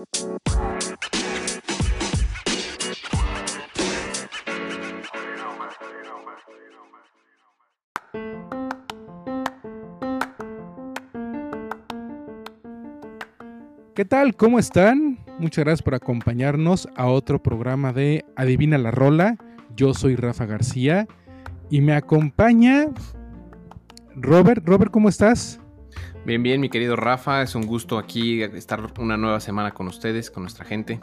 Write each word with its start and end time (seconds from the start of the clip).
¿Qué 0.00 0.06
tal? 14.06 14.34
¿Cómo 14.36 14.58
están? 14.58 15.18
Muchas 15.38 15.64
gracias 15.64 15.82
por 15.82 15.94
acompañarnos 15.94 16.88
a 16.96 17.06
otro 17.06 17.42
programa 17.42 17.92
de 17.92 18.24
Adivina 18.36 18.78
la 18.78 18.90
Rola. 18.90 19.36
Yo 19.76 19.92
soy 19.92 20.16
Rafa 20.16 20.46
García 20.46 21.06
y 21.68 21.82
me 21.82 21.92
acompaña 21.92 22.86
Robert. 24.16 24.66
Robert, 24.66 24.90
¿cómo 24.90 25.10
estás? 25.10 25.60
Bien, 26.24 26.42
bien, 26.42 26.60
mi 26.60 26.68
querido 26.68 26.96
Rafa. 26.96 27.42
Es 27.42 27.54
un 27.54 27.66
gusto 27.66 27.98
aquí 27.98 28.42
estar 28.42 28.80
una 28.98 29.16
nueva 29.16 29.40
semana 29.40 29.72
con 29.72 29.86
ustedes, 29.86 30.30
con 30.30 30.42
nuestra 30.42 30.64
gente. 30.64 31.00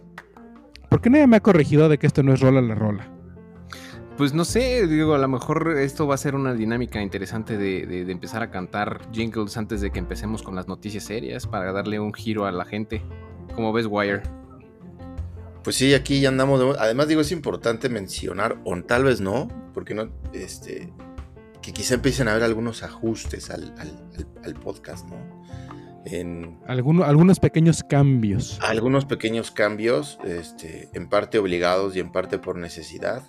¿Por 0.89 1.01
qué 1.01 1.09
nadie 1.09 1.27
me 1.27 1.37
ha 1.37 1.41
corregido 1.41 1.89
de 1.89 1.97
que 1.97 2.07
esto 2.07 2.21
no 2.23 2.33
es 2.33 2.39
Rola 2.39 2.61
la 2.61 2.75
Rola? 2.75 3.11
Pues 4.15 4.33
no 4.33 4.45
sé, 4.45 4.87
digo, 4.87 5.13
a 5.13 5.19
lo 5.19 5.27
mejor 5.27 5.77
esto 5.77 6.07
va 6.07 6.15
a 6.15 6.17
ser 6.17 6.33
una 6.33 6.53
dinámica 6.53 7.01
interesante 7.01 7.57
de, 7.57 8.09
empezar 8.11 8.41
a 8.41 8.49
cantar 8.49 9.11
jingles 9.11 9.57
antes 9.57 9.81
de 9.81 9.91
que 9.91 9.99
empecemos 9.99 10.41
con 10.41 10.55
las 10.55 10.67
noticias 10.67 11.03
serias 11.03 11.45
para 11.45 11.71
darle 11.71 11.99
un 11.99 12.13
giro 12.13 12.45
a 12.45 12.51
la 12.51 12.65
gente. 12.65 13.03
¿Cómo 13.53 13.73
ves, 13.73 13.85
Wire? 13.87 14.23
Pues 15.63 15.75
sí, 15.75 15.93
aquí 15.93 16.19
ya 16.19 16.29
andamos. 16.29 16.77
además, 16.79 17.07
digo, 17.07 17.21
es 17.21 17.31
importante 17.31 17.89
mencionar, 17.89 18.59
o 18.63 18.75
tal 18.81 19.03
vez 19.03 19.21
no, 19.21 19.49
porque 19.73 19.93
no, 19.93 20.09
este, 20.33 20.91
que 21.67 21.73
quizá 21.73 21.95
empiecen 21.95 22.29
a 22.29 22.31
haber 22.31 22.45
algunos 22.45 22.81
ajustes 22.81 23.49
al, 23.49 23.73
podcast, 24.63 25.05
¿no? 25.05 25.17
En, 26.05 26.57
algunos 26.65 27.41
pequeños 27.41 27.83
cambios. 27.83 28.57
Algunos 28.61 29.03
pequeños 29.03 29.51
cambios, 29.51 30.17
este, 30.23 30.87
en 30.93 31.09
parte 31.09 31.39
obligados 31.39 31.93
y 31.97 31.99
en 31.99 32.13
parte 32.13 32.39
por 32.39 32.55
necesidad. 32.55 33.21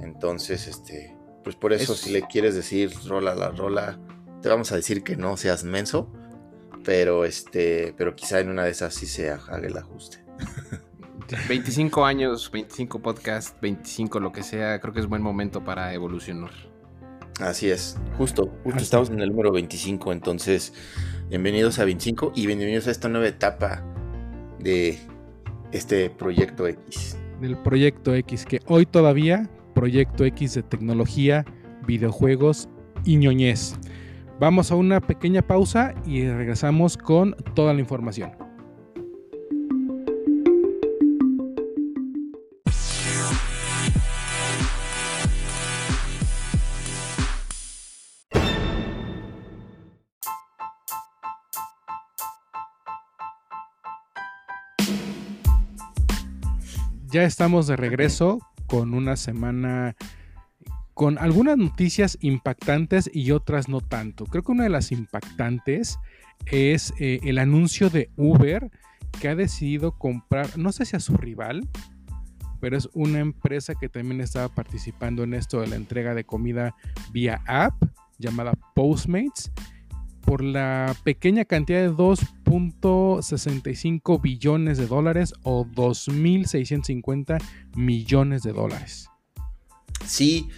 Entonces, 0.00 0.66
este, 0.66 1.16
pues 1.44 1.54
por 1.54 1.72
eso, 1.72 1.94
si 1.94 2.10
le 2.10 2.22
quieres 2.22 2.56
decir 2.56 2.92
rola 3.06 3.36
la 3.36 3.50
rola, 3.52 4.00
te 4.42 4.48
vamos 4.48 4.72
a 4.72 4.74
decir 4.74 5.04
que 5.04 5.16
no 5.16 5.36
seas 5.36 5.62
menso, 5.62 6.12
pero 6.84 7.24
este, 7.24 7.94
pero 7.96 8.16
quizá 8.16 8.40
en 8.40 8.48
una 8.48 8.64
de 8.64 8.70
esas 8.72 8.94
sí 8.94 9.06
se 9.06 9.30
haga 9.30 9.58
el 9.58 9.76
ajuste. 9.76 10.24
25 11.48 12.04
años, 12.04 12.50
25 12.50 12.98
podcasts, 12.98 13.54
25 13.62 14.18
lo 14.18 14.32
que 14.32 14.42
sea, 14.42 14.80
creo 14.80 14.92
que 14.92 14.98
es 14.98 15.06
buen 15.06 15.22
momento 15.22 15.62
para 15.62 15.94
evolucionar. 15.94 16.50
Así 17.40 17.70
es, 17.70 17.96
justo, 18.18 18.52
justo 18.64 18.80
estamos 18.80 19.08
en 19.08 19.20
el 19.20 19.30
número 19.30 19.50
25, 19.50 20.12
entonces 20.12 20.74
bienvenidos 21.30 21.78
a 21.78 21.86
25 21.86 22.32
y 22.34 22.46
bienvenidos 22.46 22.86
a 22.86 22.90
esta 22.90 23.08
nueva 23.08 23.28
etapa 23.28 23.82
de 24.58 24.98
este 25.72 26.10
proyecto 26.10 26.66
X. 26.66 27.16
Del 27.40 27.56
proyecto 27.56 28.14
X, 28.14 28.44
que 28.44 28.60
hoy 28.66 28.84
todavía 28.84 29.48
Proyecto 29.74 30.26
X 30.26 30.54
de 30.54 30.62
tecnología, 30.62 31.46
videojuegos 31.86 32.68
y 33.04 33.16
ñoñez. 33.16 33.74
Vamos 34.38 34.70
a 34.70 34.74
una 34.74 35.00
pequeña 35.00 35.40
pausa 35.40 35.94
y 36.04 36.28
regresamos 36.28 36.98
con 36.98 37.34
toda 37.54 37.72
la 37.72 37.80
información. 37.80 38.32
Ya 57.10 57.24
estamos 57.24 57.66
de 57.66 57.74
regreso 57.74 58.38
con 58.66 58.94
una 58.94 59.16
semana 59.16 59.96
con 60.94 61.18
algunas 61.18 61.56
noticias 61.56 62.16
impactantes 62.20 63.10
y 63.12 63.32
otras 63.32 63.68
no 63.68 63.80
tanto. 63.80 64.26
Creo 64.26 64.44
que 64.44 64.52
una 64.52 64.64
de 64.64 64.70
las 64.70 64.92
impactantes 64.92 65.98
es 66.46 66.92
eh, 67.00 67.18
el 67.24 67.38
anuncio 67.38 67.90
de 67.90 68.10
Uber 68.16 68.70
que 69.20 69.28
ha 69.28 69.34
decidido 69.34 69.92
comprar, 69.92 70.56
no 70.56 70.70
sé 70.70 70.84
si 70.84 70.94
a 70.94 71.00
su 71.00 71.16
rival, 71.16 71.68
pero 72.60 72.76
es 72.76 72.88
una 72.92 73.18
empresa 73.18 73.74
que 73.74 73.88
también 73.88 74.20
estaba 74.20 74.48
participando 74.48 75.24
en 75.24 75.34
esto 75.34 75.60
de 75.60 75.66
la 75.66 75.76
entrega 75.76 76.14
de 76.14 76.24
comida 76.24 76.76
vía 77.10 77.42
app 77.46 77.74
llamada 78.18 78.52
Postmates 78.74 79.50
por 80.24 80.42
la 80.42 80.96
pequeña 81.04 81.44
cantidad 81.44 81.80
de 81.80 81.90
2.65 81.90 84.20
billones 84.20 84.78
de 84.78 84.86
dólares 84.86 85.34
o 85.42 85.66
2.650 85.66 87.38
millones 87.74 88.42
de 88.42 88.52
dólares. 88.52 89.08
Sí, 90.06 90.48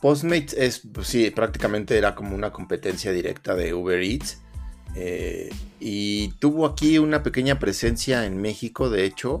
Postmates 0.00 0.54
es, 0.54 0.82
pues 0.92 1.08
sí, 1.08 1.30
prácticamente 1.30 1.98
era 1.98 2.14
como 2.14 2.34
una 2.34 2.52
competencia 2.52 3.12
directa 3.12 3.54
de 3.54 3.74
Uber 3.74 4.02
Eats. 4.02 4.40
Eh, 4.94 5.50
y 5.80 6.28
tuvo 6.38 6.66
aquí 6.66 6.98
una 6.98 7.22
pequeña 7.22 7.58
presencia 7.58 8.26
en 8.26 8.40
México, 8.40 8.90
de 8.90 9.04
hecho, 9.04 9.40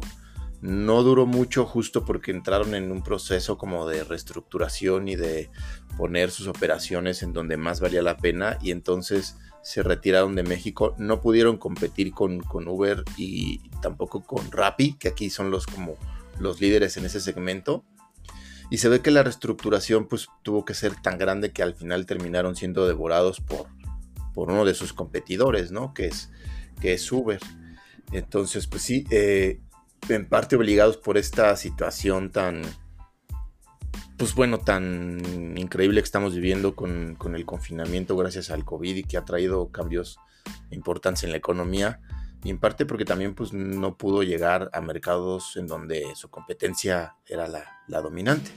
no 0.60 1.02
duró 1.02 1.26
mucho 1.26 1.64
justo 1.64 2.04
porque 2.04 2.32
entraron 2.32 2.74
en 2.74 2.90
un 2.90 3.02
proceso 3.02 3.56
como 3.56 3.88
de 3.88 4.04
reestructuración 4.04 5.08
y 5.08 5.16
de 5.16 5.50
poner 5.96 6.30
sus 6.30 6.48
operaciones 6.48 7.22
en 7.22 7.32
donde 7.32 7.56
más 7.56 7.80
valía 7.80 8.02
la 8.02 8.16
pena 8.16 8.58
y 8.60 8.72
entonces 8.72 9.36
se 9.62 9.82
retiraron 9.82 10.34
de 10.34 10.42
México, 10.42 10.94
no 10.98 11.20
pudieron 11.20 11.58
competir 11.58 12.12
con, 12.12 12.42
Uber 12.50 13.04
y 13.16 13.68
tampoco 13.80 14.22
con 14.22 14.50
Rappi, 14.50 14.94
que 14.94 15.08
aquí 15.08 15.30
son 15.30 15.50
los 15.50 15.66
como 15.66 15.96
los 16.38 16.60
líderes 16.60 16.96
en 16.96 17.04
ese 17.04 17.20
segmento. 17.20 17.84
Y 18.70 18.78
se 18.78 18.88
ve 18.88 19.00
que 19.00 19.10
la 19.10 19.22
reestructuración 19.22 20.06
pues 20.08 20.28
tuvo 20.42 20.64
que 20.64 20.74
ser 20.74 20.94
tan 21.00 21.18
grande 21.18 21.52
que 21.52 21.62
al 21.62 21.74
final 21.74 22.06
terminaron 22.06 22.54
siendo 22.54 22.86
devorados 22.86 23.40
por, 23.40 23.66
por 24.34 24.50
uno 24.50 24.64
de 24.64 24.74
sus 24.74 24.92
competidores, 24.92 25.70
¿no? 25.70 25.94
Que 25.94 26.06
es, 26.06 26.30
que 26.80 26.92
es 26.92 27.10
Uber. 27.10 27.40
Entonces, 28.12 28.66
pues 28.66 28.82
sí, 28.82 29.04
eh, 29.10 29.60
en 30.08 30.28
parte 30.28 30.56
obligados 30.56 30.96
por 30.96 31.16
esta 31.16 31.56
situación 31.56 32.30
tan, 32.30 32.62
pues 34.18 34.34
bueno, 34.34 34.58
tan 34.58 35.56
increíble 35.56 36.00
que 36.00 36.04
estamos 36.04 36.34
viviendo 36.34 36.74
con, 36.74 37.16
el 37.34 37.46
confinamiento 37.46 38.16
gracias 38.16 38.50
al 38.50 38.64
COVID 38.64 38.96
y 38.96 39.04
que 39.04 39.16
ha 39.16 39.24
traído 39.24 39.70
cambios 39.70 40.18
importantes 40.70 41.22
en 41.22 41.30
la 41.30 41.36
economía. 41.36 42.00
Y 42.42 42.50
en 42.50 42.58
parte 42.58 42.84
porque 42.84 43.04
también 43.04 43.34
pues, 43.34 43.52
no 43.52 43.96
pudo 43.96 44.22
llegar 44.24 44.70
a 44.72 44.80
mercados 44.80 45.56
en 45.56 45.66
donde 45.68 46.04
su 46.14 46.28
competencia 46.30 47.14
era 47.26 47.46
la, 47.48 48.00
dominante. 48.00 48.50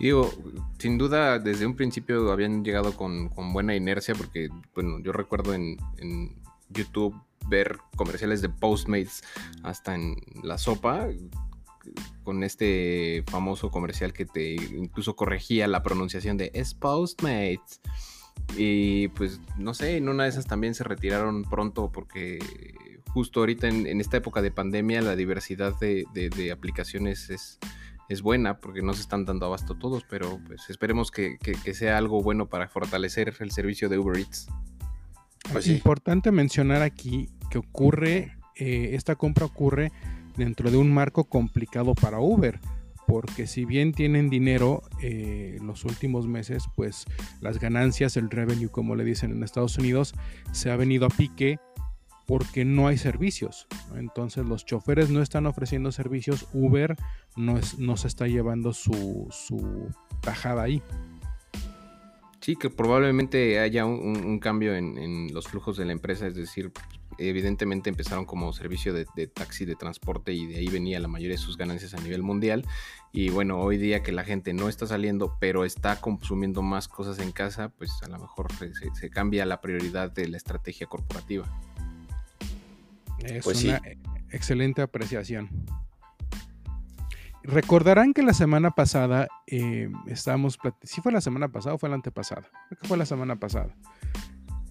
Digo, 0.00 0.32
sin 0.78 0.98
duda 0.98 1.38
desde 1.38 1.64
un 1.64 1.76
principio 1.76 2.32
habían 2.32 2.64
llegado 2.64 2.96
con, 2.96 3.30
buena 3.52 3.76
inercia 3.76 4.16
porque, 4.16 4.48
bueno, 4.74 4.98
yo 5.00 5.12
recuerdo 5.12 5.54
en, 5.54 5.76
en 5.98 6.34
YouTube 6.70 7.14
ver 7.48 7.78
comerciales 7.96 8.42
de 8.42 8.48
Postmates 8.48 9.22
hasta 9.62 9.94
en 9.94 10.16
la 10.42 10.58
sopa 10.58 11.08
con 12.24 12.42
este 12.42 13.24
famoso 13.28 13.70
comercial 13.70 14.12
que 14.12 14.26
te 14.26 14.54
incluso 14.54 15.16
corregía 15.16 15.66
la 15.68 15.82
pronunciación 15.82 16.36
de 16.36 16.50
es 16.54 16.74
Postmates. 16.74 17.80
Y 18.56 19.08
pues 19.08 19.40
no 19.58 19.74
sé, 19.74 19.96
en 19.96 20.08
una 20.08 20.24
de 20.24 20.30
esas 20.30 20.46
también 20.46 20.74
se 20.74 20.84
retiraron 20.84 21.44
pronto 21.44 21.90
porque 21.92 22.38
justo 23.12 23.40
ahorita 23.40 23.68
en, 23.68 24.00
esta 24.00 24.16
época 24.16 24.40
de 24.42 24.50
pandemia 24.50 25.02
la 25.02 25.16
diversidad 25.16 25.78
de, 25.78 26.50
aplicaciones 26.52 27.30
es, 27.30 27.58
es, 28.08 28.22
buena 28.22 28.58
porque 28.58 28.82
no 28.82 28.94
se 28.94 29.02
están 29.02 29.24
dando 29.24 29.46
abasto 29.46 29.74
todos, 29.74 30.04
pero 30.08 30.40
pues 30.46 30.68
esperemos 30.70 31.10
que, 31.10 31.38
sea 31.74 31.98
algo 31.98 32.22
bueno 32.22 32.48
para 32.48 32.68
fortalecer 32.68 33.34
el 33.40 33.50
servicio 33.50 33.88
de 33.88 33.98
Uber 33.98 34.18
Eats. 34.18 34.48
Es 35.44 35.52
pues 35.52 35.66
importante 35.66 36.30
mencionar 36.30 36.82
aquí 36.82 37.28
que 37.50 37.58
ocurre, 37.58 38.38
eh, 38.56 38.90
esta 38.94 39.16
compra 39.16 39.44
ocurre 39.44 39.92
dentro 40.36 40.70
de 40.70 40.76
un 40.76 40.92
marco 40.92 41.24
complicado 41.24 41.94
para 41.94 42.20
Uber, 42.20 42.60
porque 43.06 43.46
si 43.46 43.64
bien 43.64 43.92
tienen 43.92 44.30
dinero 44.30 44.82
eh, 45.02 45.58
los 45.62 45.84
últimos 45.84 46.26
meses, 46.26 46.64
pues 46.74 47.04
las 47.40 47.58
ganancias, 47.58 48.16
el 48.16 48.30
revenue, 48.30 48.70
como 48.70 48.94
le 48.94 49.04
dicen 49.04 49.32
en 49.32 49.42
Estados 49.42 49.76
Unidos, 49.78 50.14
se 50.52 50.70
ha 50.70 50.76
venido 50.76 51.06
a 51.06 51.10
pique 51.10 51.58
porque 52.26 52.64
no 52.64 52.86
hay 52.86 52.98
servicios. 52.98 53.66
Entonces 53.96 54.46
los 54.46 54.64
choferes 54.64 55.10
no 55.10 55.20
están 55.20 55.46
ofreciendo 55.46 55.92
servicios, 55.92 56.48
Uber 56.52 56.96
no, 57.36 57.58
es, 57.58 57.78
no 57.78 57.96
se 57.96 58.08
está 58.08 58.26
llevando 58.26 58.72
su, 58.72 59.28
su 59.30 59.90
tajada 60.20 60.62
ahí. 60.62 60.82
Sí, 62.42 62.56
que 62.56 62.70
probablemente 62.70 63.60
haya 63.60 63.86
un, 63.86 64.40
cambio 64.40 64.74
en, 64.74 65.32
los 65.32 65.46
flujos 65.46 65.76
de 65.76 65.84
la 65.84 65.92
empresa, 65.92 66.26
es 66.26 66.34
decir, 66.34 66.72
evidentemente 67.28 67.90
empezaron 67.90 68.24
como 68.24 68.52
servicio 68.52 68.92
de, 68.92 69.04
taxi 69.26 69.64
de 69.64 69.74
transporte 69.74 70.32
y 70.32 70.46
de 70.46 70.56
ahí 70.56 70.68
venía 70.68 71.00
la 71.00 71.08
mayoría 71.08 71.36
de 71.36 71.42
sus 71.42 71.56
ganancias 71.56 71.94
a 71.94 71.98
nivel 71.98 72.22
mundial. 72.22 72.66
Y 73.12 73.30
bueno, 73.30 73.58
hoy 73.58 73.76
día 73.76 74.02
que 74.02 74.12
la 74.12 74.24
gente 74.24 74.52
no 74.54 74.68
está 74.68 74.86
saliendo, 74.86 75.36
pero 75.38 75.64
está 75.64 76.00
consumiendo 76.00 76.62
más 76.62 76.88
cosas 76.88 77.18
en 77.18 77.32
casa, 77.32 77.68
pues 77.70 77.92
a 78.02 78.08
lo 78.08 78.18
mejor 78.18 78.48
se, 78.94 79.10
cambia 79.10 79.44
la 79.44 79.60
prioridad 79.60 80.10
de 80.10 80.28
la 80.28 80.36
estrategia 80.36 80.86
corporativa. 80.86 81.46
Es, 83.18 83.44
pues 83.44 83.64
una, 83.64 83.80
excelente 84.30 84.82
apreciación. 84.82 85.50
Recordarán 87.44 88.14
que 88.14 88.22
la 88.22 88.34
semana 88.34 88.70
pasada 88.70 89.28
eh, 89.48 89.90
estábamos, 90.06 90.58
si 90.82 91.00
fue 91.00 91.10
la 91.10 91.20
semana 91.20 91.48
pasada 91.48 91.74
o 91.74 91.78
fue 91.78 91.88
la 91.88 91.96
antepasada, 91.96 92.48
creo 92.68 92.80
que 92.80 92.88
fue 92.88 92.96
la 92.96 93.06
semana 93.06 93.36
pasada, 93.36 93.74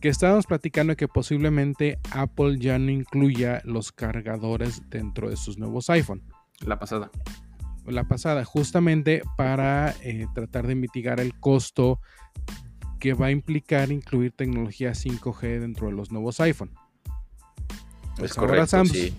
que 0.02 0.10
estábamos 0.10 0.48
platicando 0.48 0.96
que 0.96 1.08
posiblemente 1.08 2.00
Apple 2.12 2.58
ya 2.58 2.80
no 2.80 2.90
incluya 2.90 3.62
los 3.64 3.92
cargadores 3.92 4.82
dentro 4.90 5.30
de 5.30 5.38
sus 5.38 5.60
nuevos 5.60 5.92
iPhone. 5.92 6.24
La 6.60 6.80
pasada. 6.80 7.12
La 7.86 8.04
pasada, 8.08 8.44
justamente 8.44 9.22
para 9.38 9.96
eh, 10.02 10.28
tratar 10.34 10.66
de 10.66 10.76
mitigar 10.76 11.20
el 11.20 11.40
costo 11.40 12.00
que 13.00 13.14
va 13.14 13.28
a 13.28 13.32
implicar 13.32 13.92
incluir 13.92 14.32
tecnología 14.32 14.92
5G 14.92 15.60
dentro 15.60 15.88
de 15.88 15.94
los 15.94 16.12
nuevos 16.12 16.40
iPhone. 16.40 16.72
Pues 18.18 18.38
ahora 18.38 18.66
Samsung, 18.68 19.12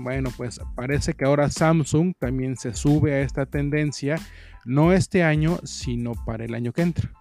bueno, 0.00 0.30
pues 0.36 0.60
parece 0.74 1.14
que 1.14 1.24
ahora 1.24 1.50
Samsung 1.50 2.14
también 2.18 2.56
se 2.56 2.74
sube 2.74 3.14
a 3.14 3.20
esta 3.20 3.46
tendencia, 3.46 4.16
no 4.64 4.92
este 4.92 5.22
año, 5.22 5.58
sino 5.64 6.12
para 6.24 6.44
el 6.44 6.54
año 6.54 6.72
que 6.72 6.82
entra. 6.82 7.12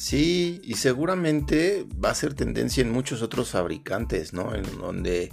Sí, 0.00 0.62
y 0.64 0.76
seguramente 0.76 1.86
va 2.02 2.08
a 2.08 2.14
ser 2.14 2.32
tendencia 2.32 2.80
en 2.80 2.90
muchos 2.90 3.20
otros 3.20 3.50
fabricantes, 3.50 4.32
¿no? 4.32 4.54
En 4.54 4.62
donde, 4.78 5.30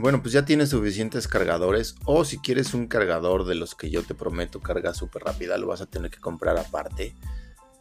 bueno, 0.00 0.20
pues 0.20 0.32
ya 0.32 0.44
tienes 0.44 0.70
suficientes 0.70 1.28
cargadores, 1.28 1.94
o 2.06 2.24
si 2.24 2.38
quieres 2.38 2.74
un 2.74 2.88
cargador 2.88 3.44
de 3.44 3.54
los 3.54 3.76
que 3.76 3.88
yo 3.88 4.02
te 4.02 4.16
prometo 4.16 4.58
carga 4.58 4.94
súper 4.94 5.22
rápida, 5.22 5.58
lo 5.58 5.68
vas 5.68 5.80
a 5.80 5.86
tener 5.86 6.10
que 6.10 6.18
comprar 6.18 6.58
aparte. 6.58 7.14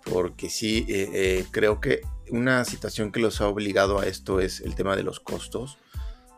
Porque 0.06 0.52
sí, 0.52 0.86
eh, 0.88 1.10
eh, 1.12 1.46
creo 1.50 1.82
que 1.82 2.02
una 2.30 2.64
situación 2.64 3.12
que 3.12 3.22
los 3.22 3.42
ha 3.42 3.48
obligado 3.48 4.00
a 4.00 4.06
esto 4.06 4.40
es 4.40 4.62
el 4.62 4.76
tema 4.76 4.96
de 4.96 5.02
los 5.02 5.20
costos 5.20 5.80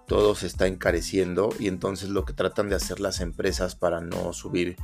todo 0.08 0.36
se 0.36 0.46
está 0.46 0.68
encareciendo 0.68 1.56
y 1.58 1.70
entonces 1.70 2.10
lo 2.10 2.26
que 2.26 2.34
tratan 2.34 2.68
de 2.68 2.76
hacer 2.76 3.00
las 3.00 3.22
empresas 3.22 3.76
para 3.76 4.02
no 4.02 4.34
subir 4.34 4.76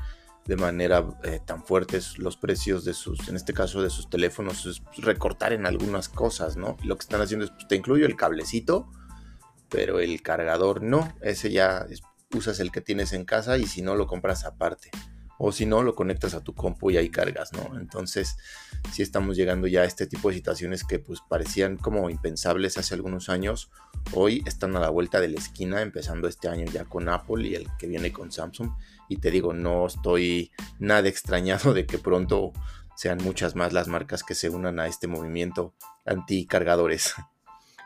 de 0.47 0.55
manera 0.55 1.05
eh, 1.23 1.39
tan 1.45 1.63
fuertes 1.63 2.17
los 2.17 2.38
precios 2.38 2.85
de 2.85 2.94
sus, 2.94 3.27
en 3.27 3.35
este 3.35 3.53
caso 3.53 3.81
de 3.81 3.89
sus 3.89 4.09
teléfonos, 4.09 4.65
es 4.65 4.81
recortar 4.97 5.53
en 5.53 5.65
algunas 5.65 6.09
cosas, 6.09 6.57
¿no? 6.57 6.77
Lo 6.83 6.95
que 6.95 7.03
están 7.03 7.21
haciendo 7.21 7.45
es, 7.45 7.51
pues, 7.51 7.67
te 7.67 7.75
incluyo 7.75 8.05
el 8.05 8.15
cablecito, 8.15 8.89
pero 9.69 9.99
el 9.99 10.21
cargador 10.21 10.81
no, 10.81 11.13
ese 11.21 11.51
ya 11.51 11.85
usas 12.33 12.59
el 12.59 12.71
que 12.71 12.81
tienes 12.81 13.13
en 13.13 13.25
casa 13.25 13.57
y 13.57 13.65
si 13.67 13.81
no 13.81 13.95
lo 13.95 14.07
compras 14.07 14.45
aparte 14.45 14.91
o 15.37 15.51
si 15.51 15.65
no, 15.65 15.83
lo 15.83 15.95
conectas 15.95 16.33
a 16.33 16.43
tu 16.43 16.53
compu 16.53 16.91
y 16.91 16.97
ahí 16.97 17.09
cargas, 17.09 17.53
¿no? 17.53 17.77
Entonces, 17.79 18.37
sí 18.91 19.03
estamos 19.03 19.37
llegando 19.37 19.67
ya 19.67 19.81
a 19.81 19.85
este 19.85 20.07
tipo 20.07 20.29
de 20.29 20.35
situaciones 20.35 20.83
que 20.83 20.99
pues 20.99 21.19
parecían 21.27 21.77
como 21.77 22.09
impensables 22.09 22.77
hace 22.77 22.95
algunos 22.95 23.29
años, 23.29 23.69
hoy 24.13 24.43
están 24.45 24.75
a 24.75 24.79
la 24.79 24.89
vuelta 24.89 25.19
de 25.19 25.29
la 25.29 25.37
esquina, 25.37 25.81
empezando 25.81 26.27
este 26.27 26.47
año 26.47 26.65
ya 26.65 26.85
con 26.85 27.09
Apple 27.09 27.47
y 27.47 27.55
el 27.55 27.67
que 27.77 27.87
viene 27.87 28.11
con 28.11 28.31
Samsung, 28.31 28.71
y 29.09 29.17
te 29.17 29.31
digo, 29.31 29.53
no 29.53 29.87
estoy 29.87 30.51
nada 30.79 31.07
extrañado 31.07 31.73
de 31.73 31.85
que 31.85 31.97
pronto 31.99 32.51
sean 32.95 33.19
muchas 33.23 33.55
más 33.55 33.73
las 33.73 33.87
marcas 33.87 34.23
que 34.23 34.33
se 34.33 34.49
unan 34.49 34.79
a 34.79 34.87
este 34.87 35.07
movimiento 35.07 35.75
anti 36.05 36.47
cargadores. 36.47 37.13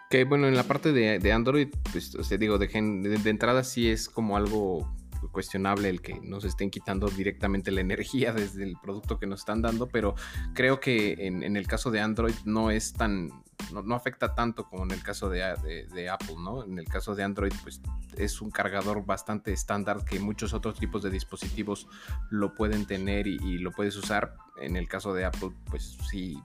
Que 0.09 0.23
bueno, 0.25 0.47
en 0.47 0.55
la 0.55 0.63
parte 0.63 0.91
de, 0.91 1.31
Android, 1.31 1.69
pues, 1.91 2.15
o 2.15 2.37
digo, 2.37 2.57
de, 2.57 2.67
de 2.67 3.29
entrada 3.29 3.63
sí 3.63 3.89
es 3.89 4.09
como 4.09 4.35
algo 4.35 4.89
cuestionable 5.29 5.89
el 5.89 6.01
que 6.01 6.19
nos 6.21 6.43
estén 6.45 6.69
quitando 6.69 7.07
directamente 7.07 7.71
la 7.71 7.81
energía 7.81 8.33
desde 8.33 8.63
el 8.63 8.77
producto 8.81 9.19
que 9.19 9.27
nos 9.27 9.41
están 9.41 9.61
dando, 9.61 9.87
pero 9.87 10.15
creo 10.53 10.79
que 10.79 11.15
en, 11.19 11.55
el 11.55 11.67
caso 11.67 11.91
de 11.91 12.01
Android 12.01 12.33
no 12.45 12.71
es 12.71 12.93
tan, 12.93 13.29
no, 13.71 13.95
afecta 13.95 14.33
tanto 14.33 14.65
como 14.65 14.83
en 14.83 14.91
el 14.91 15.03
caso 15.03 15.29
de, 15.29 15.43
Apple, 15.43 16.35
¿no? 16.39 16.63
En 16.63 16.79
el 16.79 16.85
caso 16.85 17.15
de 17.15 17.23
Android, 17.23 17.53
pues 17.63 17.81
es 18.17 18.41
un 18.41 18.51
cargador 18.51 19.05
bastante 19.05 19.51
estándar 19.53 20.03
que 20.05 20.19
muchos 20.19 20.53
otros 20.53 20.79
tipos 20.79 21.03
de 21.03 21.09
dispositivos 21.09 21.87
lo 22.29 22.55
pueden 22.55 22.85
tener 22.85 23.27
y, 23.27 23.57
lo 23.59 23.71
puedes 23.71 23.95
usar. 23.95 24.35
En 24.61 24.75
el 24.75 24.87
caso 24.87 25.13
de 25.13 25.25
Apple, 25.25 25.51
pues 25.69 25.97
sí, 26.09 26.37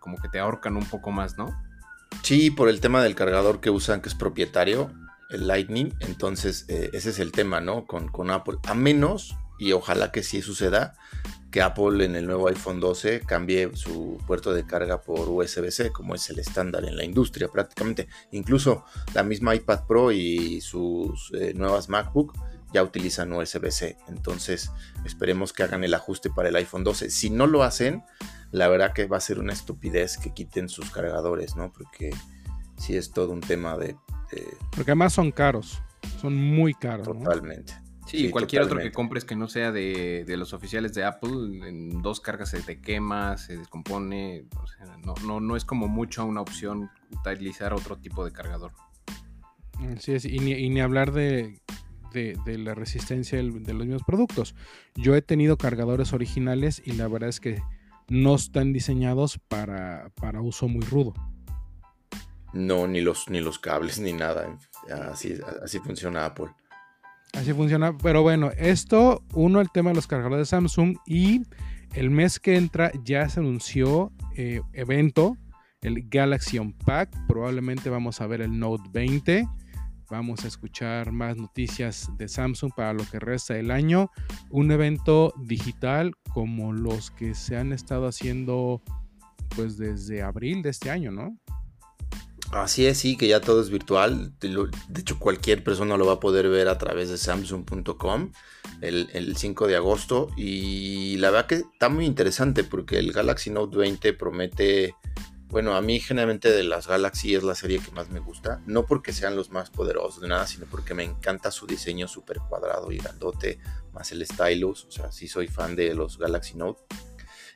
como 0.00 0.18
que 0.18 0.28
te 0.28 0.38
ahorcan 0.38 0.76
un 0.76 0.84
poco 0.84 1.10
más, 1.10 1.38
¿no? 1.38 1.48
Sí, 2.22 2.50
por 2.50 2.68
el 2.68 2.80
tema 2.80 3.02
del 3.02 3.14
cargador 3.14 3.60
que 3.60 3.70
usan, 3.70 4.00
que 4.00 4.08
es 4.08 4.14
propietario, 4.14 4.90
el 5.28 5.46
Lightning. 5.46 5.94
Entonces, 6.00 6.64
eh, 6.68 6.90
ese 6.92 7.10
es 7.10 7.18
el 7.18 7.32
tema, 7.32 7.60
¿no? 7.60 7.86
Con, 7.86 8.08
con, 8.08 8.30
Apple. 8.30 8.58
A 8.66 8.74
menos, 8.74 9.36
y 9.58 9.72
ojalá 9.72 10.12
que 10.12 10.22
sí 10.22 10.42
suceda, 10.42 10.94
que 11.50 11.62
Apple 11.62 12.04
en 12.04 12.14
el 12.14 12.26
nuevo 12.26 12.48
iPhone 12.48 12.80
12 12.80 13.20
cambie 13.20 13.70
su 13.74 14.18
puerto 14.26 14.52
de 14.52 14.66
carga 14.66 15.00
por 15.00 15.28
USB-C, 15.28 15.90
como 15.90 16.14
es 16.14 16.28
el 16.30 16.38
estándar 16.38 16.84
en 16.84 16.96
la 16.96 17.04
industria 17.04 17.48
prácticamente. 17.48 18.08
Incluso 18.32 18.84
la 19.14 19.22
misma 19.22 19.54
iPad 19.54 19.86
Pro 19.86 20.12
y 20.12 20.60
sus 20.60 21.32
eh, 21.34 21.54
nuevas 21.54 21.88
MacBook 21.88 22.34
ya 22.72 22.82
utilizan 22.82 23.32
USB-C. 23.32 23.96
Entonces, 24.08 24.70
esperemos 25.06 25.52
que 25.52 25.62
hagan 25.62 25.84
el 25.84 25.94
ajuste 25.94 26.28
para 26.28 26.50
el 26.50 26.56
iPhone 26.56 26.84
12. 26.84 27.10
Si 27.10 27.30
no 27.30 27.46
lo 27.46 27.62
hacen, 27.62 28.04
la 28.50 28.68
verdad 28.68 28.92
que 28.92 29.06
va 29.06 29.16
a 29.16 29.20
ser 29.20 29.38
una 29.38 29.54
estupidez 29.54 30.18
que 30.18 30.34
quiten 30.34 30.68
sus 30.68 30.90
cargadores, 30.90 31.56
¿no? 31.56 31.72
Porque 31.72 32.10
sí 32.76 32.96
es 32.96 33.10
todo 33.10 33.32
un 33.32 33.40
tema 33.40 33.78
de 33.78 33.96
porque 34.70 34.90
además 34.90 35.12
son 35.12 35.30
caros, 35.32 35.82
son 36.20 36.36
muy 36.36 36.74
caros. 36.74 37.06
Totalmente. 37.06 37.74
Sí, 38.08 38.30
cualquier 38.30 38.62
otro 38.62 38.78
que 38.78 38.90
compres 38.90 39.26
que 39.26 39.36
no 39.36 39.48
sea 39.48 39.70
de, 39.70 40.24
los 40.38 40.54
oficiales 40.54 40.94
de 40.94 41.04
Apple, 41.04 41.68
en 41.68 42.00
dos 42.00 42.20
cargas 42.20 42.50
se 42.50 42.62
te 42.62 42.80
quema, 42.80 43.36
se 43.36 43.58
descompone. 43.58 44.46
no, 45.24 45.40
no, 45.40 45.56
es 45.56 45.66
como 45.66 45.88
mucho 45.88 46.24
una 46.24 46.40
opción 46.40 46.90
utilizar 47.10 47.74
otro 47.74 47.98
tipo 47.98 48.24
de 48.24 48.32
cargador. 48.32 48.72
Sí, 49.98 50.16
y, 50.24 50.70
ni, 50.70 50.80
hablar 50.80 51.12
de, 51.12 51.60
la 52.46 52.74
resistencia 52.74 53.36
de 53.38 53.44
los 53.74 53.86
mismos 53.86 54.04
productos. 54.04 54.54
Yo 54.94 55.14
he 55.14 55.20
tenido 55.20 55.58
cargadores 55.58 56.14
originales 56.14 56.80
y 56.84 56.92
la 56.92 57.08
verdad 57.08 57.28
es 57.28 57.40
que 57.40 57.62
no 58.08 58.36
están 58.36 58.72
diseñados 58.72 59.38
para, 59.48 60.10
para 60.14 60.40
uso 60.40 60.66
muy 60.66 60.82
rudo. 60.82 61.12
No, 62.52 62.86
ni 62.86 63.00
los, 63.00 63.28
ni 63.28 63.40
los 63.40 63.58
cables, 63.58 63.98
ni 63.98 64.12
nada. 64.12 64.58
Así, 65.10 65.34
así 65.62 65.78
funciona 65.78 66.24
Apple. 66.24 66.48
Así 67.34 67.52
funciona. 67.52 67.96
Pero 67.98 68.22
bueno, 68.22 68.50
esto, 68.56 69.22
uno, 69.34 69.60
el 69.60 69.70
tema 69.70 69.90
de 69.90 69.96
los 69.96 70.06
cargadores 70.06 70.48
de 70.48 70.50
Samsung. 70.50 70.96
Y 71.06 71.42
el 71.94 72.10
mes 72.10 72.40
que 72.40 72.56
entra 72.56 72.90
ya 73.04 73.28
se 73.28 73.40
anunció 73.40 74.12
eh, 74.36 74.62
evento, 74.72 75.36
el 75.82 76.08
Galaxy 76.08 76.58
Unpacked. 76.58 77.18
Probablemente 77.28 77.90
vamos 77.90 78.20
a 78.20 78.26
ver 78.26 78.40
el 78.40 78.58
Note 78.58 78.88
20. 78.92 79.48
Vamos 80.10 80.44
a 80.44 80.48
escuchar 80.48 81.12
más 81.12 81.36
noticias 81.36 82.10
de 82.16 82.28
Samsung 82.28 82.72
para 82.74 82.94
lo 82.94 83.04
que 83.04 83.20
resta 83.20 83.54
del 83.54 83.70
año. 83.70 84.10
Un 84.48 84.70
evento 84.70 85.34
digital 85.36 86.14
como 86.32 86.72
los 86.72 87.10
que 87.10 87.34
se 87.34 87.58
han 87.58 87.74
estado 87.74 88.08
haciendo 88.08 88.80
pues 89.54 89.76
desde 89.76 90.22
abril 90.22 90.62
de 90.62 90.70
este 90.70 90.90
año, 90.90 91.10
¿no? 91.10 91.36
Así 92.52 92.86
es, 92.86 92.98
sí, 92.98 93.16
que 93.16 93.28
ya 93.28 93.40
todo 93.40 93.60
es 93.60 93.68
virtual. 93.68 94.32
De 94.40 95.00
hecho, 95.00 95.18
cualquier 95.18 95.62
persona 95.62 95.98
lo 95.98 96.06
va 96.06 96.14
a 96.14 96.20
poder 96.20 96.48
ver 96.48 96.68
a 96.68 96.78
través 96.78 97.10
de 97.10 97.18
samsung.com 97.18 98.32
el, 98.80 99.36
5 99.36 99.66
de 99.66 99.76
agosto. 99.76 100.30
Y 100.34 101.16
la 101.18 101.30
verdad 101.30 101.46
que 101.46 101.54
está 101.56 101.90
muy 101.90 102.06
interesante 102.06 102.64
porque 102.64 102.98
el 102.98 103.12
Galaxy 103.12 103.50
Note 103.50 103.76
20 103.76 104.14
promete, 104.14 104.94
bueno, 105.48 105.76
a 105.76 105.82
mí 105.82 106.00
generalmente 106.00 106.50
de 106.50 106.64
las 106.64 106.86
Galaxy 106.86 107.34
es 107.34 107.42
la 107.42 107.54
serie 107.54 107.80
que 107.80 107.90
más 107.90 108.08
me 108.08 108.20
gusta. 108.20 108.62
No 108.64 108.86
porque 108.86 109.12
sean 109.12 109.36
los 109.36 109.50
más 109.50 109.68
poderosos 109.68 110.22
de 110.22 110.28
nada, 110.28 110.46
sino 110.46 110.64
porque 110.64 110.94
me 110.94 111.04
encanta 111.04 111.50
su 111.50 111.66
diseño 111.66 112.08
súper 112.08 112.38
cuadrado 112.48 112.90
y 112.90 112.96
grandote, 112.96 113.58
más 113.92 114.10
el 114.12 114.24
stylus. 114.24 114.86
O 114.86 114.90
sea, 114.90 115.12
sí 115.12 115.28
soy 115.28 115.48
fan 115.48 115.76
de 115.76 115.92
los 115.92 116.16
Galaxy 116.16 116.56
Note. 116.56 116.80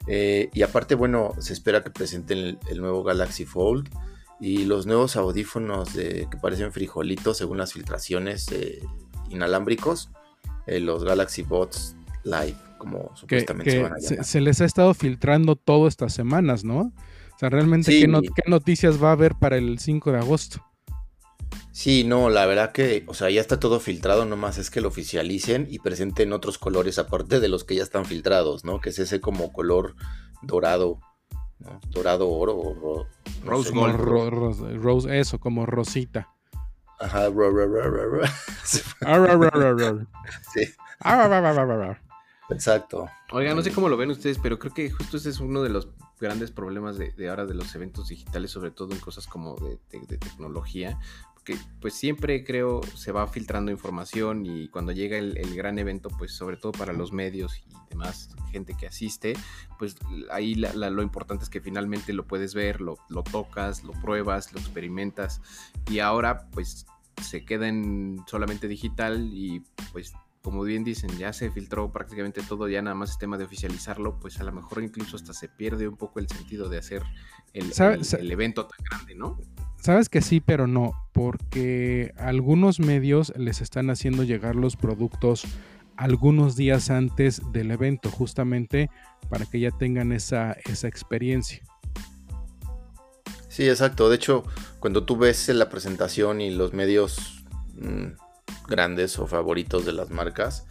Eh, 0.06 0.50
y 0.52 0.60
aparte, 0.60 0.96
bueno, 0.96 1.32
se 1.38 1.54
espera 1.54 1.82
que 1.82 1.90
presenten 1.90 2.58
el 2.68 2.80
nuevo 2.80 3.02
Galaxy 3.04 3.46
Fold 3.46 3.88
y 4.42 4.64
los 4.64 4.86
nuevos 4.86 5.14
audífonos 5.14 5.94
de, 5.94 6.26
que 6.28 6.36
parecen 6.36 6.72
frijolitos 6.72 7.38
según 7.38 7.58
las 7.58 7.72
filtraciones 7.72 8.50
eh, 8.50 8.82
inalámbricos, 9.30 10.10
eh, 10.66 10.80
los 10.80 11.04
Galaxy 11.04 11.42
Bots 11.42 11.94
Live, 12.24 12.56
como 12.76 13.12
supuestamente 13.14 13.70
se 13.70 13.82
van 13.82 13.92
a 13.92 13.98
llamar. 14.00 14.24
Se, 14.24 14.40
les 14.40 14.60
ha 14.60 14.64
estado 14.64 14.94
filtrando 14.94 15.54
todo 15.54 15.86
estas 15.86 16.12
semanas, 16.12 16.64
¿no? 16.64 16.80
O 16.80 17.38
sea, 17.38 17.50
realmente, 17.50 17.92
¿qué, 17.92 18.08
noticias 18.48 19.00
va 19.00 19.10
a 19.10 19.12
haber 19.12 19.36
para 19.36 19.56
el 19.56 19.78
5 19.78 20.10
de 20.10 20.18
agosto? 20.18 20.60
Sí, 21.70 22.02
no, 22.02 22.28
la 22.28 22.44
verdad 22.44 22.72
que, 22.72 23.04
o 23.06 23.14
sea, 23.14 23.30
ya 23.30 23.40
está 23.40 23.60
todo 23.60 23.78
filtrado, 23.78 24.24
nomás 24.24 24.58
es 24.58 24.70
que 24.70 24.80
lo 24.80 24.88
oficialicen 24.88 25.68
y 25.70 25.78
presenten 25.78 26.32
otros 26.32 26.58
colores 26.58 26.98
aparte 26.98 27.38
de 27.38 27.48
los 27.48 27.62
que 27.62 27.76
ya 27.76 27.84
están 27.84 28.06
filtrados, 28.06 28.64
¿no? 28.64 28.80
Que 28.80 28.90
es 28.90 28.98
ese 28.98 29.20
como 29.20 29.52
color 29.52 29.94
dorado 30.42 30.98
Dorado 31.90 32.28
oro 32.28 33.06
Rose 33.44 33.70
Gold. 33.72 33.96
rose, 33.96 35.18
eso, 35.18 35.38
como 35.38 35.66
rosita. 35.66 36.28
Ajá, 36.98 37.28
sí. 38.64 38.80
Exacto. 42.48 43.08
Oiga, 43.32 43.54
no 43.54 43.62
sé 43.62 43.72
cómo 43.72 43.88
lo 43.88 43.96
ven 43.96 44.10
ustedes, 44.10 44.38
pero 44.38 44.58
creo 44.58 44.72
que 44.72 44.90
justo 44.90 45.16
ese 45.16 45.30
es 45.30 45.40
uno 45.40 45.62
de 45.62 45.70
los 45.70 45.88
grandes 46.20 46.52
problemas 46.52 46.96
de, 46.98 47.28
ahora 47.28 47.46
de 47.46 47.54
los 47.54 47.74
eventos 47.74 48.08
digitales, 48.08 48.50
sobre 48.50 48.70
todo 48.70 48.92
en 48.92 49.00
cosas 49.00 49.26
como 49.26 49.56
de, 49.56 49.78
tecnología, 50.18 51.00
que 51.44 51.56
pues 51.80 51.94
siempre 51.94 52.44
creo 52.44 52.80
se 52.94 53.12
va 53.12 53.26
filtrando 53.26 53.70
información 53.70 54.46
y 54.46 54.68
cuando 54.68 54.92
llega 54.92 55.18
el, 55.18 55.54
gran 55.54 55.78
evento, 55.78 56.08
pues 56.18 56.32
sobre 56.32 56.56
todo 56.56 56.72
para 56.72 56.92
los 56.92 57.12
medios 57.12 57.58
y 57.58 57.64
demás 57.90 58.30
gente 58.50 58.74
que 58.74 58.86
asiste, 58.86 59.34
pues 59.78 59.96
ahí 60.30 60.54
lo 60.54 61.02
importante 61.02 61.44
es 61.44 61.50
que 61.50 61.60
finalmente 61.60 62.12
lo 62.12 62.26
puedes 62.26 62.54
ver, 62.54 62.80
lo, 62.80 62.96
lo, 63.08 63.22
tocas, 63.22 63.82
lo 63.82 63.92
pruebas, 63.92 64.52
lo 64.52 64.60
experimentas 64.60 65.40
y 65.90 65.98
ahora 66.00 66.48
pues 66.50 66.86
se 67.20 67.44
queda 67.44 67.68
en 67.68 68.22
solamente 68.26 68.68
digital 68.68 69.30
y 69.32 69.62
pues 69.92 70.12
como 70.42 70.64
bien 70.64 70.82
dicen, 70.82 71.16
ya 71.18 71.32
se 71.32 71.50
filtró 71.50 71.92
prácticamente 71.92 72.42
todo, 72.42 72.68
ya 72.68 72.82
nada 72.82 72.96
más 72.96 73.10
es 73.10 73.18
tema 73.18 73.38
de 73.38 73.44
oficializarlo, 73.44 74.18
pues 74.18 74.40
a 74.40 74.44
lo 74.44 74.52
mejor 74.52 74.82
incluso 74.82 75.16
hasta 75.16 75.32
se 75.32 75.48
pierde 75.48 75.86
un 75.86 75.96
poco 75.96 76.18
el 76.18 76.28
sentido 76.28 76.68
de 76.68 76.78
hacer 76.78 77.02
el, 77.52 77.72
el 78.18 78.30
evento 78.30 78.66
tan 78.66 78.84
grande, 78.84 79.14
¿no? 79.14 79.38
Sabes 79.82 80.08
que 80.08 80.22
sí, 80.22 80.40
pero 80.40 80.68
no, 80.68 80.92
porque 81.12 82.14
algunos 82.16 82.78
medios 82.78 83.32
les 83.36 83.60
están 83.60 83.90
haciendo 83.90 84.22
llegar 84.22 84.54
los 84.54 84.76
productos 84.76 85.42
algunos 85.96 86.54
días 86.54 86.88
antes 86.88 87.42
del 87.50 87.72
evento, 87.72 88.08
justamente 88.08 88.90
para 89.28 89.44
que 89.44 89.58
ya 89.58 89.72
tengan 89.72 90.12
esa, 90.12 90.56
esa 90.66 90.86
experiencia. 90.86 91.64
Sí, 93.48 93.68
exacto. 93.68 94.08
De 94.08 94.14
hecho, 94.14 94.44
cuando 94.78 95.02
tú 95.02 95.16
ves 95.16 95.48
la 95.48 95.68
presentación 95.68 96.40
y 96.40 96.50
los 96.50 96.72
medios 96.72 97.44
mm, 97.74 98.12
grandes 98.68 99.18
o 99.18 99.26
favoritos 99.26 99.84
de 99.84 99.94
las 99.94 100.10
marcas, 100.10 100.64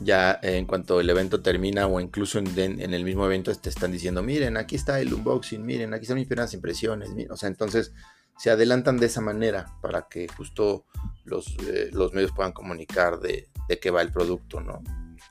ya 0.00 0.36
en 0.42 0.66
cuanto 0.66 0.98
el 0.98 1.08
evento 1.08 1.42
termina 1.42 1.86
o 1.86 2.00
incluso 2.00 2.40
en, 2.40 2.48
en, 2.56 2.92
el 2.92 3.04
mismo 3.04 3.24
evento 3.24 3.54
te 3.54 3.68
están 3.68 3.92
diciendo, 3.92 4.20
miren, 4.24 4.56
aquí 4.56 4.74
está 4.74 5.00
el 5.00 5.14
unboxing, 5.14 5.64
miren, 5.64 5.94
aquí 5.94 6.02
están 6.02 6.16
mis 6.16 6.26
primeras 6.26 6.54
impresiones. 6.54 7.10
O 7.30 7.36
sea, 7.36 7.48
entonces 7.48 7.92
se 8.38 8.50
adelantan 8.50 8.98
de 8.98 9.06
esa 9.06 9.20
manera 9.20 9.66
para 9.82 10.06
que 10.08 10.28
justo 10.28 10.86
los, 11.24 11.56
eh, 11.66 11.90
los 11.92 12.14
medios 12.14 12.32
puedan 12.32 12.52
comunicar 12.52 13.18
de, 13.18 13.48
qué 13.80 13.90
va 13.90 14.00
el 14.00 14.12
producto, 14.12 14.60
¿no? 14.60 14.80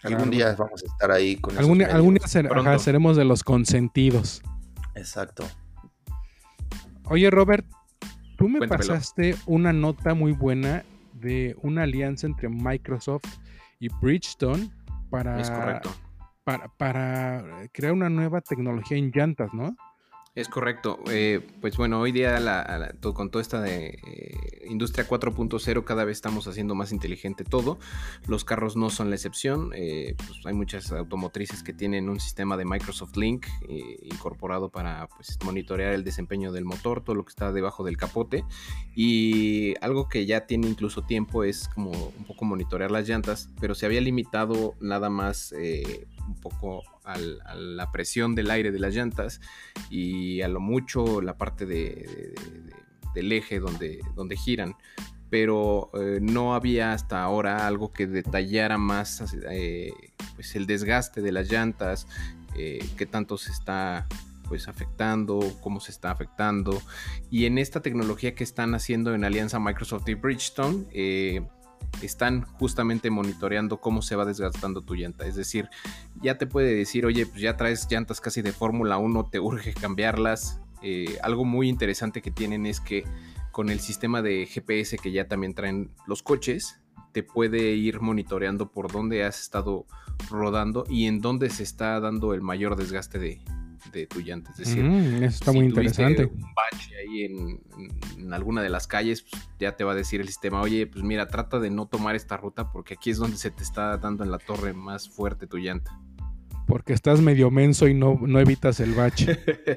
Algún 0.03 0.29
día 0.29 0.55
vamos 0.55 0.83
a 0.83 0.85
estar 0.85 1.11
ahí 1.11 1.37
con 1.37 1.57
algún, 1.57 1.81
algún 1.81 2.15
día 2.15 2.77
seremos 2.77 3.17
de 3.17 3.25
los 3.25 3.43
consentidos. 3.43 4.41
Exacto. 4.93 5.43
Oye, 7.05 7.31
Robert, 7.31 7.65
tú 8.37 8.49
me 8.49 8.67
pasaste 8.67 9.35
una 9.45 9.71
nota 9.73 10.13
muy 10.13 10.33
buena 10.33 10.83
de 11.13 11.55
una 11.63 11.83
alianza 11.83 12.27
entre 12.27 12.49
Microsoft 12.49 13.25
y 13.79 13.87
Bridgestone 14.01 14.69
para, 15.09 15.81
para, 16.43 16.67
para 16.77 17.69
crear 17.71 17.93
una 17.93 18.09
nueva 18.09 18.41
tecnología 18.41 18.97
en 18.97 19.11
llantas, 19.11 19.53
¿no? 19.53 19.75
Es 20.37 20.49
correcto. 20.49 20.99
Eh, 21.09 21.41
pues 21.61 21.77
bueno, 21.77 21.99
hoy 21.99 22.11
día 22.11 22.39
con 23.01 23.31
toda 23.31 23.41
esta 23.41 23.59
de, 23.59 23.87
eh, 24.05 24.67
industria 24.69 25.07
4.0 25.07 25.83
cada 25.83 26.05
vez 26.05 26.17
estamos 26.17 26.47
haciendo 26.47 26.75
más 26.75 26.91
inteligente 26.91 27.43
todo. 27.43 27.79
Los 28.27 28.45
carros 28.45 28.77
no 28.77 28.91
son 28.91 29.09
la 29.09 29.15
excepción. 29.15 29.71
Eh, 29.73 30.13
pues 30.15 30.45
hay 30.45 30.53
muchas 30.53 30.91
automotrices 30.91 31.63
que 31.63 31.73
tienen 31.73 32.07
un 32.07 32.19
sistema 32.19 32.55
de 32.55 32.65
Microsoft 32.65 33.17
Link 33.17 33.47
incorporado 34.03 34.69
para 34.69 35.07
pues, 35.07 35.39
monitorear 35.43 35.93
el 35.93 36.03
desempeño 36.03 36.51
del 36.51 36.65
motor, 36.65 37.03
todo 37.03 37.15
lo 37.15 37.25
que 37.25 37.31
está 37.31 37.51
debajo 37.51 37.83
del 37.83 37.97
capote. 37.97 38.45
Y 38.95 39.73
algo 39.81 40.07
que 40.07 40.27
ya 40.27 40.45
tiene 40.45 40.67
incluso 40.67 41.01
tiempo 41.01 41.45
es 41.45 41.67
como 41.67 41.89
un 41.89 42.25
poco 42.25 42.45
monitorear 42.45 42.91
las 42.91 43.09
llantas, 43.09 43.49
pero 43.59 43.73
se 43.73 43.87
había 43.87 44.01
limitado 44.01 44.75
nada 44.81 45.09
más 45.09 45.51
un 46.27 46.35
poco 46.35 46.83
a 47.03 47.17
la 47.17 47.91
presión 47.91 48.35
del 48.35 48.51
aire 48.51 48.71
de 48.71 48.79
las 48.79 48.93
llantas 48.93 49.41
y 49.89 50.41
a 50.41 50.47
lo 50.47 50.59
mucho 50.59 51.21
la 51.21 51.37
parte 51.37 51.65
de, 51.65 52.35
del 53.13 53.31
eje 53.31 53.59
donde, 53.59 54.01
donde 54.15 54.35
giran. 54.35 54.75
Pero 55.29 55.91
eh, 55.93 56.19
no 56.21 56.55
había 56.55 56.93
hasta 56.93 57.21
ahora 57.21 57.67
algo 57.67 57.91
que 57.91 58.07
detallara 58.07 58.77
más 58.77 59.23
eh, 59.49 59.91
pues 60.35 60.55
el 60.55 60.67
desgaste 60.67 61.21
de 61.21 61.33
las 61.33 61.51
llantas, 61.51 62.07
eh, 62.55 62.79
qué 62.95 63.05
tanto 63.05 63.37
se 63.37 63.51
está 63.51 64.07
pues 64.47 64.69
afectando, 64.69 65.39
cómo 65.61 65.81
se 65.81 65.91
está 65.91 66.11
afectando. 66.11 66.81
Y 67.29 67.45
en 67.45 67.57
esta 67.57 67.81
tecnología 67.81 68.35
que 68.35 68.45
están 68.45 68.73
haciendo 68.75 69.13
en 69.13 69.25
alianza 69.25 69.59
Microsoft 69.59 70.07
y 70.07 70.13
Bridgestone, 70.13 70.85
están 72.01 72.41
justamente 72.41 73.09
monitoreando 73.09 73.79
cómo 73.79 74.01
se 74.01 74.15
va 74.15 74.25
desgastando 74.25 74.81
tu 74.81 74.95
llanta. 74.95 75.25
Es 75.25 75.35
decir, 75.35 75.69
ya 76.21 76.37
te 76.37 76.47
puede 76.47 76.73
decir, 76.75 77.05
oye, 77.05 77.25
pues 77.25 77.41
ya 77.41 77.57
traes 77.57 77.87
llantas 77.89 78.21
casi 78.21 78.41
de 78.41 78.51
Fórmula 78.51 78.97
1, 78.97 79.29
te 79.29 79.39
urge 79.39 79.73
cambiarlas. 79.73 80.61
Eh, 80.81 81.17
algo 81.23 81.45
muy 81.45 81.69
interesante 81.69 82.21
que 82.21 82.31
tienen 82.31 82.65
es 82.65 82.79
que 82.79 83.03
con 83.51 83.69
el 83.69 83.79
sistema 83.79 84.21
de 84.21 84.45
GPS 84.45 84.97
que 84.97 85.11
ya 85.11 85.27
también 85.27 85.55
traen 85.55 85.89
los 86.05 86.21
coches, 86.21 86.79
te 87.11 87.23
puede 87.23 87.71
ir 87.71 88.01
monitoreando 88.01 88.71
por 88.71 88.91
dónde 88.91 89.23
has 89.23 89.41
estado 89.41 89.87
rodando 90.29 90.83
y 90.87 91.07
en 91.07 91.19
dónde 91.19 91.49
se 91.49 91.63
está 91.63 91.99
dando 91.99 92.33
el 92.35 92.41
mayor 92.41 92.75
desgaste 92.75 93.17
de, 93.17 93.41
de 93.91 94.07
tu 94.07 94.19
llanta. 94.19 94.51
Es 94.51 94.57
decir, 94.57 94.83
mm, 94.83 95.23
eso 95.23 95.25
está 95.25 95.51
muy 95.51 95.65
interesante. 95.65 96.25
Un 96.25 96.53
bache 96.53 96.97
ahí 96.97 97.23
en, 97.23 98.33
alguna 98.33 98.61
de 98.61 98.69
las 98.69 98.87
calles, 98.87 99.23
pues, 99.23 99.41
ya 99.59 99.75
te 99.75 99.83
va 99.83 99.93
a 99.93 99.95
decir 99.95 100.21
el 100.21 100.27
sistema, 100.27 100.61
oye, 100.61 100.87
pues 100.87 101.03
mira, 101.03 101.27
trata 101.27 101.59
de 101.59 101.69
no 101.69 101.87
tomar 101.87 102.15
esta 102.15 102.37
ruta 102.37 102.71
porque 102.71 102.95
aquí 102.95 103.09
es 103.09 103.17
donde 103.17 103.37
se 103.37 103.51
te 103.51 103.63
está 103.63 103.97
dando 103.97 104.23
en 104.23 104.31
la 104.31 104.39
torre 104.39 104.73
más 104.73 105.09
fuerte 105.09 105.47
tu 105.47 105.57
llanta. 105.57 105.99
Porque 106.67 106.93
estás 106.93 107.21
medio 107.21 107.49
menso 107.49 107.87
y 107.87 107.93
no, 107.93 108.19
no 108.21 108.39
evitas 108.39 108.79
el 108.79 108.93
bache. 108.93 109.39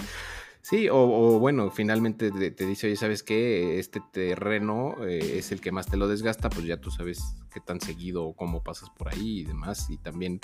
Sí, 0.63 0.89
o, 0.91 1.39
bueno, 1.39 1.71
finalmente 1.71 2.31
te, 2.31 2.67
dice, 2.67 2.87
oye, 2.87 2.97
¿sabes 2.97 3.23
qué? 3.23 3.79
Este 3.79 4.03
terreno 4.13 4.95
eh, 5.07 5.39
es 5.39 5.53
el 5.53 5.61
que 5.61 5.73
más 5.73 5.87
te 5.87 5.97
lo 5.97 6.07
desgasta, 6.07 6.51
pues 6.51 6.67
ya 6.67 6.77
tú 6.77 6.91
sabes 6.91 7.35
qué 7.53 7.61
tan 7.61 7.81
seguido 7.81 8.25
o 8.25 8.37
cómo 8.37 8.63
pasas 8.63 8.91
por 8.91 9.09
ahí 9.09 9.41
y 9.41 9.45
demás. 9.45 9.89
Y 9.89 9.97
también 9.97 10.39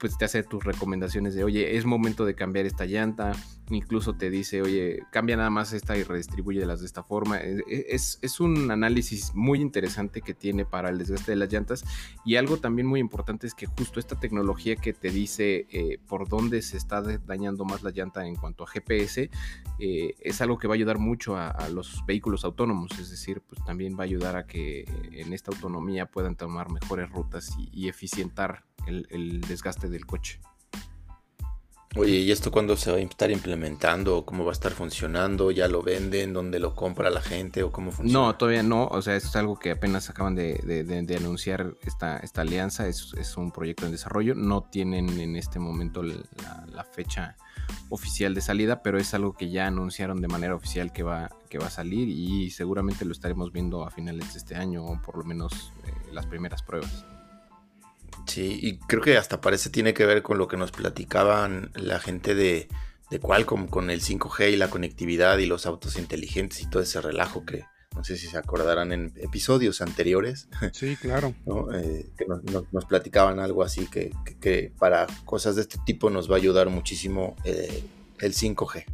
pues 0.00 0.16
te 0.16 0.24
hace 0.24 0.42
tus 0.42 0.64
recomendaciones 0.64 1.34
de, 1.34 1.44
oye, 1.44 1.76
es 1.76 1.84
momento 1.84 2.24
de 2.24 2.34
cambiar 2.34 2.64
esta 2.64 2.86
llanta, 2.86 3.32
incluso 3.68 4.14
te 4.14 4.30
dice, 4.30 4.62
oye, 4.62 5.02
cambia 5.12 5.36
nada 5.36 5.50
más 5.50 5.74
esta 5.74 5.96
y 5.96 6.02
redistribuye 6.02 6.64
las 6.64 6.80
de 6.80 6.86
esta 6.86 7.02
forma. 7.02 7.38
E, 7.38 7.58
e, 7.68 7.86
es, 7.90 8.18
es, 8.22 8.40
un 8.40 8.70
análisis 8.70 9.34
muy 9.34 9.60
interesante 9.60 10.22
que 10.22 10.32
tiene 10.32 10.64
para 10.64 10.88
el 10.88 10.96
desgaste 10.96 11.32
de 11.32 11.36
las 11.36 11.52
llantas 11.52 11.84
y 12.24 12.36
algo 12.36 12.56
también 12.56 12.86
muy 12.86 12.98
importante 12.98 13.46
es 13.46 13.54
que 13.54 13.66
justo 13.66 14.00
esta 14.00 14.18
tecnología 14.18 14.74
que 14.74 14.94
te 14.94 15.10
dice 15.10 15.66
eh, 15.70 15.98
por 16.08 16.28
dónde 16.28 16.62
se 16.62 16.78
está 16.78 17.02
dañando 17.02 17.66
más 17.66 17.82
la 17.82 17.90
llanta 17.90 18.26
en 18.26 18.36
cuanto 18.36 18.64
a 18.64 18.68
GPS, 18.68 19.30
eh, 19.78 20.14
es 20.18 20.40
algo 20.40 20.58
que 20.58 20.66
va 20.66 20.74
a 20.74 20.76
ayudar 20.76 20.98
mucho 20.98 21.36
a, 21.36 21.68
los 21.70 22.02
vehículos 22.06 22.44
autónomos, 22.44 22.90
es 22.98 23.10
decir, 23.10 23.42
pues 23.42 23.62
también 23.64 23.94
va 23.96 24.00
a 24.00 24.04
ayudar 24.04 24.36
a 24.36 24.46
que 24.46 24.84
en 25.12 25.32
esta 25.34 25.52
autonomía 25.52 26.06
puedan 26.06 26.36
tomar 26.36 26.70
mejores 26.70 27.10
rutas 27.10 27.54
y 27.58 27.88
eficientar 27.88 28.64
el, 28.86 29.40
desgaste 29.40 29.88
del 29.88 30.06
coche. 30.06 30.40
Oye, 31.96 32.18
¿y 32.18 32.30
esto 32.30 32.52
cuándo 32.52 32.76
se 32.76 32.92
va 32.92 32.98
a 32.98 33.00
estar 33.00 33.32
implementando? 33.32 34.24
¿Cómo 34.24 34.44
va 34.44 34.50
a 34.50 34.52
estar 34.52 34.70
funcionando? 34.70 35.50
¿Ya 35.50 35.66
lo 35.66 35.82
venden? 35.82 36.32
¿Dónde 36.32 36.60
lo 36.60 36.76
compra 36.76 37.10
la 37.10 37.20
gente? 37.20 37.64
¿O 37.64 37.72
cómo 37.72 37.90
funciona? 37.90 38.26
No, 38.26 38.36
todavía 38.36 38.62
no. 38.62 38.86
O 38.86 39.02
sea, 39.02 39.16
esto 39.16 39.28
es 39.28 39.34
algo 39.34 39.58
que 39.58 39.72
apenas 39.72 40.08
acaban 40.08 40.36
de, 40.36 41.16
anunciar 41.18 41.74
esta, 41.82 42.18
esta 42.18 42.42
alianza. 42.42 42.86
Es, 42.86 43.12
es, 43.18 43.36
un 43.36 43.50
proyecto 43.50 43.86
en 43.86 43.92
desarrollo. 43.92 44.36
No 44.36 44.62
tienen 44.62 45.18
en 45.18 45.34
este 45.34 45.58
momento 45.58 46.04
la, 46.04 46.84
fecha 46.84 47.36
oficial 47.88 48.34
de 48.34 48.40
salida, 48.40 48.82
pero 48.82 48.98
es 48.98 49.12
algo 49.12 49.32
que 49.32 49.50
ya 49.50 49.66
anunciaron 49.66 50.20
de 50.20 50.28
manera 50.28 50.54
oficial 50.54 50.92
que 50.92 51.02
va, 51.02 51.30
que 51.48 51.58
va 51.58 51.66
a 51.66 51.70
salir 51.70 52.08
y 52.08 52.50
seguramente 52.50 53.04
lo 53.04 53.12
estaremos 53.12 53.52
viendo 53.52 53.84
a 53.84 53.90
finales 53.90 54.32
de 54.32 54.38
este 54.38 54.54
año 54.54 54.84
o 54.84 55.00
por 55.02 55.18
lo 55.18 55.24
menos 55.24 55.72
eh, 55.86 55.92
las 56.12 56.26
primeras 56.26 56.62
pruebas. 56.62 57.04
Sí, 58.26 58.58
y 58.62 58.78
creo 58.78 59.02
que 59.02 59.16
hasta 59.16 59.40
parece 59.40 59.70
tiene 59.70 59.94
que 59.94 60.06
ver 60.06 60.22
con 60.22 60.38
lo 60.38 60.48
que 60.48 60.56
nos 60.56 60.72
platicaban 60.72 61.70
la 61.74 61.98
gente 62.00 62.34
de, 62.34 62.68
de 63.10 63.18
Qualcomm 63.18 63.66
con 63.66 63.90
el 63.90 64.00
5G 64.00 64.52
y 64.52 64.56
la 64.56 64.70
conectividad 64.70 65.38
y 65.38 65.46
los 65.46 65.66
autos 65.66 65.98
inteligentes 65.98 66.60
y 66.62 66.70
todo 66.70 66.82
ese 66.82 67.00
relajo 67.00 67.44
que 67.44 67.64
no 67.96 68.04
sé 68.04 68.16
si 68.16 68.28
se 68.28 68.38
acordarán 68.38 68.92
en 68.92 69.12
episodios 69.16 69.80
anteriores. 69.80 70.48
Sí, 70.72 70.96
claro. 70.96 71.34
Eh, 71.74 72.08
que 72.16 72.24
nos, 72.26 72.84
platicaban 72.86 73.40
algo 73.40 73.62
así 73.62 73.86
que, 73.86 74.12
que, 74.40 74.72
para 74.78 75.06
cosas 75.24 75.56
de 75.56 75.62
este 75.62 75.78
tipo 75.84 76.10
nos 76.10 76.30
va 76.30 76.36
a 76.36 76.38
ayudar 76.38 76.70
muchísimo 76.70 77.36
eh, 77.44 77.82
el 78.20 78.32
5G. 78.32 78.84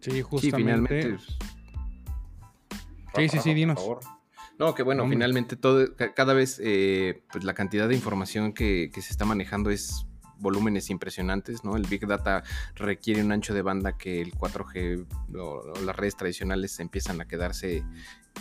Sí, 0.00 0.22
justamente. 0.22 1.18
Sí, 3.14 3.28
sí, 3.28 3.38
sí, 3.38 3.54
dinos. 3.54 3.80
Por 3.80 4.02
favor. 4.02 4.19
No, 4.60 4.74
que 4.74 4.82
bueno, 4.82 5.08
finalmente 5.08 5.56
todo, 5.56 5.86
cada 6.14 6.34
vez 6.34 6.60
eh, 6.62 7.22
pues 7.32 7.44
la 7.44 7.54
cantidad 7.54 7.88
de 7.88 7.94
información 7.94 8.52
que, 8.52 8.90
se 8.92 9.00
está 9.00 9.24
manejando 9.24 9.70
es 9.70 10.04
volúmenes 10.36 10.90
impresionantes, 10.90 11.64
¿no? 11.64 11.76
El 11.76 11.86
Big 11.86 12.06
Data 12.06 12.44
requiere 12.74 13.24
un 13.24 13.32
ancho 13.32 13.54
de 13.54 13.62
banda 13.62 13.96
que 13.96 14.20
el 14.20 14.34
4G 14.34 15.06
o, 15.38 15.80
las 15.82 15.96
redes 15.96 16.14
tradicionales 16.14 16.78
empiezan 16.78 17.22
a 17.22 17.24
quedarse 17.24 17.82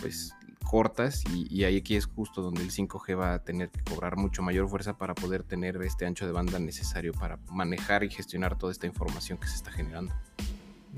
pues 0.02 0.36
cortas 0.66 1.24
y, 1.34 1.48
y, 1.50 1.64
ahí 1.64 1.78
aquí 1.78 1.96
es 1.96 2.06
justo 2.08 2.42
donde 2.42 2.64
el 2.64 2.72
5G 2.72 3.18
va 3.18 3.36
a 3.36 3.44
tener 3.46 3.70
que 3.70 3.82
cobrar 3.82 4.18
mucho 4.18 4.42
mayor 4.42 4.68
fuerza 4.68 4.98
para 4.98 5.16
poder 5.16 5.44
tener 5.44 5.82
este 5.84 6.06
ancho 6.06 6.26
de 6.26 6.34
banda 6.34 6.60
necesario 6.60 7.14
para 7.14 7.38
manejar 7.50 8.04
y 8.04 8.10
gestionar 8.10 8.58
toda 8.58 8.74
esta 8.74 8.88
información 8.88 9.38
que 9.38 9.48
se 9.48 9.56
está 9.56 9.72
generando. 9.72 10.14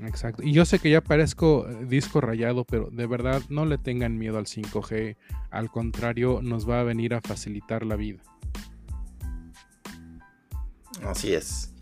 Exacto. 0.00 0.42
Y 0.42 0.52
yo 0.52 0.64
sé 0.64 0.78
que 0.78 0.90
ya 0.90 1.00
parezco 1.00 1.68
eh, 1.68 1.84
disco 1.86 2.20
rayado, 2.20 2.64
pero 2.64 2.88
de 2.90 3.06
verdad 3.06 3.42
no 3.48 3.66
le 3.66 3.78
tengan 3.78 4.18
miedo 4.18 4.38
al 4.38 4.46
5G. 4.46 5.16
Al 5.50 5.70
contrario, 5.70 6.40
nos 6.42 6.68
va 6.68 6.80
a 6.80 6.82
venir 6.82 7.14
a 7.14 7.20
facilitar 7.20 7.84
la 7.84 7.96
vida. 7.96 8.22
Así 11.04 11.34
es. 11.34 11.72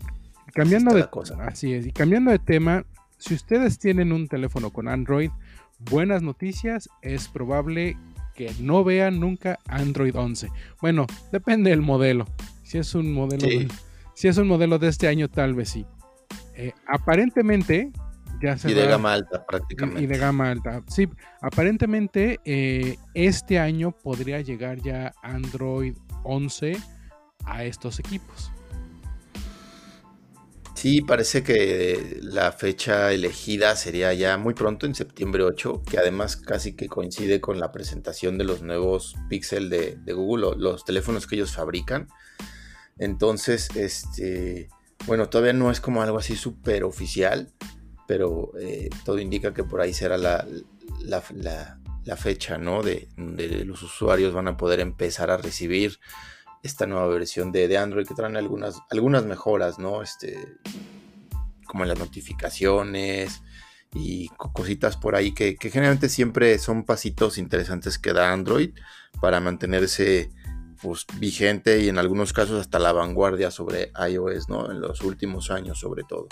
Cambiando 0.53 0.93
de 0.93 1.09
cosa. 1.09 1.37
Así 1.45 1.73
es. 1.73 1.87
Y 1.87 1.91
cambiando 1.91 2.31
de 2.31 2.39
tema, 2.39 2.85
si 3.17 3.33
ustedes 3.33 3.79
tienen 3.79 4.11
un 4.11 4.27
teléfono 4.27 4.71
con 4.71 4.87
Android, 4.87 5.31
buenas 5.79 6.21
noticias, 6.21 6.89
es 7.01 7.27
probable 7.27 7.97
que 8.35 8.51
no 8.59 8.83
vean 8.83 9.19
nunca 9.19 9.59
Android 9.67 10.15
11. 10.15 10.49
Bueno, 10.81 11.07
depende 11.31 11.69
del 11.69 11.81
modelo. 11.81 12.25
Si 12.63 12.77
es 12.77 12.95
un 12.95 13.13
modelo, 13.13 13.47
de, 13.47 13.67
si 14.15 14.27
es 14.27 14.37
un 14.37 14.47
modelo 14.47 14.79
de 14.79 14.87
este 14.87 15.07
año, 15.07 15.29
tal 15.29 15.53
vez 15.53 15.69
sí. 15.69 15.85
Eh, 16.61 16.73
aparentemente, 16.85 17.91
ya 18.39 18.55
se 18.55 18.69
y 18.69 18.75
de 18.75 18.85
gama 18.85 19.13
alta, 19.13 19.43
prácticamente. 19.47 20.03
Y 20.03 20.05
de 20.05 20.17
gama 20.19 20.51
alta. 20.51 20.83
Sí, 20.87 21.09
aparentemente 21.41 22.39
eh, 22.45 22.97
este 23.15 23.57
año 23.57 23.91
podría 23.91 24.41
llegar 24.41 24.79
ya 24.79 25.11
Android 25.23 25.95
11 26.23 26.77
a 27.45 27.63
estos 27.63 27.99
equipos. 27.99 28.51
Sí, 30.75 31.01
parece 31.01 31.41
que 31.41 32.19
la 32.21 32.51
fecha 32.51 33.11
elegida 33.11 33.75
sería 33.75 34.13
ya 34.13 34.37
muy 34.37 34.53
pronto, 34.53 34.85
en 34.85 34.93
septiembre 34.93 35.41
8, 35.43 35.81
que 35.89 35.97
además 35.97 36.37
casi 36.37 36.75
que 36.75 36.87
coincide 36.87 37.41
con 37.41 37.59
la 37.59 37.71
presentación 37.71 38.37
de 38.37 38.43
los 38.43 38.61
nuevos 38.61 39.15
Pixel 39.29 39.71
de, 39.71 40.13
Google, 40.13 40.57
los 40.57 40.85
teléfonos 40.85 41.25
que 41.25 41.35
ellos 41.37 41.53
fabrican. 41.53 42.07
Entonces, 42.99 43.69
este, 43.75 44.69
bueno, 45.05 45.29
todavía 45.29 45.53
no 45.53 45.71
es 45.71 45.81
como 45.81 46.01
algo 46.01 46.17
así 46.17 46.35
súper 46.35 46.83
oficial, 46.83 47.51
pero 48.07 48.51
eh, 48.59 48.89
todo 49.05 49.19
indica 49.19 49.53
que 49.53 49.63
por 49.63 49.81
ahí 49.81 49.93
será 49.93 50.17
la, 50.17 50.45
fecha, 52.17 52.57
¿no? 52.57 52.83
De, 52.83 53.07
de 53.17 53.65
los 53.65 53.83
usuarios 53.83 54.33
van 54.33 54.47
a 54.47 54.57
poder 54.57 54.79
empezar 54.79 55.31
a 55.31 55.37
recibir 55.37 55.99
esta 56.63 56.85
nueva 56.85 57.07
versión 57.07 57.51
de, 57.51 57.77
Android 57.77 58.07
que 58.07 58.13
traen 58.13 58.37
algunas, 58.37 58.81
algunas 58.89 59.25
mejoras, 59.25 59.79
¿no? 59.79 60.01
Este, 60.01 60.37
como 61.65 61.85
las 61.85 61.97
notificaciones 61.97 63.41
y 63.93 64.29
cositas 64.29 64.97
por 64.97 65.15
ahí 65.15 65.33
que, 65.33 65.57
generalmente 65.59 66.09
siempre 66.09 66.57
son 66.59 66.85
pasitos 66.85 67.37
interesantes 67.37 67.97
que 67.97 68.13
da 68.13 68.31
Android 68.31 68.71
para 69.19 69.39
mantenerse 69.39 70.31
pues, 70.81 71.05
vigente 71.17 71.81
y 71.81 71.89
en 71.89 71.97
algunos 71.97 72.33
casos 72.33 72.59
hasta 72.59 72.79
la 72.79 72.91
vanguardia 72.91 73.51
sobre 73.51 73.91
iOS, 74.09 74.49
¿no? 74.49 74.71
En 74.71 74.81
los 74.81 75.01
últimos 75.01 75.51
años 75.51 75.79
sobre 75.79 76.03
todo. 76.03 76.27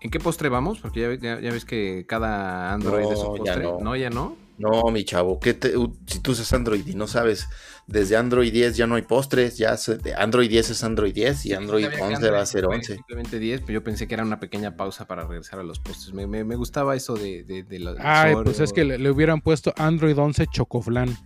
¿En 0.00 0.10
qué 0.10 0.18
postre 0.18 0.48
vamos? 0.48 0.80
Porque 0.80 1.18
ya, 1.20 1.36
ves 1.36 1.64
que 1.64 2.06
cada 2.08 2.72
Android 2.72 3.12
es 3.12 3.18
un 3.18 3.36
postre. 3.36 3.62
no. 3.62 3.78
no, 3.80 3.96
ya 3.96 4.10
no. 4.10 4.36
No, 4.60 4.90
mi 4.90 5.04
chavo, 5.04 5.40
¿qué 5.40 5.58
si 6.06 6.20
tú 6.20 6.32
usas 6.32 6.52
Android 6.52 6.86
y 6.86 6.94
no 6.94 7.06
sabes, 7.06 7.48
desde 7.86 8.16
Android 8.16 8.52
10 8.52 8.76
ya 8.76 8.86
no 8.86 8.96
hay 8.96 9.02
postres, 9.02 9.56
ya 9.56 9.74
Android 10.18 10.50
10 10.50 10.70
es 10.70 10.84
Android 10.84 11.14
10 11.14 11.46
y 11.46 11.54
Android 11.54 11.86
11 11.98 12.30
va 12.30 12.42
a 12.42 12.46
ser 12.46 12.66
11. 12.66 12.94
Simplemente 12.96 13.38
10, 13.38 13.62
pero 13.62 13.72
yo 13.72 13.82
pensé 13.82 14.06
que 14.06 14.12
era 14.12 14.22
una 14.22 14.38
pequeña 14.38 14.76
pausa 14.76 15.06
para 15.06 15.24
regresar 15.24 15.60
a 15.60 15.62
los 15.62 15.80
postres. 15.80 16.12
Me, 16.12 16.26
me, 16.26 16.56
gustaba 16.56 16.94
eso 16.94 17.14
de, 17.14 17.42
de, 17.42 17.62
de 17.62 17.96
Ay, 18.00 18.34
pues 18.44 18.60
es 18.60 18.74
que 18.74 18.84
le, 18.84 19.10
hubieran 19.10 19.40
puesto 19.40 19.72
Android 19.78 20.18
11 20.18 20.46
Chocoflan. 20.48 21.16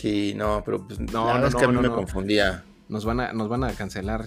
Sí, 0.00 0.32
no, 0.34 0.62
pero 0.64 0.86
pues, 0.86 0.98
no, 0.98 1.26
verdad 1.26 1.48
es 1.48 1.54
que 1.54 1.64
a 1.64 1.68
mí 1.68 1.76
me 1.76 1.90
confundía. 1.90 2.64
Nos 2.88 3.04
van 3.04 3.20
a, 3.20 3.32
nos 3.34 3.48
van 3.48 3.64
a 3.64 3.72
cancelar. 3.72 4.26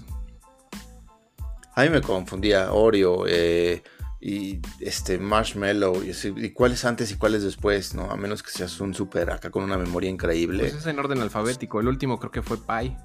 A 1.74 1.84
mí 1.84 1.90
me 1.90 2.02
confundía 2.02 2.72
Oreo, 2.72 3.26
eh, 3.28 3.82
y 4.22 4.60
este 4.80 5.18
Marshmallow 5.18 6.04
y, 6.04 6.50
cuáles 6.52 6.86
antes 6.86 7.12
y 7.12 7.16
cuáles 7.16 7.44
después, 7.44 7.96
¿no? 7.96 8.12
A 8.12 8.16
menos 8.16 8.44
que 8.44 8.52
seas 8.52 8.80
un 8.80 8.94
super 8.94 9.32
acá 9.32 9.50
con 9.50 9.64
una 9.64 9.78
memoria 9.78 10.12
increíble. 10.12 10.60
Pues 10.60 10.76
es 10.76 10.86
en 10.86 11.00
orden 11.00 11.20
alfabético. 11.22 11.80
El 11.80 11.88
último 11.88 12.20
creo 12.20 12.32
que 12.32 12.44
fue 12.44 12.58
Pi. 12.58 12.96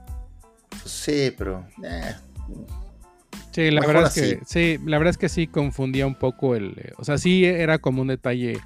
Pues 0.69 0.83
sí, 0.85 1.35
pero. 1.37 1.67
Eh. 1.83 2.15
Sí, 3.51 3.71
la 3.71 3.81
verdad 3.81 4.07
es 4.07 4.15
que 4.15 4.41
sí, 4.47 4.79
la 4.85 4.99
verdad 4.99 5.13
es 5.13 5.19
que 5.19 5.31
sí 5.31 5.47
confundía 5.47 6.07
un 6.07 6.15
poco 6.15 6.55
el, 6.55 6.93
o 6.99 7.05
sea, 7.05 7.17
sí 7.17 7.47
era 7.47 7.79
como 7.79 8.03
un 8.03 8.09
detalle 8.09 8.61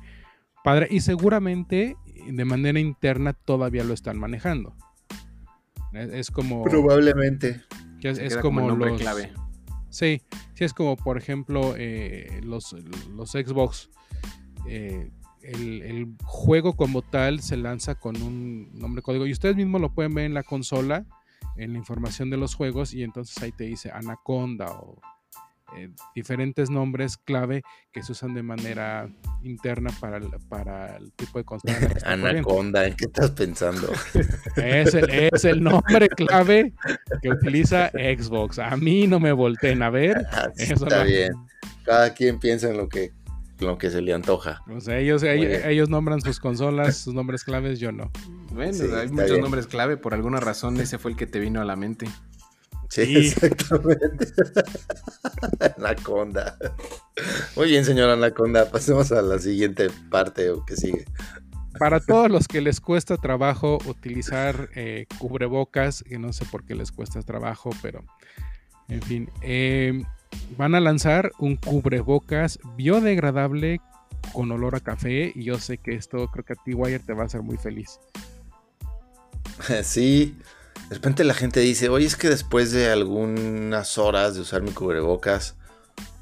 padre 0.62 0.88
y 0.90 1.00
seguramente 1.00 1.96
de 2.26 2.44
manera 2.44 2.78
interna 2.78 3.32
todavía 3.32 3.84
lo 3.84 3.94
están 3.94 4.18
manejando. 4.18 4.74
Es, 5.92 6.30
como 6.30 6.64
probablemente 6.64 7.60
es, 8.02 8.36
como, 8.38 8.70
los, 8.70 9.00
clave. 9.00 9.30
Sí, 9.90 10.22
sí 10.54 10.64
es 10.64 10.72
como 10.72 10.96
por 10.96 11.18
ejemplo 11.18 11.74
eh, 11.76 12.40
los, 12.42 12.74
los, 13.14 13.32
Xbox. 13.32 13.90
Eh, 14.66 15.10
el, 15.42 16.14
juego 16.24 16.74
como 16.74 17.02
tal 17.02 17.40
se 17.40 17.56
lanza 17.56 17.96
con 17.96 18.20
un 18.22 18.70
nombre 18.78 19.02
código 19.02 19.26
y 19.26 19.32
ustedes 19.32 19.56
mismos 19.56 19.80
lo 19.80 19.92
pueden 19.92 20.14
ver 20.14 20.24
en 20.24 20.34
la 20.34 20.44
consola, 20.44 21.04
en 21.56 21.72
la 21.72 21.78
información 21.78 22.30
de 22.30 22.36
los 22.38 22.54
juegos 22.54 22.94
y 22.94 23.02
entonces 23.02 23.42
ahí 23.42 23.52
te 23.52 23.64
dice 23.64 23.90
Anaconda 23.90 24.70
o 24.70 25.00
eh, 25.76 25.88
diferentes 26.14 26.70
nombres 26.70 27.16
clave 27.16 27.62
que 27.92 28.02
se 28.02 28.12
usan 28.12 28.34
de 28.34 28.42
manera 28.42 29.08
interna 29.42 29.90
para 30.00 30.18
el, 30.18 30.28
para 30.48 30.96
el 30.96 31.12
tipo 31.12 31.38
de 31.38 31.44
consola. 31.44 31.74
Anaconda, 32.04 32.86
¿en 32.86 32.94
qué 32.94 33.06
estás 33.06 33.30
pensando? 33.30 33.90
es, 34.56 34.94
el, 34.94 35.10
es 35.10 35.44
el 35.44 35.62
nombre 35.62 36.08
clave 36.08 36.72
que 37.22 37.30
utiliza 37.30 37.90
Xbox. 37.90 38.58
A 38.58 38.76
mí 38.76 39.06
no 39.06 39.20
me 39.20 39.32
volteen 39.32 39.82
a 39.82 39.90
ver. 39.90 40.26
Ah, 40.32 40.48
está 40.56 41.04
bien. 41.04 41.32
Cada 41.84 42.14
quien 42.14 42.38
piensa 42.38 42.70
en 42.70 42.76
lo 42.76 42.88
que 42.88 43.12
lo 43.62 43.78
que 43.78 43.90
se 43.90 44.02
le 44.02 44.12
antoja. 44.12 44.62
O 44.74 44.80
sea, 44.80 44.98
ellos, 44.98 45.22
ellos, 45.22 45.88
nombran 45.88 46.20
sus 46.20 46.40
consolas, 46.40 46.96
sus 46.96 47.14
nombres 47.14 47.44
claves, 47.44 47.78
yo 47.78 47.92
no. 47.92 48.10
Bueno, 48.50 48.96
hay 48.96 49.08
muchos 49.08 49.38
nombres 49.38 49.66
clave, 49.66 49.96
por 49.96 50.14
alguna 50.14 50.40
razón 50.40 50.80
ese 50.80 50.98
fue 50.98 51.12
el 51.12 51.16
que 51.16 51.26
te 51.26 51.38
vino 51.38 51.60
a 51.60 51.64
la 51.64 51.76
mente. 51.76 52.06
Sí, 52.92 53.16
exactamente. 53.16 54.26
Anaconda. 55.78 56.58
Muy 57.56 57.68
bien, 57.68 57.86
señora 57.86 58.12
Anaconda. 58.12 58.70
Pasemos 58.70 59.10
a 59.12 59.22
la 59.22 59.38
siguiente 59.38 59.88
parte 60.10 60.50
o 60.50 60.62
que 60.66 60.76
sigue. 60.76 61.06
Para 61.78 62.00
todos 62.00 62.30
los 62.30 62.48
que 62.48 62.60
les 62.60 62.82
cuesta 62.82 63.16
trabajo 63.16 63.78
utilizar 63.86 64.68
eh, 64.74 65.06
cubrebocas, 65.16 66.02
que 66.02 66.18
no 66.18 66.34
sé 66.34 66.44
por 66.44 66.66
qué 66.66 66.74
les 66.74 66.92
cuesta 66.92 67.22
trabajo, 67.22 67.70
pero 67.80 68.04
en 68.88 69.00
fin, 69.00 69.30
em, 69.40 70.04
van 70.58 70.74
a 70.74 70.80
lanzar 70.80 71.32
un 71.38 71.56
cubrebocas 71.56 72.58
biodegradable 72.76 73.80
con 74.34 74.52
olor 74.52 74.76
a 74.76 74.80
café 74.80 75.32
y 75.34 75.44
yo 75.44 75.58
sé 75.58 75.78
que 75.78 75.94
esto 75.94 76.28
creo 76.28 76.44
que 76.44 76.52
a 76.52 76.62
ti 76.62 76.74
Wire 76.74 76.98
te 76.98 77.14
va 77.14 77.22
a 77.22 77.26
hacer 77.26 77.40
muy 77.40 77.56
feliz. 77.56 77.98
Sí, 79.82 80.36
de 80.92 80.96
repente 80.96 81.24
la 81.24 81.32
gente 81.32 81.60
dice, 81.60 81.88
oye, 81.88 82.04
es 82.04 82.16
que 82.16 82.28
después 82.28 82.70
de 82.70 82.90
algunas 82.90 83.96
horas 83.96 84.34
de 84.34 84.42
usar 84.42 84.60
mi 84.60 84.72
cubrebocas, 84.72 85.56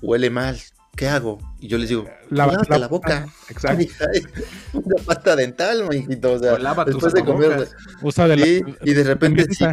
huele 0.01 0.31
mal. 0.31 0.61
¿Qué 0.95 1.09
hago? 1.09 1.41
Y 1.59 1.67
yo 1.67 1.77
les 1.77 1.89
digo, 1.89 2.07
lávate 2.29 2.79
la, 2.79 2.87
boca. 2.87 3.27
Exacto. 3.49 3.85
Una 4.73 5.03
pasta 5.05 5.35
dental, 5.35 5.89
mijito. 5.89 6.35
O 6.35 6.39
sea, 6.39 6.57
después 6.85 7.13
de 7.15 7.25
comer. 7.25 7.69
Usa 8.01 8.29
de 8.29 8.65
y 8.85 8.95
de 8.95 9.03
repente 9.03 9.45
sí. 9.53 9.65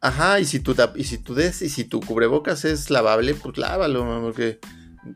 Ajá, 0.00 0.40
y 0.40 0.46
si 0.46 0.60
tu 0.60 0.74
y 0.94 1.04
si 1.04 1.18
tu 1.18 1.34
des, 1.34 1.60
y 1.60 1.68
si 1.68 1.84
tu 1.84 2.00
cubrebocas 2.00 2.64
es 2.64 2.88
lavable, 2.88 3.34
pues 3.34 3.58
lávalo, 3.58 4.06
porque 4.22 4.58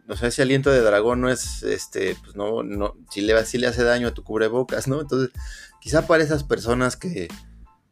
o 0.06 0.16
sea, 0.18 0.28
ese 0.28 0.42
aliento 0.42 0.70
de 0.70 0.82
dragón 0.82 1.22
no 1.22 1.30
es 1.30 1.62
este, 1.62 2.14
pues 2.22 2.36
no, 2.36 2.62
no, 2.62 2.94
si 3.10 3.22
le, 3.22 3.42
si 3.46 3.56
le 3.56 3.68
hace 3.68 3.84
daño 3.84 4.08
a 4.08 4.14
tu 4.14 4.22
cubrebocas, 4.22 4.86
¿no? 4.86 5.00
Entonces, 5.00 5.30
quizá 5.80 6.06
para 6.06 6.22
esas 6.22 6.44
personas 6.44 6.96
que, 6.96 7.28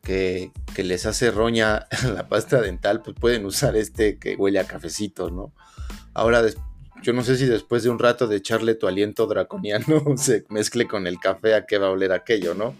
que, 0.04 0.52
les 0.76 1.06
hace 1.06 1.30
roña 1.30 1.86
la 2.14 2.28
pasta 2.28 2.60
dental, 2.60 3.02
pues 3.02 3.16
pueden 3.18 3.44
usar 3.46 3.76
este 3.76 4.18
que 4.18 4.36
huele 4.36 4.60
a 4.60 4.66
cafecito, 4.66 5.30
¿no? 5.30 5.52
Ahora, 6.12 6.42
yo 7.02 7.12
no 7.12 7.24
sé 7.24 7.36
si 7.36 7.46
después 7.46 7.82
de 7.82 7.90
un 7.90 7.98
rato 7.98 8.26
de 8.26 8.36
echarle 8.36 8.74
tu 8.74 8.86
aliento 8.86 9.26
draconiano 9.26 10.02
se 10.16 10.44
mezcle 10.48 10.86
con 10.86 11.06
el 11.06 11.18
café 11.18 11.54
a 11.54 11.66
qué 11.66 11.78
va 11.78 11.88
a 11.88 11.90
oler 11.90 12.12
aquello, 12.12 12.54
¿no? 12.54 12.76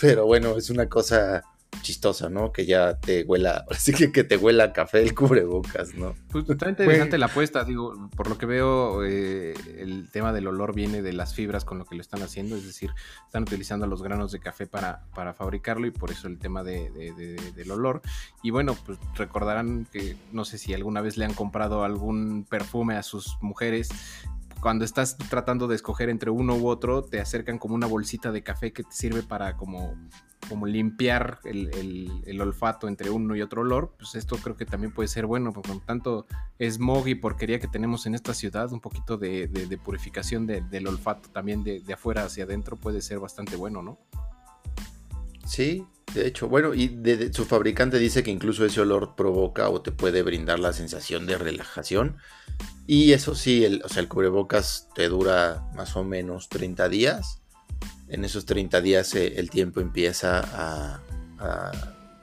Pero 0.00 0.26
bueno, 0.26 0.56
es 0.56 0.70
una 0.70 0.88
cosa 0.88 1.44
chistosa, 1.82 2.28
¿no? 2.28 2.52
Que 2.52 2.66
ya 2.66 2.98
te 2.98 3.24
huela, 3.24 3.64
así 3.70 3.92
que 3.92 4.12
que 4.12 4.24
te 4.24 4.36
huela 4.36 4.72
café 4.72 5.02
el 5.02 5.14
cubrebocas, 5.14 5.94
¿no? 5.94 6.14
Pues 6.30 6.48
está 6.48 6.68
interesante 6.68 7.18
la 7.18 7.26
apuesta, 7.26 7.64
digo, 7.64 8.10
por 8.16 8.28
lo 8.28 8.38
que 8.38 8.46
veo, 8.46 9.04
eh, 9.04 9.54
el 9.78 10.10
tema 10.10 10.32
del 10.32 10.46
olor 10.46 10.74
viene 10.74 11.02
de 11.02 11.12
las 11.12 11.34
fibras 11.34 11.64
con 11.64 11.78
lo 11.78 11.84
que 11.84 11.94
lo 11.94 12.00
están 12.00 12.22
haciendo, 12.22 12.56
es 12.56 12.66
decir, 12.66 12.90
están 13.26 13.42
utilizando 13.42 13.86
los 13.86 14.02
granos 14.02 14.32
de 14.32 14.40
café 14.40 14.66
para, 14.66 15.04
para 15.14 15.34
fabricarlo 15.34 15.86
y 15.86 15.90
por 15.90 16.10
eso 16.10 16.28
el 16.28 16.38
tema 16.38 16.62
de, 16.62 16.90
del 17.54 17.70
olor. 17.70 18.02
Y 18.42 18.50
bueno, 18.50 18.76
pues 18.86 18.98
recordarán 19.14 19.86
que 19.90 20.16
no 20.32 20.44
sé 20.44 20.58
si 20.58 20.74
alguna 20.74 21.00
vez 21.00 21.16
le 21.16 21.24
han 21.24 21.34
comprado 21.34 21.84
algún 21.84 22.46
perfume 22.48 22.96
a 22.96 23.02
sus 23.02 23.36
mujeres 23.40 23.90
cuando 24.64 24.86
estás 24.86 25.18
tratando 25.18 25.68
de 25.68 25.74
escoger 25.74 26.08
entre 26.08 26.30
uno 26.30 26.56
u 26.56 26.68
otro, 26.68 27.02
te 27.02 27.20
acercan 27.20 27.58
como 27.58 27.74
una 27.74 27.86
bolsita 27.86 28.32
de 28.32 28.42
café 28.42 28.72
que 28.72 28.82
te 28.82 28.92
sirve 28.92 29.22
para 29.22 29.58
como 29.58 29.94
como 30.48 30.64
limpiar 30.66 31.40
el, 31.44 32.40
olfato 32.40 32.88
entre 32.88 33.10
uno 33.10 33.36
y 33.36 33.42
otro 33.42 33.60
olor, 33.60 33.94
pues 33.98 34.14
esto 34.14 34.36
creo 34.36 34.56
que 34.56 34.64
también 34.64 34.90
puede 34.90 35.08
ser 35.08 35.26
bueno, 35.26 35.52
porque 35.52 35.68
con 35.68 35.80
tanto 35.80 36.26
smog 36.58 37.08
y 37.08 37.14
porquería 37.14 37.60
que 37.60 37.68
tenemos 37.68 38.06
en 38.06 38.14
esta 38.14 38.32
ciudad, 38.32 38.72
un 38.72 38.80
poquito 38.80 39.18
de, 39.18 39.78
purificación 39.84 40.46
del 40.46 40.86
olfato 40.86 41.28
también 41.28 41.62
de, 41.62 41.82
afuera 41.92 42.24
hacia 42.24 42.44
adentro 42.44 42.76
puede 42.76 43.02
ser 43.02 43.18
bastante 43.18 43.56
bueno, 43.56 43.82
¿no? 43.82 43.98
Sí, 45.46 45.86
de 46.14 46.26
hecho, 46.26 46.48
bueno, 46.48 46.74
y 46.74 47.00
su 47.32 47.44
fabricante 47.44 47.98
dice 47.98 48.22
que 48.22 48.30
incluso 48.30 48.64
ese 48.64 48.80
olor 48.80 49.14
provoca 49.16 49.68
o 49.68 49.82
te 49.82 49.92
puede 49.92 50.22
brindar 50.22 50.58
la 50.58 50.72
sensación 50.72 51.26
de 51.26 51.38
relajación. 51.38 52.16
Y 52.86 53.12
eso 53.12 53.34
sí, 53.34 53.64
el, 53.64 53.82
o 53.84 53.88
sea, 53.88 54.02
el 54.02 54.08
cubrebocas 54.08 54.88
te 54.94 55.08
dura 55.08 55.66
más 55.74 55.96
o 55.96 56.04
menos 56.04 56.48
30 56.48 56.88
días 56.88 57.40
en 58.08 58.24
esos 58.24 58.46
30 58.46 58.80
días 58.80 59.14
eh, 59.14 59.34
el 59.36 59.50
tiempo 59.50 59.80
empieza 59.80 60.40
a, 60.40 61.00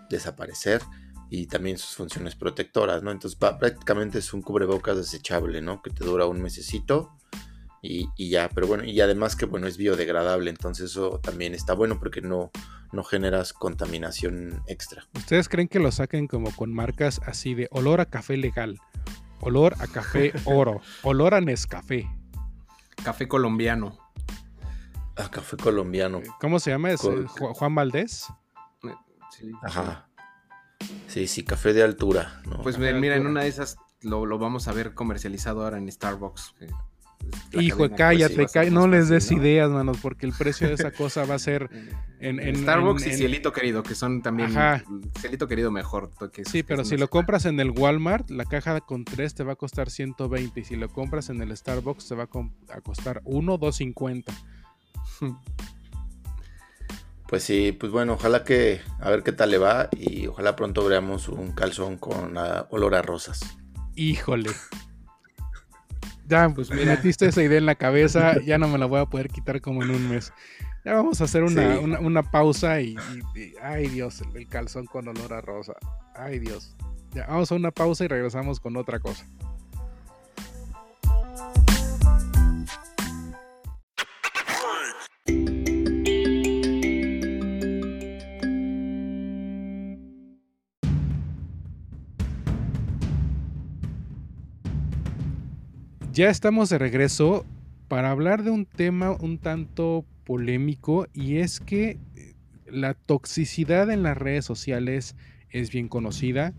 desaparecer 0.09 0.81
y 1.29 1.45
también 1.45 1.77
sus 1.77 1.95
funciones 1.95 2.35
protectoras, 2.35 3.01
¿no? 3.01 3.11
Entonces 3.11 3.39
prácticamente 3.39 4.19
es 4.19 4.33
un 4.33 4.41
cubrebocas 4.41 4.97
desechable, 4.97 5.61
¿no? 5.61 5.81
Que 5.81 5.89
te 5.89 6.03
dura 6.03 6.25
un 6.25 6.41
mesecito 6.41 7.11
y, 7.81 8.29
ya, 8.29 8.47
pero 8.49 8.67
bueno, 8.67 8.83
y 8.83 9.01
además 9.01 9.35
que 9.35 9.45
bueno, 9.45 9.65
es 9.65 9.77
biodegradable, 9.77 10.51
entonces 10.51 10.91
eso 10.91 11.19
también 11.19 11.55
está 11.55 11.73
bueno 11.73 11.97
porque 11.97 12.21
no, 12.21 12.51
no 12.91 13.03
generas 13.03 13.53
contaminación 13.53 14.61
extra. 14.67 15.07
¿Ustedes 15.15 15.49
creen 15.49 15.67
que 15.67 15.79
lo 15.79 15.91
saquen 15.91 16.27
como 16.27 16.55
con 16.55 16.71
marcas 16.73 17.19
así 17.25 17.55
de 17.55 17.67
olor 17.71 17.99
a 17.99 18.05
café 18.05 18.37
legal, 18.37 18.79
olor 19.39 19.75
a 19.79 19.87
café 19.87 20.31
oro, 20.45 20.81
olor 21.01 21.33
a 21.33 21.41
Nescafé? 21.41 22.07
Café 23.03 23.27
colombiano. 23.27 23.97
Ah, 25.15 25.29
café 25.31 25.57
colombiano. 25.57 26.19
Eh, 26.19 26.27
¿Cómo 26.39 26.59
se 26.59 26.69
llama? 26.69 26.91
¿Es 26.91 27.03
eh, 27.03 27.25
Juan 27.27 27.73
Valdés? 27.73 28.27
Sí. 29.31 29.51
Ajá. 29.63 30.07
Sí, 31.07 31.27
sí, 31.27 31.43
café 31.43 31.73
de 31.73 31.83
altura. 31.83 32.41
Pues 32.61 32.77
mira, 32.77 33.15
en 33.15 33.25
una 33.25 33.41
de 33.41 33.47
esas 33.47 33.77
lo, 34.01 34.25
vamos 34.37 34.67
a 34.67 34.73
ver 34.73 34.93
comercializado 34.93 35.63
ahora 35.63 35.77
en 35.77 35.91
Starbucks. 35.91 36.55
Hijo, 37.53 37.89
cállate, 37.89 38.71
no 38.71 38.87
les 38.87 39.09
des 39.09 39.31
ideas, 39.31 39.69
manos, 39.69 39.97
porque 40.01 40.25
el 40.25 40.33
precio 40.33 40.67
de 40.67 40.75
esa 40.75 40.91
cosa 40.97 41.25
va 41.25 41.35
a 41.35 41.39
ser 41.39 41.69
en, 42.19 42.55
Starbucks 42.55 43.07
y 43.07 43.13
Cielito 43.13 43.51
Querido, 43.51 43.83
que 43.83 43.95
son 43.95 44.21
también 44.21 44.53
Cielito 45.19 45.47
Querido 45.47 45.71
mejor. 45.71 46.11
sí, 46.45 46.63
pero 46.63 46.85
si 46.85 46.97
lo 46.97 47.09
compras 47.09 47.45
en 47.45 47.59
el 47.59 47.71
Walmart, 47.71 48.29
la 48.29 48.45
caja 48.45 48.79
con 48.81 49.03
3 49.03 49.35
te 49.35 49.43
va 49.43 49.53
a 49.53 49.55
costar 49.55 49.89
120 49.89 50.59
y 50.59 50.63
si 50.63 50.75
lo 50.75 50.89
compras 50.89 51.29
en 51.29 51.41
el 51.41 51.55
Starbucks 51.55 52.07
te 52.07 52.15
va 52.15 52.23
a, 52.23 52.75
a 52.75 52.81
costar 52.81 53.21
1, 53.25 53.57
250. 53.57 54.33
Pues 57.31 57.43
sí, 57.43 57.71
pues 57.71 57.93
bueno, 57.93 58.15
ojalá 58.15 58.43
que 58.43 58.81
a 58.99 59.09
ver 59.09 59.23
qué 59.23 59.31
tal 59.31 59.51
le 59.51 59.57
va 59.57 59.87
y 59.97 60.27
ojalá 60.27 60.57
pronto 60.57 60.85
veamos 60.85 61.29
un 61.29 61.53
calzón 61.53 61.95
con 61.95 62.35
olor 62.71 62.93
a 62.93 63.01
rosas. 63.01 63.39
Híjole. 63.95 64.49
Ya, 66.31 66.47
pues 66.47 66.71
me 66.71 66.85
metiste 66.85 67.25
esa 67.25 67.43
idea 67.43 67.57
en 67.57 67.65
la 67.65 67.75
cabeza, 67.75 68.39
ya 68.39 68.57
no 68.57 68.69
me 68.69 68.77
la 68.77 68.85
voy 68.85 69.01
a 69.01 69.05
poder 69.05 69.27
quitar 69.27 69.59
como 69.59 69.83
en 69.83 69.91
un 69.91 70.07
mes. 70.07 70.31
Ya 70.85 70.93
vamos 70.93 71.19
a 71.19 71.25
hacer 71.25 71.43
una, 71.43 72.23
pausa 72.23 72.79
y, 72.79 72.95
ay 73.61 73.89
Dios, 73.89 74.21
el, 74.21 74.37
el, 74.37 74.47
calzón 74.47 74.85
con 74.85 75.09
olor 75.09 75.33
a 75.33 75.41
rosa. 75.41 75.73
Ay 76.15 76.39
Dios. 76.39 76.73
Ya, 77.13 77.27
vamos 77.27 77.51
a 77.51 77.55
una 77.55 77.71
pausa 77.71 78.05
y 78.05 78.07
regresamos 78.07 78.61
con 78.61 78.77
otra 78.77 78.99
cosa. 78.99 79.27
Ya 96.13 96.29
estamos 96.29 96.67
de 96.67 96.77
regreso 96.77 97.45
para 97.87 98.11
hablar 98.11 98.43
de 98.43 98.51
un 98.51 98.65
tema 98.65 99.11
un 99.11 99.37
tanto 99.37 100.03
polémico 100.25 101.07
y 101.13 101.37
es 101.37 101.61
que 101.61 101.91
eh, 102.17 102.33
la 102.69 102.95
toxicidad 102.95 103.89
en 103.89 104.03
las 104.03 104.17
redes 104.17 104.43
sociales 104.43 105.15
es 105.51 105.71
bien 105.71 105.87
conocida 105.87 106.53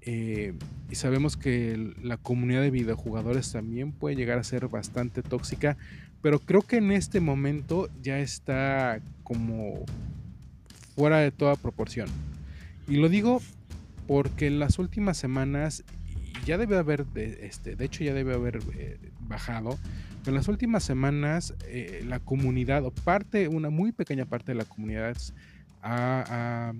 eh, 0.00 0.52
y 0.90 0.96
sabemos 0.96 1.36
que 1.36 1.94
la 2.02 2.16
comunidad 2.16 2.60
de 2.60 2.72
videojugadores 2.72 3.52
también 3.52 3.92
puede 3.92 4.16
llegar 4.16 4.40
a 4.40 4.42
ser 4.42 4.66
bastante 4.66 5.22
tóxica, 5.22 5.76
pero 6.20 6.40
creo 6.40 6.62
que 6.62 6.78
en 6.78 6.90
este 6.90 7.20
momento 7.20 7.88
ya 8.02 8.18
está 8.18 9.00
como 9.22 9.84
fuera 10.96 11.18
de 11.18 11.30
toda 11.30 11.54
proporción. 11.54 12.08
Y 12.88 12.96
lo 12.96 13.08
digo 13.08 13.42
porque 14.08 14.48
en 14.48 14.58
las 14.58 14.80
últimas 14.80 15.18
semanas 15.18 15.84
ya 16.48 16.56
debe 16.56 16.78
haber, 16.78 17.04
este, 17.14 17.76
de 17.76 17.84
hecho 17.84 18.04
ya 18.04 18.14
debe 18.14 18.32
haber 18.32 18.60
eh, 18.74 18.98
bajado, 19.20 19.78
pero 20.20 20.30
en 20.30 20.34
las 20.34 20.48
últimas 20.48 20.82
semanas 20.82 21.54
eh, 21.66 22.02
la 22.08 22.20
comunidad, 22.20 22.86
o 22.86 22.90
parte, 22.90 23.48
una 23.48 23.68
muy 23.68 23.92
pequeña 23.92 24.24
parte 24.24 24.52
de 24.52 24.54
la 24.58 24.64
comunidad 24.64 25.14
ha, 25.82 26.72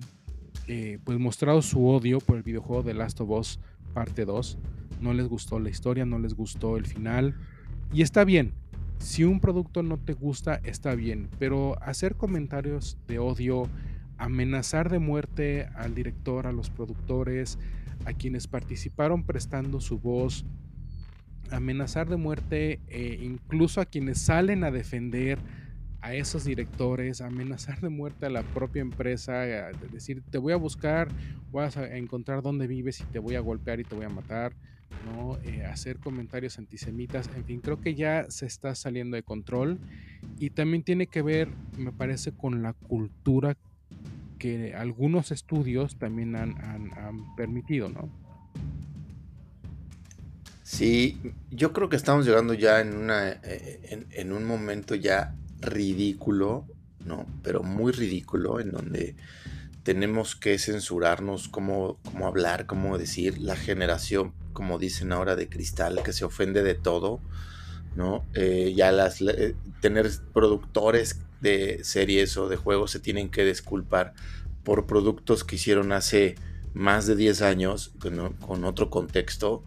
eh, 0.67 0.97
pues 1.03 1.19
mostrado 1.19 1.61
su 1.61 1.87
odio 1.87 2.17
por 2.19 2.37
el 2.37 2.43
videojuego 2.43 2.81
de 2.81 2.95
Last 2.95 3.21
of 3.21 3.29
Us 3.29 3.59
parte 3.93 4.25
2. 4.25 4.57
No 5.01 5.13
les 5.13 5.27
gustó 5.27 5.59
la 5.59 5.69
historia, 5.69 6.03
no 6.03 6.17
les 6.17 6.33
gustó 6.33 6.75
el 6.75 6.87
final. 6.87 7.35
Y 7.93 8.01
está 8.01 8.23
bien, 8.23 8.53
si 8.97 9.23
un 9.23 9.39
producto 9.39 9.83
no 9.83 9.97
te 9.99 10.13
gusta, 10.13 10.55
está 10.63 10.95
bien, 10.95 11.29
pero 11.37 11.79
hacer 11.83 12.15
comentarios 12.15 12.97
de 13.07 13.19
odio, 13.19 13.69
amenazar 14.17 14.89
de 14.89 14.97
muerte 14.97 15.69
al 15.75 15.93
director, 15.93 16.47
a 16.47 16.51
los 16.51 16.71
productores, 16.71 17.59
a 18.05 18.13
quienes 18.13 18.47
participaron 18.47 19.23
prestando 19.23 19.79
su 19.79 19.99
voz, 19.99 20.45
amenazar 21.51 22.09
de 22.09 22.17
muerte 22.17 22.79
e 22.87 23.19
incluso 23.21 23.81
a 23.81 23.85
quienes 23.85 24.19
salen 24.21 24.63
a 24.63 24.71
defender 24.71 25.39
a 26.01 26.13
esos 26.13 26.45
directores, 26.45 27.21
amenazar 27.21 27.81
de 27.81 27.89
muerte 27.89 28.25
a 28.25 28.29
la 28.29 28.43
propia 28.43 28.81
empresa, 28.81 29.33
decir 29.91 30.23
te 30.29 30.37
voy 30.37 30.53
a 30.53 30.57
buscar, 30.57 31.09
vas 31.51 31.77
a 31.77 31.97
encontrar 31.97 32.41
dónde 32.41 32.67
vives 32.67 33.01
y 33.01 33.03
te 33.05 33.19
voy 33.19 33.35
a 33.35 33.41
golpear 33.41 33.79
y 33.79 33.83
te 33.83 33.95
voy 33.95 34.05
a 34.05 34.09
matar, 34.09 34.53
¿no? 35.05 35.37
Eh, 35.43 35.65
hacer 35.65 35.97
comentarios 35.99 36.57
antisemitas, 36.57 37.29
en 37.35 37.43
fin, 37.43 37.59
creo 37.59 37.81
que 37.81 37.95
ya 37.95 38.29
se 38.29 38.45
está 38.45 38.75
saliendo 38.75 39.15
de 39.15 39.23
control 39.23 39.77
y 40.37 40.51
también 40.51 40.83
tiene 40.83 41.07
que 41.07 41.21
ver, 41.21 41.49
me 41.77 41.91
parece, 41.91 42.31
con 42.31 42.63
la 42.63 42.73
cultura 42.73 43.57
que 44.39 44.73
algunos 44.73 45.31
estudios 45.31 45.97
también 45.99 46.35
han, 46.35 47.35
permitido, 47.35 47.89
¿no? 47.89 48.09
Sí, 50.63 51.19
yo 51.51 51.73
creo 51.73 51.89
que 51.89 51.95
estamos 51.95 52.25
llegando 52.25 52.53
ya 52.53 52.79
en, 52.79 52.95
una, 52.95 53.29
eh, 53.29 54.07
en, 54.11 54.31
un 54.31 54.45
momento 54.45 54.95
ya 54.95 55.35
ridículo, 55.59 56.65
¿no? 57.05 57.25
Pero 57.43 57.63
muy 57.63 57.91
ridículo, 57.91 58.59
en 58.59 58.71
donde 58.71 59.15
tenemos 59.83 60.35
que 60.35 60.57
censurarnos 60.57 61.49
cómo, 61.49 61.97
cómo 62.03 62.27
hablar, 62.27 62.65
cómo 62.65 62.97
decir, 62.97 63.39
la 63.39 63.55
generación, 63.55 64.33
como 64.53 64.79
dicen 64.79 65.11
ahora, 65.11 65.35
de 65.35 65.49
cristal, 65.49 66.01
que 66.03 66.13
se 66.13 66.25
ofende 66.25 66.63
de 66.63 66.75
todo, 66.75 67.19
¿no? 67.95 68.23
Eh, 68.33 68.73
ya 68.75 68.91
las, 68.91 69.21
eh, 69.21 69.55
tener 69.81 70.09
productores 70.33 71.21
de 71.41 71.83
series 71.83 72.37
o 72.37 72.49
de 72.49 72.55
juegos 72.55 72.91
se 72.91 72.99
tienen 72.99 73.29
que 73.29 73.45
disculpar 73.45 74.13
por 74.63 74.85
productos 74.85 75.43
que 75.43 75.55
hicieron 75.55 75.91
hace 75.91 76.35
más 76.73 77.07
de 77.07 77.15
10 77.15 77.41
años 77.41 77.93
con, 77.99 78.63
otro 78.65 78.89
contexto. 78.89 79.63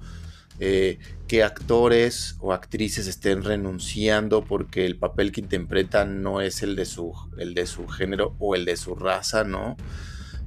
Eh, 0.60 0.98
que 1.26 1.42
actores 1.42 2.36
o 2.40 2.52
actrices 2.52 3.06
estén 3.06 3.42
renunciando 3.42 4.44
porque 4.44 4.84
el 4.84 4.96
papel 4.98 5.32
que 5.32 5.40
interpretan 5.40 6.22
no 6.22 6.42
es 6.42 6.62
el 6.62 6.76
de 6.76 6.84
su, 6.84 7.14
el 7.38 7.54
de 7.54 7.66
su 7.66 7.88
género 7.88 8.36
o 8.38 8.54
el 8.54 8.66
de 8.66 8.76
su 8.76 8.94
raza, 8.94 9.42
¿no? 9.42 9.76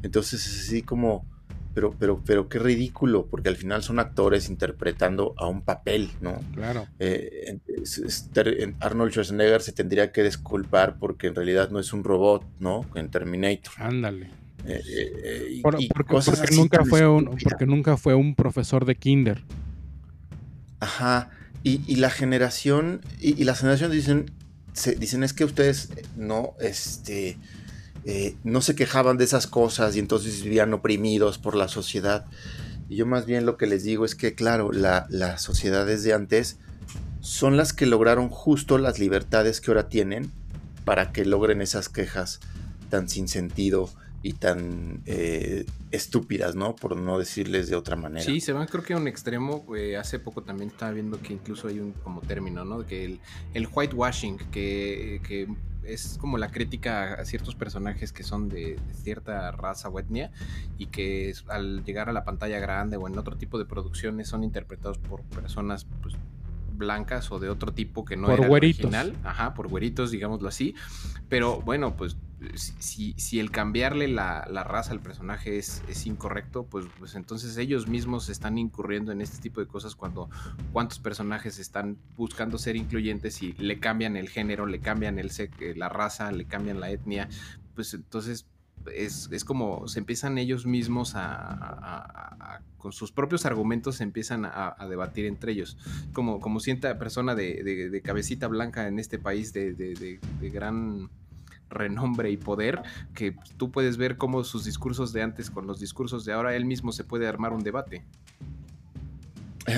Entonces 0.04 0.46
es 0.46 0.68
así 0.68 0.84
como, 0.84 1.26
pero, 1.76 1.94
pero, 2.00 2.24
pero 2.26 2.48
qué 2.48 2.58
ridículo, 2.58 3.28
porque 3.28 3.50
al 3.50 3.58
final 3.58 3.84
son 3.84 4.00
actores 4.00 4.50
interpretando 4.50 5.36
a 5.38 5.46
un 5.48 5.62
papel, 5.62 6.10
¿no? 6.22 6.40
Claro. 6.54 6.88
Eh, 7.00 7.60
Arnold 8.80 9.12
Schwarzenegger 9.12 9.62
se 9.62 9.74
tendría 9.74 10.14
que 10.14 10.24
disculpar 10.24 10.98
porque 10.98 11.28
en 11.28 11.36
realidad 11.36 11.70
no 11.72 11.80
es 11.80 11.92
un 11.92 12.06
robot, 12.06 12.46
¿no? 12.60 12.86
En 12.96 13.12
Terminator. 13.12 13.74
Ándale. 13.78 14.30
Eh, 14.66 14.82
eh, 14.88 15.60
porque, 15.62 15.90
nunca 16.56 16.86
fue 16.86 17.06
un, 17.06 17.26
porque 17.26 17.66
nunca 17.66 17.98
fue 17.98 18.16
un 18.16 18.36
profesor 18.36 18.86
de 18.86 18.96
kinder. 18.96 19.44
Ajá. 20.80 21.30
Y, 21.62 21.96
la 21.96 22.12
generación, 22.12 23.02
y, 23.20 23.44
la 23.44 23.56
generación 23.56 23.92
dicen, 23.92 24.32
dicen 25.00 25.24
es 25.24 25.34
que 25.34 25.44
ustedes 25.44 25.90
no, 26.16 26.54
este, 26.60 27.38
eh, 28.08 28.36
no 28.44 28.62
se 28.62 28.76
quejaban 28.76 29.18
de 29.18 29.24
esas 29.26 29.48
cosas 29.48 29.96
y 29.96 30.00
entonces 30.00 30.44
vivían 30.44 30.74
oprimidos 30.74 31.39
por 31.39 31.56
la 31.56 31.68
sociedad. 31.68 32.26
Y 32.88 32.98
yo 32.98 33.08
más 33.08 33.26
bien 33.26 33.48
lo 33.48 33.58
que 33.58 33.65
les 33.65 33.84
digo 33.84 34.06
es 34.06 34.13
que, 34.13 34.36
claro, 34.36 34.72
las 34.72 35.41
sociedades 35.41 36.04
de 36.04 36.13
antes 36.13 36.58
son 37.20 37.58
las 37.58 37.74
que 37.74 37.88
lograron 37.88 38.30
justo 38.30 38.78
las 38.78 39.00
libertades 39.00 39.60
que 39.60 39.72
ahora 39.72 39.89
tienen 39.89 40.32
para 40.84 41.12
que 41.12 41.26
logren 41.26 41.62
esas 41.62 41.89
quejas 41.89 42.41
tan 42.91 43.10
sin 43.10 43.28
sentido 43.28 43.89
y 44.22 44.34
tan 44.34 45.02
eh, 45.08 45.65
estúpidas, 45.89 46.54
¿no? 46.54 46.76
Por 46.76 46.96
no 46.96 47.18
decirles 47.18 47.70
de 47.70 47.76
otra 47.76 47.96
manera. 47.96 48.24
Sí, 48.24 48.39
se 48.39 48.54
van 48.54 48.68
creo 48.68 48.84
que 48.84 48.94
a 48.94 48.98
un 48.98 49.08
extremo. 49.08 49.65
hace 50.00 50.20
poco 50.20 50.44
también 50.44 50.70
estaba 50.70 50.91
viendo 50.91 51.20
que 51.20 51.34
incluso 51.34 51.68
hay 51.68 51.80
un 51.80 51.91
como 51.91 52.22
término, 52.22 52.65
¿no? 52.65 52.86
Que 52.86 53.06
el, 53.06 53.20
el 53.56 53.68
whitewashing, 53.68 54.38
que 54.52 55.20
es 55.88 56.17
como 56.19 56.38
la 56.38 56.50
crítica 56.50 57.13
a 57.13 57.26
ciertos 57.26 57.56
personajes 57.56 58.12
que 58.12 58.24
son 58.24 58.50
de, 58.50 58.80
cierta 58.93 59.52
raza 59.52 59.89
o 59.89 60.00
etnia 60.00 60.32
y 60.78 60.88
que 60.88 61.34
al 61.48 61.84
llegar 61.84 62.10
a 62.10 62.13
la 62.13 62.24
pantalla 62.24 62.60
grande 62.60 62.98
o 62.98 63.08
en 63.08 63.17
otro 63.17 63.38
tipo 63.38 63.58
de 63.58 63.65
producciones 63.65 64.28
son 64.28 64.43
interpretados 64.43 64.98
por 64.98 65.21
personas 65.24 65.86
pues, 66.02 66.15
blancas 66.78 67.32
o 67.32 67.39
de 67.39 67.50
otro 67.50 67.74
tipo 67.74 68.06
que 68.06 68.17
no 68.17 68.28
por 68.28 68.39
era 68.39 68.50
original. 68.50 69.15
Ajá, 69.24 69.54
por 69.54 69.67
güeritos, 69.67 70.12
digámoslo 70.12 70.48
así. 70.48 70.76
Pero 71.30 71.62
bueno, 71.62 71.95
pues 71.95 72.17
si, 72.60 73.39
el 73.39 73.52
cambiarle 73.52 74.08
la, 74.08 74.43
raza 74.63 74.91
al 74.91 75.02
personaje 75.02 75.58
es, 75.58 75.82
incorrecto, 76.06 76.65
pues, 76.65 76.86
pues, 77.00 77.15
entonces 77.15 77.58
ellos 77.58 77.88
mismos 77.88 78.30
están 78.30 78.58
incurriendo 78.58 79.12
en 79.12 79.21
este 79.21 79.41
tipo 79.41 79.62
de 79.62 79.67
cosas 79.67 79.95
cuando 79.95 80.30
cuántos 80.74 81.00
personajes 81.00 81.60
están 81.60 81.98
buscando 82.17 82.58
ser 82.58 82.76
incluyentes 82.76 83.41
y 83.41 83.54
le 83.54 83.80
cambian 83.80 84.17
el 84.17 84.30
género, 84.30 84.65
le 84.65 84.80
cambian 84.80 85.19
el, 85.19 85.32
la 85.76 85.89
raza, 85.89 86.32
le 86.32 86.45
cambian 86.45 86.80
la 86.80 86.91
etnia, 86.91 87.30
pues 87.74 87.93
entonces 87.93 88.48
es, 88.93 89.43
como 89.43 89.88
se 89.88 90.00
empiezan 90.00 90.38
ellos 90.38 90.65
mismos 90.65 91.13
a, 91.15 92.62
con 92.78 92.93
sus 92.93 93.12
propios 93.12 93.45
argumentos 93.45 93.95
se 93.95 94.04
empiezan 94.04 94.45
a, 94.45 94.76
debatir 94.88 95.26
entre 95.26 95.54
ellos. 95.54 95.78
Como, 96.13 96.39
como 96.39 96.60
persona 97.00 97.36
de, 97.36 98.02
cabecita 98.04 98.48
blanca 98.48 98.88
en 98.88 99.00
este 99.00 99.17
país 99.17 99.54
de, 99.54 100.19
gran 100.54 101.10
renombre 101.69 102.32
y 102.32 102.38
poder, 102.38 102.82
que 103.13 103.36
tú 103.58 103.71
puedes 103.71 103.97
ver 103.97 104.17
cómo 104.17 104.43
sus 104.43 104.65
discursos 104.65 105.13
de 105.13 105.23
antes 105.23 105.49
con 105.49 105.67
los 105.67 105.80
discursos 105.80 106.25
de 106.25 106.34
ahora, 106.34 106.56
él 106.56 106.65
mismo 106.65 106.91
se 106.91 107.04
puede 107.04 107.28
armar 107.28 107.54
un 107.54 107.63
debate. 107.63 108.04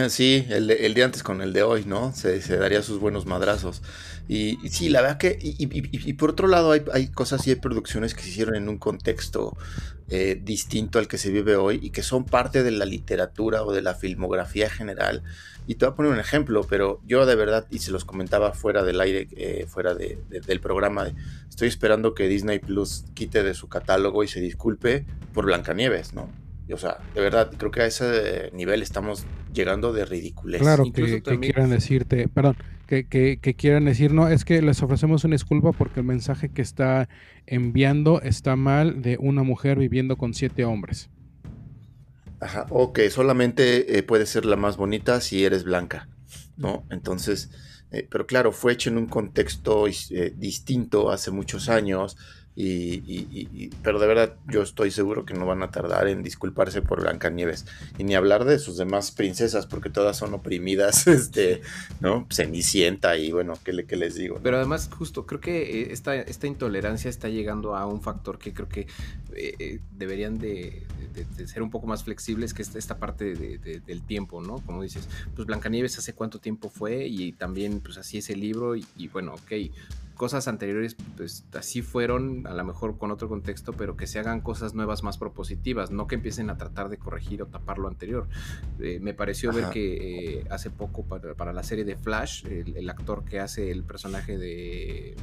Sí, 0.10 0.46
el 0.50 0.68
de, 0.68 0.86
el 0.86 0.94
de 0.94 1.04
antes 1.04 1.24
con 1.24 1.42
el 1.42 1.54
de 1.54 1.64
hoy, 1.64 1.86
¿no? 1.86 2.14
Se, 2.14 2.42
se 2.42 2.58
daría 2.58 2.84
sus 2.84 3.00
buenos 3.00 3.26
madrazos. 3.26 3.82
Y, 4.28 4.58
sí, 4.70 4.90
la 4.90 5.02
verdad 5.02 5.18
que, 5.18 5.38
y, 5.42 6.14
por 6.14 6.32
otro 6.32 6.48
lado 6.48 6.74
hay, 6.74 6.84
hay, 6.92 7.08
cosas 7.08 7.48
y 7.48 7.52
hay 7.52 7.56
producciones 7.56 8.14
que 8.14 8.24
se 8.24 8.30
hicieron 8.30 8.56
en 8.56 8.68
un 8.68 8.78
contexto 8.78 9.56
eh, 10.10 10.40
distinto 10.44 11.00
al 11.00 11.08
que 11.08 11.18
se 11.18 11.32
vive 11.32 11.56
hoy 11.56 11.80
y 11.82 11.92
que 11.92 12.04
son 12.04 12.26
parte 12.26 12.64
de 12.64 12.72
la 12.72 12.86
literatura 12.86 13.64
o 13.64 13.72
de 13.72 13.82
la 13.82 13.96
filmografía 13.96 14.70
general. 14.70 15.24
Y 15.66 15.76
te 15.76 15.86
voy 15.86 15.94
a 15.94 15.96
poner 15.96 16.12
un 16.12 16.20
ejemplo, 16.20 16.66
pero 16.70 17.02
yo 17.06 17.26
de 17.26 17.36
verdad, 17.36 17.68
y 17.70 17.80
se 17.80 17.92
los 17.92 18.04
comentaba 18.04 18.52
fuera 18.52 18.84
del 18.84 19.00
aire, 19.00 19.30
eh, 19.38 19.66
fuera 19.68 19.96
de, 19.96 20.18
del 20.30 20.60
programa, 20.60 21.08
estoy 21.50 21.70
esperando 21.70 22.14
que 22.14 22.28
Disney 22.28 22.60
Plus 22.60 23.06
quite 23.14 23.44
de 23.44 23.54
su 23.54 23.70
catálogo 23.70 24.24
y 24.24 24.28
se 24.28 24.42
disculpe 24.42 25.06
por 25.34 25.46
Blancanieves, 25.46 26.14
¿no? 26.14 26.30
O 26.74 26.78
sea, 26.78 26.98
de 27.16 27.22
verdad, 27.22 27.52
creo 27.58 27.72
que 27.72 27.82
a 27.82 27.86
ese 27.86 28.50
nivel 28.54 28.82
estamos 28.82 29.26
llegando 29.54 29.94
de 29.94 30.06
ridiculez. 30.06 30.62
Claro, 30.62 30.86
que, 30.92 31.22
quieran 31.22 31.70
decirte, 31.70 32.28
perdón, 32.28 32.58
que, 32.88 33.06
que, 33.08 33.56
quieran 33.56 33.86
decir, 33.86 34.14
no, 34.14 34.28
es 34.28 34.46
que 34.46 34.62
les 34.62 34.82
ofrecemos 34.82 35.24
una 35.24 35.36
disculpa 35.36 35.72
porque 35.72 36.02
el 36.02 36.06
mensaje 36.06 36.50
que 36.50 36.62
está 36.62 37.10
enviando 37.46 38.22
está 38.22 38.56
mal 38.56 39.02
de 39.02 39.18
una 39.20 39.44
mujer 39.44 39.78
viviendo 39.78 40.18
con 40.18 40.34
siete 40.34 40.66
hombres. 40.66 41.10
Ajá, 42.40 42.68
o 42.70 42.94
que 42.94 43.10
solamente 43.10 43.98
eh, 43.98 44.04
puede 44.04 44.26
ser 44.26 44.46
la 44.46 44.58
más 44.58 44.78
bonita 44.78 45.22
si 45.22 45.44
eres 45.44 45.64
blanca, 45.64 46.08
¿no? 46.56 46.86
Entonces, 46.92 47.50
eh, 47.92 48.08
pero 48.10 48.28
claro, 48.28 48.52
fue 48.52 48.74
hecho 48.74 48.90
en 48.90 48.98
un 48.98 49.08
contexto 49.08 49.88
eh, 49.88 50.34
distinto 50.36 51.10
hace 51.10 51.32
muchos 51.32 51.70
años 51.70 52.18
y, 52.60 53.70
pero 53.84 54.00
de 54.00 54.08
verdad, 54.08 54.36
yo 54.48 54.64
estoy 54.64 54.90
seguro 54.90 55.26
que 55.26 55.36
no 55.36 55.46
van 55.46 55.62
a 55.62 55.70
tardar 55.70 56.08
en 56.08 56.24
disculparse 56.24 56.82
por 56.82 57.02
Blancanieves. 57.02 57.68
Y 58.00 58.04
ni 58.04 58.16
hablar 58.16 58.46
de 58.46 58.58
sus 58.58 58.78
demás 58.78 59.12
princesas, 59.12 59.68
porque 59.68 59.92
todas 59.92 60.18
son 60.18 60.34
oprimidas, 60.34 61.06
este, 61.08 61.62
¿no? 62.00 62.26
Cenicienta 62.32 63.16
y 63.16 63.32
bueno, 63.32 63.54
¿qué, 63.64 63.74
le, 63.74 63.84
les 63.84 64.16
digo? 64.16 64.40
Pero 64.42 64.58
además, 64.58 64.90
justo, 64.92 65.28
creo 65.28 65.40
que 65.40 65.82
eh, 65.82 65.88
esta, 65.92 66.16
esta 66.16 66.48
intolerancia 66.48 67.10
está 67.10 67.30
llegando 67.30 67.76
a 67.76 67.86
un 67.86 68.02
factor 68.02 68.40
que 68.40 68.54
creo 68.56 68.68
que 68.68 68.88
eh, 69.36 69.54
eh, 69.60 69.80
deberían 69.96 70.40
de, 70.40 70.84
ser 71.46 71.62
un 71.62 71.70
poco 71.70 71.86
más 71.86 72.04
flexibles, 72.04 72.56
que 72.56 72.64
esta, 72.64 72.80
esta 72.80 72.98
parte 72.98 73.36
del 73.36 74.02
tiempo, 74.02 74.42
¿no? 74.42 74.62
Como 74.66 74.82
dices, 74.82 75.08
pues 75.36 75.46
Blancanieves 75.46 76.00
hace 76.00 76.14
cuánto 76.14 76.40
tiempo 76.40 76.70
fue 76.70 77.06
y 77.06 77.34
también, 77.34 77.82
pues 77.82 78.00
así 78.00 78.18
es 78.18 78.32
el 78.32 78.40
libro 78.40 78.76
y, 78.76 78.84
y 78.98 79.10
bueno, 79.10 79.36
ok 79.36 79.52
cosas 80.18 80.48
anteriores 80.48 80.96
pues 81.16 81.46
así 81.54 81.82
fueron, 81.82 82.46
a 82.48 82.54
lo 82.54 82.64
mejor 82.66 82.98
con 82.98 83.12
otro 83.12 83.30
contexto, 83.30 83.74
pero 83.74 83.96
que 83.96 84.08
se 84.08 84.20
hagan 84.20 84.42
cosas 84.42 84.74
nuevas 84.74 85.04
más 85.04 85.18
propositivas, 85.18 85.92
no 85.92 86.08
que 86.08 86.16
empiecen 86.16 86.50
a 86.50 86.58
tratar 86.58 86.90
de 86.90 86.98
corregir 86.98 87.42
o 87.42 87.46
tapar 87.46 87.78
lo 87.78 87.88
anterior. 87.88 88.28
Eh, 88.80 89.00
me 89.02 89.14
pareció 89.14 89.54
ver 89.54 89.70
que 89.70 90.40
eh, 90.40 90.48
hace 90.50 90.70
poco 90.70 91.04
para, 91.06 91.54
la 91.54 91.64
serie 91.64 91.86
de 91.86 91.96
Flash, 91.96 92.46
el, 92.46 92.90
actor 92.90 93.24
que 93.24 93.40
hace 93.40 93.72
el 93.72 93.84
personaje 93.84 94.38
de, 94.38 95.16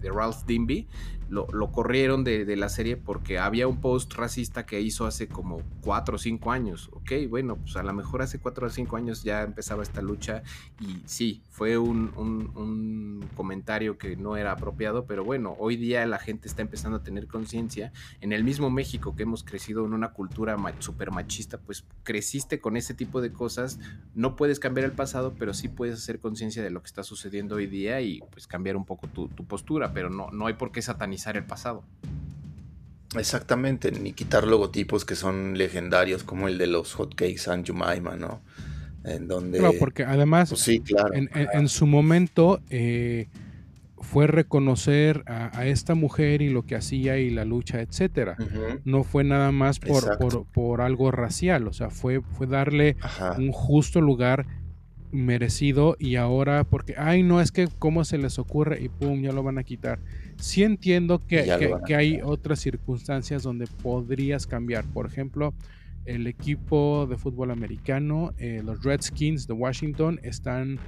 de 0.00 0.10
Ralph 0.10 0.44
Dimby, 0.46 0.86
lo, 1.30 1.70
corrieron 1.70 2.24
de, 2.24 2.56
la 2.56 2.68
serie 2.68 2.96
porque 2.96 3.38
había 3.38 3.68
un 3.68 3.80
post 3.80 4.14
racista 4.14 4.66
que 4.66 4.80
hizo 4.80 5.06
hace 5.06 5.28
como 5.28 5.62
4 5.82 6.16
o 6.16 6.18
5 6.18 6.50
años. 6.50 6.90
Ok, 6.92 7.12
bueno, 7.28 7.56
pues 7.56 7.76
a 7.76 7.82
lo 7.84 7.92
mejor 7.92 8.22
hace 8.22 8.40
4 8.40 8.66
o 8.66 8.70
5 8.70 8.96
años 8.96 9.22
ya 9.22 9.42
empezaba 9.42 9.82
esta 9.82 10.02
lucha 10.02 10.42
y 10.80 11.02
sí, 11.06 11.42
fue 11.50 11.78
un, 11.78 13.28
comentario 13.36 13.96
que 13.96 14.16
no 14.16 14.36
era 14.36 14.52
apropiado, 14.52 15.06
pero 15.06 15.24
bueno, 15.24 15.54
hoy 15.58 15.76
día 15.76 16.04
la 16.06 16.18
gente 16.18 16.48
está 16.48 16.62
empezando 16.62 16.98
a 16.98 17.02
tener 17.02 17.28
conciencia. 17.28 17.92
En 18.20 18.32
el 18.32 18.42
mismo 18.42 18.70
México 18.70 19.14
que 19.14 19.22
hemos 19.22 19.44
crecido 19.44 19.86
en 19.86 19.94
una 19.94 20.12
cultura 20.12 20.56
super 20.80 21.12
machista, 21.12 21.58
pues 21.58 21.84
creciste 22.02 22.60
con 22.60 22.76
ese 22.76 22.94
tipo 22.94 23.20
de 23.20 23.32
cosas. 23.32 23.78
No 24.14 24.36
puedes 24.36 24.58
cambiar 24.58 24.84
el 24.84 24.92
pasado, 24.92 25.34
pero 25.38 25.54
sí 25.54 25.68
puedes 25.68 25.94
hacer 25.94 26.18
conciencia 26.18 26.62
de 26.62 26.70
lo 26.70 26.82
que 26.82 26.88
está 26.88 27.04
sucediendo 27.04 27.56
hoy 27.56 27.66
día 27.66 28.00
y 28.00 28.20
pues 28.32 28.46
cambiar 28.46 28.76
un 28.76 28.84
poco 28.84 29.06
tu, 29.06 29.28
tu 29.28 29.44
postura, 29.44 29.92
pero 29.92 30.10
no, 30.10 30.30
no 30.32 30.46
hay 30.46 30.54
por 30.54 30.72
qué 30.72 30.82
satanizar 30.82 31.19
el 31.28 31.44
pasado. 31.44 31.84
Exactamente, 33.16 33.90
ni 33.90 34.12
quitar 34.12 34.46
logotipos 34.46 35.04
que 35.04 35.16
son 35.16 35.58
legendarios 35.58 36.22
como 36.22 36.46
el 36.46 36.58
de 36.58 36.68
los 36.68 36.94
hotcakes 36.94 37.38
San 37.38 37.66
Jumaima, 37.66 38.16
¿no? 38.16 38.40
En 39.04 39.26
donde... 39.26 39.58
Claro, 39.58 39.74
porque 39.78 40.04
además 40.04 40.50
pues 40.50 40.60
sí, 40.60 40.80
claro. 40.80 41.10
en, 41.14 41.68
su 41.68 41.86
momento 41.86 42.60
eh, 42.70 43.28
fue 44.00 44.26
reconocer 44.26 45.24
a, 45.26 45.66
esta 45.66 45.94
mujer 45.94 46.42
y 46.42 46.50
lo 46.50 46.64
que 46.64 46.76
hacía 46.76 47.18
y 47.18 47.30
la 47.30 47.44
lucha, 47.44 47.80
etcétera. 47.80 48.36
No 48.84 49.02
fue 49.02 49.24
nada 49.24 49.52
más 49.52 49.78
por, 49.80 50.46
por, 50.46 50.80
algo 50.80 51.10
racial, 51.10 51.66
o 51.66 51.72
sea, 51.72 51.90
fue, 51.90 52.20
fue 52.20 52.46
darle 52.46 52.96
un 53.38 53.52
justo 53.52 54.00
lugar 54.00 54.46
merecido 55.12 55.96
y 55.98 56.16
ahora 56.16 56.64
porque, 56.64 56.94
ay, 56.96 57.22
no, 57.22 57.40
es 57.40 57.50
que 57.50 57.68
cómo 57.78 58.04
se 58.04 58.18
les 58.18 58.38
ocurre 58.38 58.80
y 58.82 58.88
pum, 58.88 59.20
ya 59.22 59.32
lo 59.32 59.42
van 59.42 59.58
a 59.58 59.64
quitar. 59.64 59.98
Sí 60.40 60.62
entiendo 60.62 61.24
que, 61.26 61.50
hay 61.94 62.20
otras 62.24 62.60
circunstancias 62.60 63.42
donde 63.42 63.66
podrías 63.66 64.46
cambiar. 64.46 64.84
Por 64.86 65.06
ejemplo, 65.06 65.54
el 66.06 66.26
equipo 66.26 67.06
de 67.08 67.16
fútbol 67.18 67.50
americano, 67.50 68.32
eh, 68.38 68.62
los 68.64 68.82
Redskins 68.82 69.46
de 69.46 69.52
Washington, 69.52 70.18
están 70.22 70.78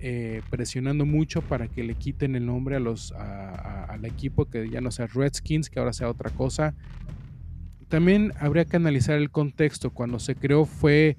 eh, 0.00 0.42
presionando 0.50 1.06
mucho 1.06 1.42
para 1.42 1.68
que 1.68 1.84
le 1.84 1.94
quiten 1.94 2.34
el 2.34 2.44
nombre 2.44 2.74
a 2.74 2.80
los, 2.80 3.12
al 3.12 4.04
equipo, 4.04 4.46
que 4.46 4.68
ya 4.68 4.80
no 4.80 4.90
sea 4.90 5.06
Redskins, 5.06 5.70
que 5.70 5.78
ahora 5.78 5.92
sea 5.92 6.10
otra 6.10 6.30
cosa. 6.30 6.74
También 7.88 8.32
habría 8.40 8.64
que 8.64 8.76
analizar 8.76 9.16
el 9.18 9.30
contexto. 9.30 9.90
Cuando 9.90 10.18
se 10.18 10.34
creó 10.34 10.64
fue 10.64 11.16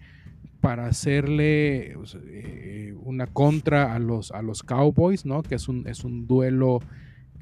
para 0.60 0.88
hacerle 0.88 1.96
eh, 2.26 2.94
una 3.04 3.28
contra 3.28 3.94
a 3.94 4.00
los, 4.00 4.32
a 4.32 4.42
los 4.42 4.64
Cowboys, 4.64 5.26
¿no? 5.26 5.44
Que 5.44 5.56
es 5.56 5.70
un, 5.70 5.88
es 5.88 6.04
un 6.04 6.28
duelo 6.28 6.80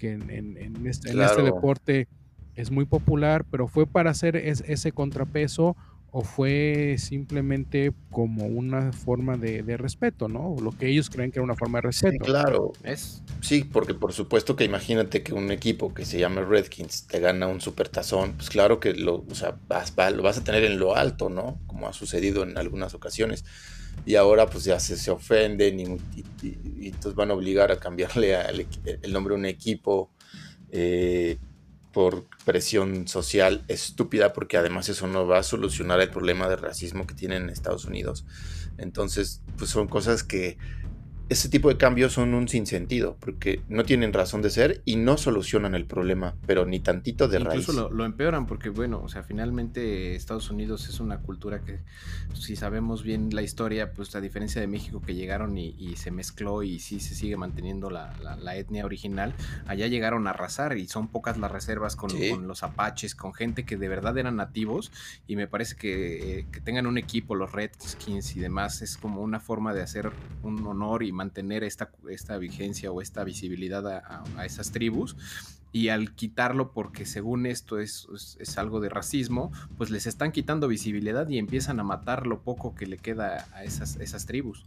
que 0.02 0.14
en, 0.14 0.88
este, 0.88 1.12
este, 1.12 1.44
deporte 1.44 2.08
es 2.56 2.72
muy 2.72 2.86
popular, 2.86 3.46
pero 3.52 3.68
fue 3.68 3.86
para 3.86 4.10
hacer 4.10 4.36
ese 4.36 4.92
contrapeso 4.92 5.78
o 6.10 6.24
fue 6.24 6.96
simplemente 6.98 7.94
como 8.10 8.48
una 8.48 8.92
forma 8.94 9.38
de, 9.38 9.78
respeto, 9.78 10.28
¿no? 10.28 10.56
Lo 10.60 10.72
que 10.72 10.88
ellos 10.88 11.12
creen 11.12 11.32
que 11.32 11.38
era 11.38 11.44
una 11.44 11.56
forma 11.56 11.78
de 11.78 11.84
respeto. 11.84 12.26
Sí, 12.26 12.32
claro. 12.32 12.74
Es, 12.84 13.22
sí, 13.42 13.64
porque 13.64 13.94
por 13.94 14.12
supuesto 14.12 14.56
que 14.56 14.64
imagínate 14.64 15.22
que 15.22 15.34
un 15.34 15.52
equipo 15.52 15.94
que 15.94 16.04
se 16.04 16.18
llama 16.18 16.42
Redskins 16.42 17.06
te 17.06 17.20
gana 17.20 17.46
un 17.46 17.62
supertazón, 17.62 18.34
pues 18.34 18.50
claro 18.50 18.80
que 18.80 18.96
lo, 18.96 19.24
o 19.30 19.36
sea, 19.36 19.56
vas, 19.68 19.94
lo 20.14 20.24
vas 20.24 20.40
a 20.40 20.44
tener 20.44 20.64
en 20.64 20.80
lo 20.80 20.96
alto, 20.96 21.30
¿no? 21.30 21.60
Como 21.68 21.88
ha 21.88 21.94
sucedido 21.94 22.42
en 22.42 22.58
algunas 22.58 22.96
ocasiones. 22.96 23.46
Y 24.06 24.16
ahora 24.16 24.48
pues 24.48 24.64
ya 24.64 24.80
se, 24.80 24.98
se 24.98 25.12
ofenden 25.12 25.80
y, 25.80 26.88
entonces 26.88 27.16
van 27.16 27.32
a 27.32 27.34
obligar 27.36 27.72
a 27.72 27.80
cambiarle 27.80 28.36
el 29.02 29.14
nombre 29.14 29.34
a 29.34 29.38
un 29.38 29.46
equipo. 29.46 30.10
Eh, 30.72 31.38
por 31.92 32.26
presión 32.46 33.08
social 33.08 33.64
estúpida, 33.68 34.34
porque 34.34 34.58
además 34.58 34.90
eso 34.90 35.08
no 35.08 35.28
va 35.28 35.40
a 35.40 35.44
solucionar 35.44 36.00
el 36.00 36.10
problema 36.10 36.48
de 36.48 36.56
racismo 36.56 37.06
que 37.06 37.14
tienen 37.14 37.44
en 37.44 37.50
Estados 37.50 37.86
Unidos. 37.86 38.26
Entonces, 38.78 39.42
pues 39.58 39.70
son 39.70 39.88
cosas 39.88 40.24
que 40.24 40.58
ese 41.32 41.48
tipo 41.48 41.70
de 41.70 41.78
cambios 41.78 42.12
son 42.12 42.34
un 42.34 42.50
sinsentido, 42.50 43.16
porque 43.22 43.62
no 43.70 43.86
tienen 43.86 44.12
razón 44.12 44.42
de 44.42 44.50
ser 44.50 44.82
y 44.84 44.98
no 44.98 45.16
solucionan 45.16 45.76
el 45.76 45.86
problema, 45.86 46.36
pero 46.46 46.66
ni 46.66 46.82
tantito 46.82 47.30
de 47.30 47.40
raíz. 47.40 47.62
Incluso 47.62 47.90
lo, 47.90 48.04
empeoran, 48.04 48.46
porque 48.46 48.68
bueno, 48.68 49.02
o 49.02 49.08
sea, 49.08 49.24
finalmente 49.24 50.14
Estados 50.16 50.50
Unidos 50.50 50.90
es 50.90 51.00
una 51.00 51.20
cultura 51.20 51.62
que, 51.62 51.80
si 52.34 52.58
sabemos 52.58 53.04
bien 53.04 53.34
la 53.34 53.44
historia, 53.44 53.94
pues 53.94 54.14
a 54.14 54.20
diferencia 54.20 54.60
de 54.60 54.68
México 54.68 55.02
que 55.02 55.16
llegaron 55.16 55.58
y, 55.58 55.96
se 55.96 56.12
mezcló 56.12 56.64
y 56.64 56.80
sí 56.80 57.00
se 57.00 57.16
sigue 57.16 57.38
manteniendo 57.38 57.90
la, 57.90 58.14
etnia 58.58 58.84
original, 58.84 59.34
allá 59.68 59.88
llegaron 59.88 60.28
a 60.28 60.32
arrasar 60.32 60.78
y 60.78 60.90
son 60.90 61.08
pocas 61.08 61.38
las 61.38 61.50
reservas 61.50 61.96
con, 61.96 62.12
los 62.46 62.64
apaches, 62.64 63.16
con 63.16 63.34
gente 63.34 63.64
que 63.64 63.78
de 63.78 63.88
verdad 63.88 64.18
eran 64.18 64.36
nativos 64.36 64.92
y 65.28 65.38
me 65.38 65.48
parece 65.48 65.78
que, 65.78 66.40
eh, 66.40 66.48
que 66.52 66.60
tengan 66.60 66.88
un 66.88 66.98
equipo, 66.98 67.36
los 67.36 67.54
Redskins 67.54 68.36
y 68.36 68.42
demás, 68.42 68.82
es 68.82 68.98
como 68.98 69.22
una 69.22 69.40
forma 69.40 69.74
de 69.74 69.82
hacer 69.82 70.12
un 70.44 70.68
honor 70.68 71.04
y 71.04 71.21
mantener 71.22 71.64
esta, 71.64 71.92
esta 72.10 72.38
vigencia 72.40 72.92
o 72.92 73.00
esta 73.00 73.24
visibilidad 73.24 73.86
a, 73.88 74.46
esas 74.46 74.72
tribus 74.72 75.16
y 75.72 75.90
al 75.90 76.16
quitarlo 76.16 76.72
porque 76.74 77.06
según 77.06 77.46
esto 77.46 77.80
es, 77.80 78.08
es, 78.40 78.58
algo 78.58 78.80
de 78.82 78.90
racismo, 78.90 79.52
pues 79.78 79.92
les 79.92 80.08
están 80.08 80.32
quitando 80.32 80.68
visibilidad 80.68 81.30
y 81.30 81.38
empiezan 81.38 81.80
a 81.80 81.84
matar 81.84 82.26
lo 82.26 82.42
poco 82.42 82.74
que 82.74 82.88
le 82.88 82.98
queda 82.98 83.48
a 83.54 83.64
esas, 83.64 83.98
esas 83.98 84.26
tribus. 84.26 84.66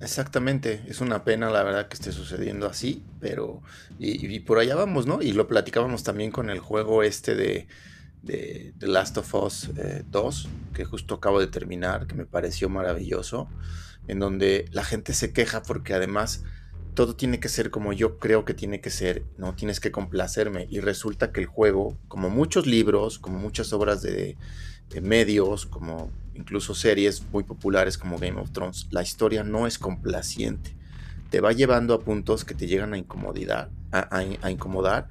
Exactamente, 0.00 0.84
es 0.86 1.00
una 1.00 1.24
pena 1.24 1.50
la 1.50 1.64
verdad 1.64 1.88
que 1.88 1.94
esté 1.94 2.12
sucediendo 2.12 2.66
así, 2.66 3.02
pero 3.18 3.60
y, 3.98 4.38
por 4.40 4.60
allá 4.60 4.76
vamos, 4.76 5.06
¿no? 5.06 5.20
Y 5.20 5.32
lo 5.32 5.48
platicábamos 5.48 6.04
también 6.04 6.30
con 6.30 6.48
el 6.48 6.60
juego 6.60 7.02
este 7.02 7.34
de, 7.34 7.66
de 8.22 8.72
The 8.78 8.86
Last 8.86 9.18
of 9.18 9.34
Us 9.34 9.70
2, 10.10 10.44
eh, 10.44 10.48
que 10.72 10.84
justo 10.84 11.16
acabo 11.16 11.40
de 11.40 11.48
terminar, 11.48 12.06
que 12.06 12.14
me 12.14 12.24
pareció 12.24 12.68
maravilloso 12.68 13.48
en 14.08 14.18
donde 14.18 14.64
la 14.72 14.82
gente 14.82 15.12
se 15.12 15.32
queja 15.32 15.62
porque 15.62 15.94
además 15.94 16.42
todo 16.94 17.14
tiene 17.14 17.38
que 17.38 17.48
ser 17.48 17.70
como 17.70 17.92
yo 17.92 18.18
creo 18.18 18.44
que 18.44 18.54
tiene 18.54 18.80
que 18.80 18.90
ser, 18.90 19.22
no 19.36 19.54
tienes 19.54 19.78
que 19.78 19.92
complacerme. 19.92 20.66
Y 20.68 20.80
resulta 20.80 21.30
que 21.30 21.40
el 21.40 21.46
juego, 21.46 21.96
como 22.08 22.28
muchos 22.28 22.66
libros, 22.66 23.20
como 23.20 23.38
muchas 23.38 23.72
obras 23.72 24.02
de, 24.02 24.36
medios, 25.00 25.66
como 25.66 26.10
incluso 26.34 26.74
series 26.74 27.22
muy 27.30 27.44
populares 27.44 27.98
como 27.98 28.18
Game 28.18 28.40
of 28.40 28.50
Thrones, 28.50 28.88
la 28.90 29.02
historia 29.02 29.44
no 29.44 29.68
es 29.68 29.78
complaciente. 29.78 30.74
Te 31.30 31.40
va 31.40 31.52
llevando 31.52 31.94
a 31.94 32.00
puntos 32.00 32.44
que 32.44 32.54
te 32.54 32.66
llegan 32.66 32.94
a, 32.94 32.98
incomodidad, 32.98 33.68
a 33.92 34.50
incomodar, 34.50 35.08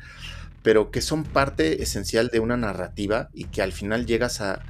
pero 0.64 0.92
que 0.92 1.00
son 1.00 1.24
parte 1.24 1.84
esencial 1.84 2.28
de 2.28 2.42
una 2.42 2.58
narrativa 2.58 3.30
y 3.34 3.46
que 3.46 3.62
al 3.62 3.72
final 3.72 4.06
llegas 4.06 4.42
a, 4.42 4.62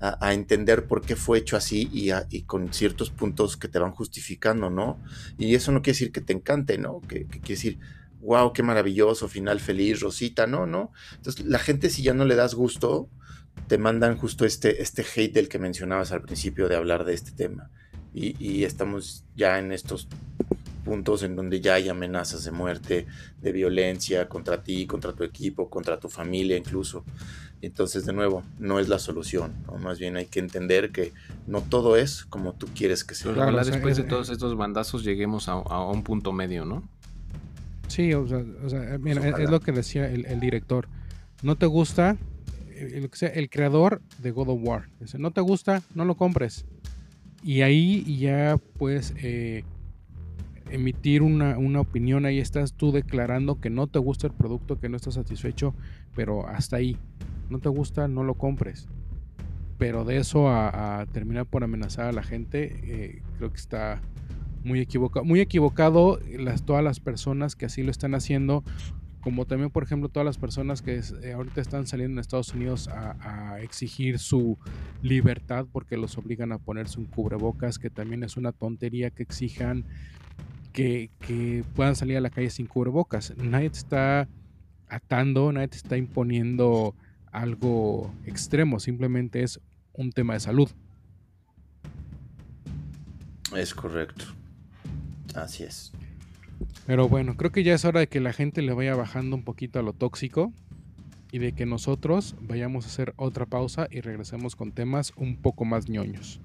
a, 0.00 0.34
entender 0.34 0.86
por 0.86 1.00
qué 1.00 1.16
fue 1.16 1.38
hecho 1.38 1.56
así 1.56 1.88
y, 1.92 2.42
con 2.42 2.72
ciertos 2.72 3.10
puntos 3.10 3.56
que 3.56 3.68
te 3.68 3.78
van 3.78 3.92
justificando, 3.92 4.68
¿no? 4.68 4.98
Y 5.38 5.54
eso 5.54 5.72
no 5.72 5.80
quiere 5.80 5.94
decir 5.94 6.12
que 6.12 6.20
te 6.20 6.32
encante, 6.32 6.76
¿no? 6.78 7.00
Que, 7.00 7.26
quiere 7.26 7.48
decir, 7.48 7.78
wow, 8.20 8.52
qué 8.52 8.62
maravilloso, 8.62 9.28
final 9.28 9.60
feliz, 9.60 10.00
Rosita, 10.00 10.46
no, 10.46 10.66
no. 10.66 10.92
Entonces, 11.16 11.46
la 11.46 11.58
gente, 11.58 11.90
si 11.90 12.02
ya 12.02 12.12
no 12.12 12.24
le 12.24 12.34
das 12.34 12.54
gusto, 12.54 13.08
te 13.66 13.78
mandan 13.78 14.16
justo 14.16 14.44
este, 14.44 14.82
este 14.82 15.02
hate 15.02 15.32
del 15.32 15.48
que 15.48 15.58
mencionabas 15.58 16.12
al 16.12 16.22
principio 16.22 16.68
de 16.68 16.76
hablar 16.76 17.04
de 17.04 17.14
este 17.14 17.32
tema. 17.32 17.70
Y, 18.12 18.36
y 18.38 18.64
estamos 18.64 19.24
ya 19.34 19.58
en 19.58 19.72
estos 19.72 20.08
puntos 20.84 21.22
en 21.22 21.34
donde 21.34 21.60
ya 21.60 21.74
hay 21.74 21.88
amenazas 21.88 22.44
de 22.44 22.50
muerte, 22.52 23.06
de 23.40 23.52
violencia 23.52 24.28
contra 24.28 24.62
ti, 24.62 24.86
contra 24.86 25.12
tu 25.12 25.24
equipo, 25.24 25.70
contra 25.70 25.98
tu 25.98 26.08
familia 26.08 26.56
incluso. 26.56 27.04
Entonces, 27.66 28.04
de 28.04 28.12
nuevo, 28.12 28.42
no 28.58 28.78
es 28.78 28.88
la 28.88 28.98
solución, 28.98 29.52
más 29.80 29.98
bien 29.98 30.16
hay 30.16 30.26
que 30.26 30.40
entender 30.40 30.90
que 30.90 31.12
no 31.46 31.60
todo 31.60 31.96
es 31.96 32.24
como 32.24 32.52
tú 32.52 32.68
quieres 32.74 33.04
que 33.04 33.14
sea. 33.14 33.32
Claro, 33.32 33.64
después 33.64 33.96
de 33.96 34.04
todos 34.04 34.30
estos 34.30 34.56
bandazos 34.56 35.04
lleguemos 35.04 35.48
a, 35.48 35.56
un 35.56 36.02
punto 36.02 36.32
medio, 36.32 36.64
¿no? 36.64 36.82
Sí, 37.88 38.12
o 38.14 38.26
sea, 38.26 38.42
mira, 38.98 39.28
es, 39.28 39.50
lo 39.50 39.60
que 39.60 39.72
decía 39.72 40.10
el, 40.10 40.40
director. 40.40 40.88
No 41.42 41.56
te 41.56 41.66
gusta, 41.66 42.16
el, 42.74 43.10
el 43.20 43.50
creador 43.50 44.02
de 44.18 44.30
God 44.30 44.48
of 44.48 44.60
War. 44.62 44.88
Dice, 45.00 45.18
no 45.18 45.30
te 45.30 45.40
gusta, 45.40 45.82
no 45.94 46.04
lo 46.04 46.16
compres. 46.16 46.64
Y 47.42 47.60
ahí 47.60 48.18
ya 48.18 48.58
puedes 48.78 49.12
eh, 49.18 49.64
emitir 50.70 51.22
una, 51.22 51.58
una, 51.58 51.80
opinión, 51.80 52.24
ahí 52.24 52.38
estás 52.38 52.72
tú 52.72 52.90
declarando 52.90 53.60
que 53.60 53.68
no 53.68 53.86
te 53.86 53.98
gusta 53.98 54.26
el 54.26 54.32
producto, 54.32 54.80
que 54.80 54.88
no 54.88 54.96
estás 54.96 55.14
satisfecho, 55.14 55.74
pero 56.14 56.48
hasta 56.48 56.76
ahí 56.76 56.96
no 57.48 57.58
te 57.58 57.68
gusta, 57.68 58.08
no 58.08 58.24
lo 58.24 58.34
compres. 58.34 58.88
Pero 59.78 60.04
de 60.04 60.18
eso 60.18 60.48
a, 60.48 61.04
terminar 61.12 61.46
por 61.46 61.64
amenazar 61.64 62.06
a 62.06 62.12
la 62.12 62.22
gente, 62.22 62.80
eh, 62.84 63.22
creo 63.38 63.50
que 63.50 63.56
está 63.58 64.00
muy 64.62 64.80
equivocado. 64.80 65.24
Muy 65.24 65.40
equivocado 65.40 66.18
todas 66.64 66.82
las 66.82 67.00
personas 67.00 67.56
que 67.56 67.66
así 67.66 67.82
lo 67.82 67.90
están 67.90 68.14
haciendo, 68.14 68.64
como 69.20 69.46
también, 69.46 69.70
por 69.70 69.82
ejemplo, 69.82 70.08
todas 70.10 70.26
las 70.26 70.38
personas 70.38 70.82
que 70.82 71.00
eh, 71.22 71.32
ahorita 71.32 71.60
están 71.60 71.86
saliendo 71.86 72.14
en 72.14 72.18
Estados 72.18 72.52
Unidos 72.54 72.88
a, 72.88 73.58
exigir 73.62 74.18
su 74.18 74.58
libertad 75.00 75.66
porque 75.72 75.96
los 75.96 76.18
obligan 76.18 76.52
a 76.52 76.58
ponerse 76.58 77.00
un 77.00 77.06
cubrebocas, 77.06 77.78
que 77.78 77.88
también 77.88 78.22
es 78.22 78.36
una 78.36 78.52
tontería 78.52 79.10
que 79.10 79.22
exijan 79.22 79.84
que, 80.72 81.10
que 81.20 81.64
puedan 81.74 81.96
salir 81.96 82.18
a 82.18 82.20
la 82.20 82.30
calle 82.30 82.50
sin 82.50 82.66
cubrebocas. 82.66 83.32
Nadie 83.38 83.70
te 83.70 83.78
está 83.78 84.28
atando, 84.88 85.50
nadie 85.52 85.68
te 85.68 85.76
está 85.78 85.96
imponiendo 85.96 86.94
algo 87.34 88.14
extremo, 88.24 88.80
simplemente 88.80 89.42
es 89.42 89.60
un 89.92 90.12
tema 90.12 90.34
de 90.34 90.40
salud. 90.40 90.70
Es 93.54 93.74
correcto. 93.74 94.24
Así 95.34 95.64
es. 95.64 95.92
Pero 96.86 97.08
bueno, 97.08 97.36
creo 97.36 97.50
que 97.50 97.64
ya 97.64 97.74
es 97.74 97.84
hora 97.84 98.00
de 98.00 98.06
que 98.06 98.20
la 98.20 98.32
gente 98.32 98.62
le 98.62 98.72
vaya 98.72 98.94
bajando 98.94 99.36
un 99.36 99.42
poquito 99.42 99.78
a 99.78 99.82
lo 99.82 99.92
tóxico 99.92 100.52
y 101.32 101.38
de 101.38 101.52
que 101.52 101.66
nosotros 101.66 102.36
vayamos 102.40 102.84
a 102.84 102.88
hacer 102.88 103.14
otra 103.16 103.46
pausa 103.46 103.88
y 103.90 104.00
regresemos 104.00 104.54
con 104.54 104.72
temas 104.72 105.12
un 105.16 105.36
poco 105.36 105.64
más 105.64 105.88
ñoños. 105.88 106.40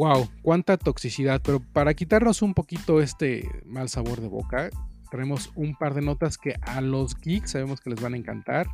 Wow, 0.00 0.30
cuánta 0.40 0.78
toxicidad. 0.78 1.42
Pero 1.44 1.60
para 1.60 1.92
quitarnos 1.92 2.40
un 2.40 2.54
poquito 2.54 3.02
este 3.02 3.46
mal 3.66 3.90
sabor 3.90 4.22
de 4.22 4.28
boca, 4.28 4.70
tenemos 5.10 5.52
un 5.56 5.74
par 5.74 5.92
de 5.92 6.00
notas 6.00 6.38
que 6.38 6.54
a 6.62 6.80
los 6.80 7.14
geeks 7.20 7.50
sabemos 7.50 7.82
que 7.82 7.90
les 7.90 8.00
van 8.00 8.14
a 8.14 8.16
encantar. 8.16 8.66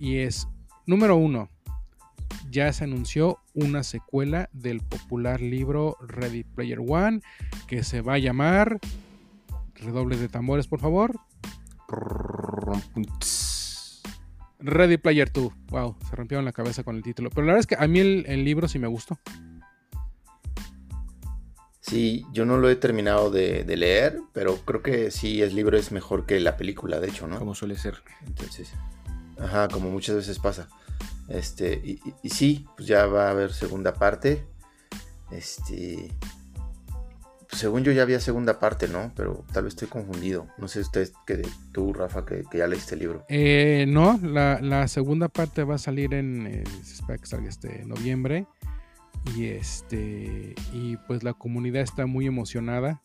Y 0.00 0.16
es, 0.16 0.48
número 0.84 1.14
uno, 1.14 1.48
ya 2.50 2.72
se 2.72 2.82
anunció 2.82 3.38
una 3.54 3.84
secuela 3.84 4.50
del 4.52 4.80
popular 4.80 5.40
libro 5.40 5.96
Ready 6.00 6.42
Player 6.42 6.80
One 6.80 7.20
que 7.68 7.84
se 7.84 8.00
va 8.00 8.14
a 8.14 8.18
llamar. 8.18 8.80
Redoble 9.76 10.16
de 10.16 10.28
tambores, 10.28 10.66
por 10.66 10.80
favor. 10.80 11.20
Ready 14.58 14.96
Player 14.96 15.30
2. 15.30 15.52
Wow, 15.68 15.94
se 16.10 16.16
rompieron 16.16 16.44
la 16.44 16.52
cabeza 16.52 16.82
con 16.82 16.96
el 16.96 17.04
título. 17.04 17.30
Pero 17.30 17.46
la 17.46 17.52
verdad 17.52 17.60
es 17.60 17.66
que 17.68 17.76
a 17.78 17.86
mí 17.86 18.00
el 18.00 18.44
libro 18.44 18.66
sí 18.66 18.80
me 18.80 18.88
gustó. 18.88 19.20
Sí, 21.92 22.24
yo 22.32 22.46
no 22.46 22.56
lo 22.56 22.70
he 22.70 22.76
terminado 22.76 23.30
de, 23.30 23.66
leer, 23.76 24.18
pero 24.32 24.56
creo 24.64 24.82
que 24.82 25.10
sí, 25.10 25.42
el 25.42 25.54
libro 25.54 25.76
es 25.76 25.92
mejor 25.92 26.24
que 26.24 26.40
la 26.40 26.56
película, 26.56 27.00
de 27.00 27.08
hecho, 27.08 27.26
¿no? 27.26 27.38
Como 27.38 27.54
suele 27.54 27.76
ser. 27.76 27.98
Entonces, 28.26 28.72
ajá, 29.38 29.68
como 29.68 29.90
muchas 29.90 30.16
veces 30.16 30.38
pasa. 30.38 30.70
Este, 31.28 31.74
y, 31.84 32.30
sí, 32.30 32.64
pues 32.78 32.88
ya 32.88 33.04
va 33.04 33.26
a 33.26 33.32
haber 33.32 33.52
segunda 33.52 33.92
parte. 33.92 34.42
Este, 35.32 36.10
pues 37.46 37.60
según 37.60 37.84
yo 37.84 37.92
ya 37.92 38.00
había 38.00 38.20
segunda 38.20 38.58
parte, 38.58 38.88
¿no? 38.88 39.12
Pero 39.14 39.44
tal 39.52 39.64
vez 39.64 39.74
estoy 39.74 39.88
confundido. 39.88 40.46
No 40.56 40.68
sé 40.68 40.80
usted, 40.80 41.10
que 41.26 41.46
tú, 41.72 41.92
Rafa, 41.92 42.24
que, 42.24 42.44
ya 42.54 42.66
leíste 42.68 42.94
el 42.94 43.00
libro. 43.00 43.26
Eh, 43.28 43.84
no, 43.86 44.18
la, 44.22 44.88
segunda 44.88 45.28
parte 45.28 45.62
va 45.62 45.74
a 45.74 45.78
salir 45.78 46.14
en, 46.14 46.46
eh, 46.46 46.64
este 47.46 47.84
noviembre 47.84 48.46
y 49.36 49.46
este 49.46 50.54
y 50.72 50.96
pues 51.06 51.22
la 51.22 51.32
comunidad 51.32 51.82
está 51.82 52.06
muy 52.06 52.26
emocionada 52.26 53.00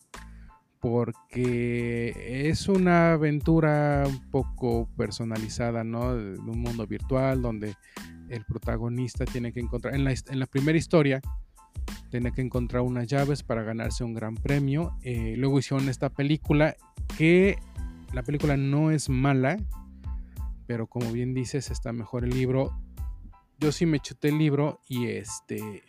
porque 0.80 2.48
es 2.48 2.68
una 2.68 3.12
aventura 3.12 4.04
un 4.06 4.30
poco 4.30 4.88
personalizada, 4.96 5.82
¿no? 5.82 6.14
De 6.14 6.38
un 6.38 6.60
mundo 6.60 6.86
virtual 6.86 7.42
donde 7.42 7.74
el 8.28 8.44
protagonista 8.44 9.24
tiene 9.24 9.52
que 9.52 9.60
encontrar, 9.60 9.94
en 9.94 10.04
la, 10.04 10.12
en 10.12 10.38
la 10.38 10.46
primera 10.46 10.78
historia, 10.78 11.20
tiene 12.10 12.32
que 12.32 12.42
encontrar 12.42 12.82
unas 12.82 13.06
llaves 13.06 13.42
para 13.42 13.62
ganarse 13.62 14.04
un 14.04 14.14
gran 14.14 14.34
premio. 14.34 14.96
Eh, 15.02 15.34
luego 15.36 15.58
hicieron 15.58 15.88
esta 15.88 16.10
película 16.10 16.76
que 17.16 17.58
la 18.12 18.22
película 18.22 18.56
no 18.56 18.90
es 18.90 19.08
mala, 19.08 19.56
pero 20.66 20.86
como 20.86 21.10
bien 21.12 21.34
dices, 21.34 21.70
está 21.70 21.92
mejor 21.92 22.24
el 22.24 22.30
libro. 22.30 22.72
Yo 23.58 23.72
sí 23.72 23.86
me 23.86 23.98
chuté 23.98 24.28
el 24.28 24.38
libro 24.38 24.80
y 24.88 25.06
este 25.06 25.82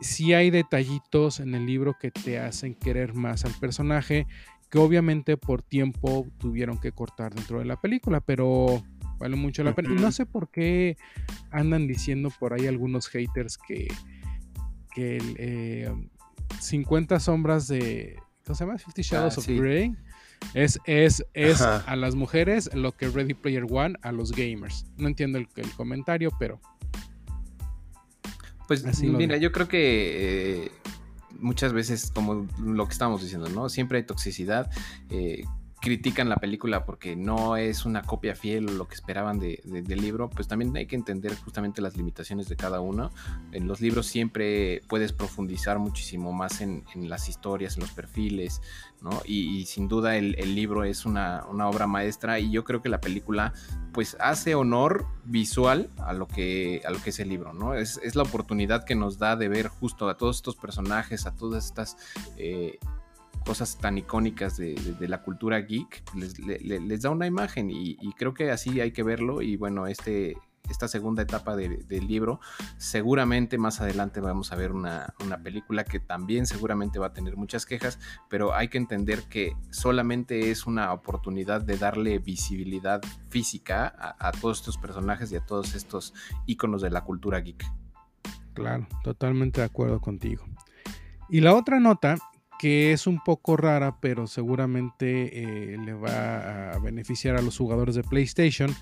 sí 0.00 0.34
hay 0.34 0.50
detallitos 0.50 1.40
en 1.40 1.54
el 1.54 1.66
libro 1.66 1.96
que 1.98 2.10
te 2.10 2.38
hacen 2.38 2.74
querer 2.74 3.14
más 3.14 3.44
al 3.44 3.52
personaje, 3.52 4.26
que 4.70 4.78
obviamente 4.78 5.36
por 5.36 5.62
tiempo 5.62 6.26
tuvieron 6.38 6.78
que 6.78 6.92
cortar 6.92 7.34
dentro 7.34 7.58
de 7.58 7.64
la 7.64 7.80
película, 7.80 8.20
pero 8.20 8.82
vale 9.18 9.36
mucho 9.36 9.62
la 9.62 9.74
pena. 9.74 9.92
Y 9.92 10.00
no 10.00 10.10
sé 10.10 10.26
por 10.26 10.50
qué 10.50 10.96
andan 11.50 11.86
diciendo 11.86 12.32
por 12.38 12.54
ahí 12.54 12.66
algunos 12.66 13.08
haters 13.08 13.58
que, 13.58 13.88
que 14.94 15.92
50 16.58 17.14
eh, 17.14 17.20
sombras 17.20 17.68
de. 17.68 18.16
¿Cómo 18.44 18.56
se 18.56 18.64
llama? 18.64 18.78
Fifty 18.78 19.02
Shadows 19.02 19.38
ah, 19.38 19.40
of 19.40 19.46
Grey. 19.46 19.94
Es, 20.54 20.80
es, 20.86 21.24
es 21.34 21.60
a 21.60 21.94
las 21.96 22.14
mujeres 22.14 22.74
lo 22.74 22.92
que 22.92 23.08
Ready 23.08 23.34
Player 23.34 23.66
One 23.70 23.96
a 24.02 24.10
los 24.10 24.32
gamers. 24.32 24.86
No 24.96 25.06
entiendo 25.06 25.38
el, 25.38 25.48
comentario, 25.76 26.30
pero. 26.38 26.60
Pues 28.70 28.84
mira, 29.02 29.36
yo 29.36 29.50
creo 29.50 29.66
que 29.66 30.66
eh, 30.66 30.70
muchas 31.40 31.72
veces, 31.72 32.12
como 32.14 32.46
lo 32.62 32.86
que 32.86 32.92
estábamos 32.92 33.20
diciendo, 33.20 33.48
¿no? 33.48 33.68
Siempre 33.68 33.98
hay 33.98 34.04
toxicidad. 34.04 34.70
Eh, 35.08 35.42
critican 35.80 36.28
la 36.28 36.36
película 36.36 36.84
porque 36.84 37.16
no 37.16 37.56
es 37.56 37.86
una 37.86 38.02
copia 38.02 38.34
fiel 38.34 38.68
o 38.68 38.72
lo 38.72 38.86
que 38.86 38.94
esperaban 38.94 39.38
de, 39.38 39.60
del 39.64 40.00
libro, 40.00 40.28
pues 40.28 40.46
también 40.46 40.76
hay 40.76 40.86
que 40.86 40.94
entender 40.94 41.34
justamente 41.34 41.80
las 41.80 41.96
limitaciones 41.96 42.48
de 42.48 42.56
cada 42.56 42.80
uno. 42.80 43.10
En 43.52 43.66
los 43.66 43.80
libros 43.80 44.06
siempre 44.06 44.82
puedes 44.88 45.12
profundizar 45.12 45.78
muchísimo 45.78 46.32
más 46.32 46.60
en, 46.60 46.84
las 46.94 47.28
historias, 47.28 47.76
en 47.76 47.80
los 47.80 47.92
perfiles, 47.92 48.60
¿no? 49.00 49.22
Y, 49.24 49.64
sin 49.66 49.88
duda 49.88 50.16
el, 50.16 50.54
libro 50.54 50.84
es 50.84 51.06
una, 51.06 51.44
obra 51.46 51.86
maestra 51.86 52.38
y 52.38 52.50
yo 52.50 52.64
creo 52.64 52.82
que 52.82 52.88
la 52.88 53.00
película 53.00 53.54
pues 53.92 54.16
hace 54.20 54.54
honor 54.54 55.06
visual 55.24 55.88
a 55.98 56.12
lo 56.12 56.28
que, 56.28 56.82
a 56.84 56.90
lo 56.90 57.02
que 57.02 57.10
es 57.10 57.20
el 57.20 57.30
libro, 57.30 57.54
¿no? 57.54 57.74
Es, 57.74 57.98
la 58.14 58.22
oportunidad 58.22 58.84
que 58.84 58.94
nos 58.94 59.18
da 59.18 59.36
de 59.36 59.48
ver 59.48 59.68
justo 59.68 60.08
a 60.08 60.16
todos 60.16 60.36
estos 60.36 60.56
personajes, 60.56 61.26
a 61.26 61.34
todas 61.34 61.64
estas... 61.64 61.96
Eh, 62.36 62.78
cosas 63.44 63.78
tan 63.78 63.98
icónicas 63.98 64.56
de, 64.56 64.76
la 65.00 65.22
cultura 65.22 65.60
geek, 65.60 66.02
les, 66.14 67.02
da 67.02 67.10
una 67.10 67.26
imagen 67.26 67.70
y, 67.70 67.96
creo 68.16 68.34
que 68.34 68.50
así 68.50 68.80
hay 68.80 68.92
que 68.92 69.02
verlo 69.02 69.42
y 69.42 69.56
bueno, 69.56 69.86
este, 69.86 70.36
esta 70.68 70.88
segunda 70.88 71.22
etapa 71.22 71.56
del 71.56 72.06
libro, 72.06 72.40
seguramente 72.76 73.58
más 73.58 73.80
adelante 73.80 74.20
vamos 74.20 74.52
a 74.52 74.56
ver 74.56 74.72
una, 74.72 75.14
película 75.42 75.84
que 75.84 76.00
también 76.00 76.46
seguramente 76.46 76.98
va 76.98 77.08
a 77.08 77.12
tener 77.12 77.36
muchas 77.36 77.66
quejas, 77.66 77.98
pero 78.28 78.54
hay 78.54 78.68
que 78.68 78.78
entender 78.78 79.22
que 79.24 79.56
solamente 79.70 80.50
es 80.50 80.66
una 80.66 80.92
oportunidad 80.92 81.62
de 81.62 81.76
darle 81.76 82.18
visibilidad 82.18 83.00
física 83.28 84.16
a 84.18 84.32
todos 84.32 84.58
estos 84.58 84.78
personajes 84.78 85.32
y 85.32 85.36
a 85.36 85.44
todos 85.44 85.74
estos 85.74 86.14
iconos 86.46 86.82
de 86.82 86.90
la 86.90 87.04
cultura 87.04 87.40
geek. 87.40 87.64
Claro, 88.54 88.86
totalmente 89.02 89.60
de 89.60 89.66
acuerdo 89.66 90.00
contigo. 90.00 90.44
Y 91.28 91.40
la 91.40 91.54
otra 91.54 91.78
nota 91.80 92.16
que 92.60 92.92
es 92.92 93.06
un 93.06 93.24
poco 93.24 93.56
rara, 93.56 94.02
pero 94.02 94.26
seguramente 94.26 95.72
eh, 95.72 95.78
le 95.78 95.94
va 95.94 96.72
a 96.72 96.78
beneficiar 96.78 97.36
a 97.36 97.40
los 97.40 97.56
jugadores 97.56 97.94
de 97.94 98.02
PlayStation, 98.02 98.76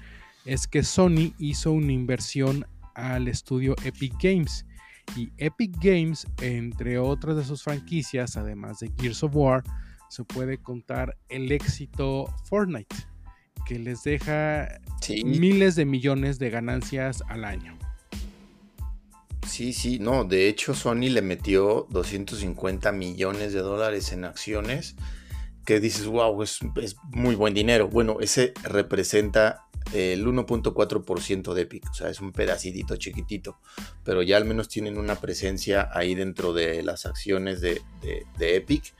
es 0.45 0.66
que 0.66 0.83
Sony 0.83 1.33
hizo 1.39 1.70
una 1.70 1.93
inversión 1.93 2.66
al 2.97 3.29
estudio 3.29 3.76
Epic 3.85 4.14
Games. 4.20 4.66
Y 5.14 5.31
Epic 5.37 5.76
Games, 5.81 6.26
entre 6.43 6.99
otras 6.99 7.37
de 7.37 7.45
sus 7.45 7.62
franquicias, 7.62 8.37
además 8.37 8.81
de 8.81 8.91
Gears 8.99 9.22
of 9.22 9.37
War, 9.37 9.62
se 10.11 10.24
puede 10.24 10.59
contar 10.59 11.16
el 11.29 11.53
éxito 11.53 12.35
Fortnite, 12.47 12.97
que 13.64 13.79
les 13.79 14.03
deja 14.03 14.81
miles 15.24 15.76
de 15.76 15.85
millones 15.85 16.41
de 16.41 16.51
ganancias 16.51 17.22
al 17.29 17.45
año. 17.45 17.79
Sí, 19.59 19.73
sí, 19.73 19.99
no, 19.99 20.23
de 20.23 20.47
hecho 20.47 20.73
Sony 20.73 21.11
le 21.11 21.21
metió 21.21 21.89
250 21.91 22.93
millones 22.93 23.53
de 23.53 23.59
dólares 23.59 24.13
en 24.13 24.25
acciones, 24.25 24.95
que 25.67 25.81
dices, 25.81 26.07
wow, 26.07 26.41
es, 26.45 26.61
muy 27.11 27.35
buen 27.35 27.55
dinero. 27.55 27.89
Bueno, 27.89 28.19
ese 28.21 28.55
representa 28.63 29.67
el 29.93 30.25
1.4% 30.25 31.55
de 31.55 31.63
Epic, 31.63 31.91
o 31.91 31.93
sea, 31.93 32.09
es 32.09 32.21
un 32.21 32.31
pedacito 32.31 32.95
chiquitito, 32.95 33.59
pero 34.05 34.23
ya 34.23 34.37
al 34.37 34.45
menos 34.45 34.69
tienen 34.69 34.97
una 34.97 35.17
presencia 35.17 35.91
ahí 35.93 36.15
dentro 36.15 36.53
de 36.53 36.85
las 36.85 37.05
acciones 37.05 37.61
de, 37.61 37.83
Epic 38.39 38.95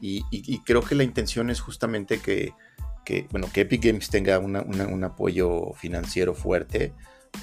y, 0.00 0.58
creo 0.64 0.82
que 0.82 0.96
la 0.96 1.04
intención 1.04 1.50
es 1.50 1.60
justamente 1.60 2.18
que, 2.18 2.52
bueno, 3.30 3.48
que 3.54 3.60
Epic 3.60 3.84
Games 3.84 4.10
tenga 4.10 4.40
un 4.40 5.04
apoyo 5.04 5.72
financiero 5.74 6.34
fuerte 6.34 6.94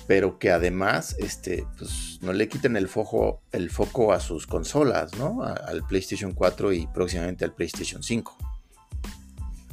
pero 0.08 0.40
que 0.40 0.52
además 0.52 1.16
este, 1.20 1.66
pues, 1.78 2.20
no 2.22 2.34
le 2.34 2.48
quiten 2.48 2.78
el 2.78 2.88
foco, 2.88 3.42
el 3.52 3.70
foco 3.70 4.14
a 4.14 4.20
sus 4.20 4.48
consolas, 4.48 5.18
¿no? 5.18 5.44
al 5.44 5.86
PlayStation 5.86 6.34
4 6.34 6.74
y 6.74 6.88
próximamente 6.88 7.46
al 7.46 7.54
PlayStation 7.54 8.02
5. 8.04 8.38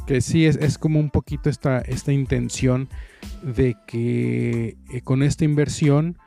Que 0.06 0.20
sí, 0.20 0.44
es, 0.44 0.76
como 0.76 1.00
un 1.00 1.08
poquito 1.08 1.48
esta, 1.48 1.80
esta 1.80 2.12
intención 2.12 2.88
de 3.42 3.74
que 3.86 4.76
eh, 4.92 5.00
con 5.02 5.22
esta 5.22 5.44
inversión 5.44 6.18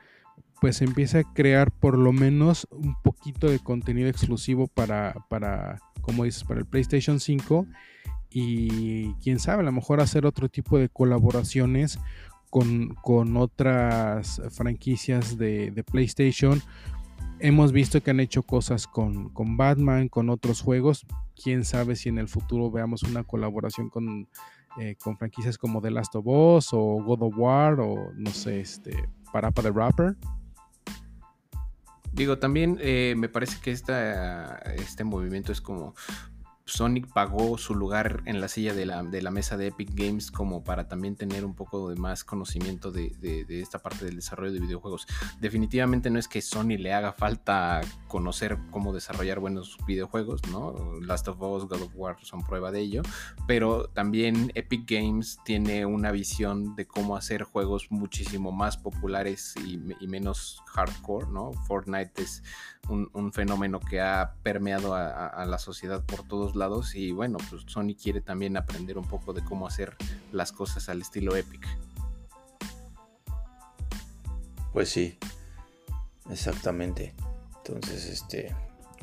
pues 0.60 0.82
empiece 0.82 1.20
a 1.20 1.24
crear 1.24 1.72
por 1.72 1.98
lo 1.98 2.12
menos 2.12 2.68
un 2.72 2.96
poquito 3.04 3.48
de 3.50 3.60
contenido 3.60 4.10
exclusivo 4.10 4.66
para, 4.66 5.14
para, 5.30 5.80
como 6.02 6.24
dices, 6.24 6.44
para 6.44 6.60
el 6.60 6.66
PlayStation 6.66 7.20
5 7.20 7.68
y 8.30 9.14
quién 9.16 9.40
sabe, 9.40 9.62
a 9.62 9.66
lo 9.66 9.72
mejor 9.72 10.02
hacer 10.02 10.26
otro 10.26 10.50
tipo 10.50 10.78
de 10.78 10.90
colaboraciones 10.90 12.00
con, 12.50 13.38
otras 13.38 14.42
franquicias 14.52 15.38
de, 15.38 15.84
PlayStation. 15.90 16.62
Hemos 17.40 17.72
visto 17.72 18.02
que 18.02 18.12
han 18.12 18.20
hecho 18.20 18.44
cosas 18.44 18.88
con, 18.88 19.32
Batman, 19.58 20.10
con 20.10 20.30
otros 20.30 20.62
juegos. 20.62 21.06
Quién 21.42 21.66
sabe 21.66 21.96
si 21.96 22.10
en 22.10 22.18
el 22.18 22.28
futuro 22.28 22.72
veamos 22.72 23.04
una 23.04 23.24
colaboración 23.24 23.90
con, 23.90 24.28
eh, 24.80 24.96
con 25.02 25.18
franquicias 25.18 25.58
como 25.58 25.82
The 25.82 25.92
Last 25.92 26.16
of 26.16 26.26
Us 26.26 26.70
o 26.74 27.02
God 27.04 27.22
of 27.22 27.38
War 27.38 27.80
o 27.80 28.12
no 28.16 28.32
sé, 28.32 28.62
este, 28.62 29.08
Parapa 29.32 29.62
the 29.62 29.72
Rapper. 29.72 30.16
Digo, 32.12 32.40
también 32.40 32.80
eh, 32.82 33.14
me 33.16 33.30
parece 33.30 33.58
que 33.62 33.70
este 33.70 35.04
movimiento 35.04 35.52
es 35.52 35.62
como 35.62 35.94
Sonic 36.68 37.12
pagó 37.14 37.58
su 37.58 37.74
lugar 37.74 38.22
en 38.26 38.42
la 38.42 38.50
silla 38.50 38.74
de 38.74 38.86
la, 38.86 39.32
mesa 39.32 39.58
de 39.58 39.68
Epic 39.68 39.90
Games 39.94 40.32
como 40.32 40.64
para 40.64 40.88
también 40.88 41.16
tener 41.16 41.46
un 41.46 41.56
poco 41.56 41.90
de 41.90 41.96
más 41.96 42.24
conocimiento 42.24 42.92
de, 42.92 43.46
esta 43.50 43.80
parte 43.80 44.06
del 44.06 44.18
desarrollo 44.18 44.52
de 44.52 44.60
videojuegos. 44.60 45.08
Definitivamente 45.40 46.10
no 46.10 46.20
es 46.20 46.28
que 46.28 46.42
Sony 46.42 46.78
le 46.78 46.94
haga 46.94 47.14
falta 47.14 47.82
conocer 48.08 48.58
cómo 48.70 48.94
desarrollar 48.94 49.40
buenos 49.40 49.78
videojuegos, 49.88 50.42
¿no? 50.52 51.00
Last 51.02 51.28
of 51.30 51.42
Us, 51.42 51.64
God 51.64 51.84
of 51.84 51.92
War 51.96 52.18
son 52.22 52.44
prueba 52.44 52.72
de 52.72 52.82
ello, 52.82 53.02
pero 53.48 53.88
también 53.88 54.52
Epic 54.56 54.90
Games 54.90 55.40
tiene 55.46 55.86
una 55.86 56.12
visión 56.12 56.76
de 56.76 56.86
cómo 56.86 57.16
hacer 57.16 57.44
juegos 57.44 57.88
muchísimo 57.92 58.52
más 58.52 58.78
populares 58.78 59.56
y, 59.66 59.78
menos 60.08 60.64
hardcore, 60.68 61.28
¿no? 61.28 61.52
Fortnite 61.68 62.22
es 62.22 62.44
un, 62.90 63.32
fenómeno 63.34 63.80
que 63.80 64.00
ha 64.00 64.36
permeado 64.42 64.96
a, 64.96 65.28
a 65.28 65.46
la 65.46 65.60
sociedad 65.60 66.06
por 66.06 66.26
todos 66.28 66.56
lados 66.58 66.96
y 66.96 67.12
bueno, 67.12 67.38
pues 67.50 67.64
Sony 67.68 67.96
quiere 68.02 68.22
también 68.22 68.58
aprender 68.58 68.98
un 68.98 69.08
poco 69.08 69.34
de 69.34 69.44
cómo 69.44 69.68
hacer 69.68 69.96
las 70.32 70.52
cosas 70.52 70.90
al 70.90 71.02
estilo 71.02 71.36
Epic. 71.36 71.66
Pues 74.74 74.90
sí, 74.90 75.18
exactamente. 76.30 77.16
Entonces, 77.58 78.06
este, 78.06 78.56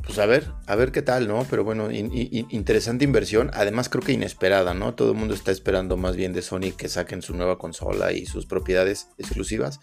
pues 0.07 0.19
a 0.19 0.27
ver, 0.27 0.53
a 0.67 0.77
ver 0.77 0.93
qué 0.93 1.03
tal, 1.03 1.29
¿no? 1.29 1.47
Pero 1.49 1.65
bueno, 1.65 1.91
interesante 1.91 3.05
inversión, 3.05 3.51
además 3.55 3.89
creo 3.89 4.03
que 4.03 4.13
inesperada, 4.13 4.75
¿no? 4.75 4.95
Todo 4.95 5.13
el 5.13 5.19
mundo 5.19 5.35
está 5.35 5.51
esperando 5.51 5.97
más 5.97 6.17
bien 6.17 6.33
de 6.33 6.43
Sony 6.43 6.73
que 6.77 6.89
saquen 6.89 7.23
su 7.23 7.35
nueva 7.35 7.59
consola 7.59 8.13
y 8.13 8.27
sus 8.27 8.47
propiedades 8.47 9.09
exclusivas 9.19 9.81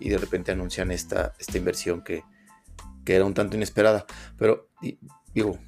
y 0.00 0.08
de 0.08 0.18
repente 0.18 0.52
anuncian 0.52 0.90
esta, 0.90 1.34
esta 1.38 1.58
inversión 1.58 2.02
que, 2.02 2.24
que 3.04 3.14
era 3.14 3.24
un 3.24 3.34
tanto 3.34 3.56
inesperada. 3.56 4.06
Pero 4.36 4.68
digo, 5.34 5.58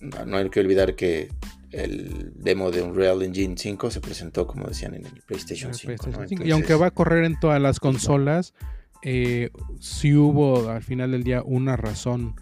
no 0.00 0.36
hay 0.36 0.48
que 0.50 0.60
olvidar 0.60 0.94
que 0.94 1.28
el 1.72 2.32
demo 2.34 2.70
de 2.70 2.82
Unreal 2.82 3.22
Engine 3.22 3.54
5 3.56 3.90
se 3.90 4.00
presentó, 4.00 4.46
como 4.46 4.66
decían, 4.66 4.94
en 4.94 5.06
el 5.06 5.22
PlayStation, 5.26 5.72
5, 5.72 6.24
Y 6.44 6.50
aunque 6.50 6.74
va 6.74 6.86
a 6.86 6.90
correr 6.90 7.24
en 7.24 7.38
todas 7.38 7.60
las 7.60 7.78
consolas, 7.78 8.54
eh, 9.02 9.50
sí 9.78 10.14
hubo 10.14 10.68
al 10.68 10.82
final 10.82 11.12
del 11.12 11.22
día 11.22 11.42
una 11.44 11.76
razón 11.76 12.34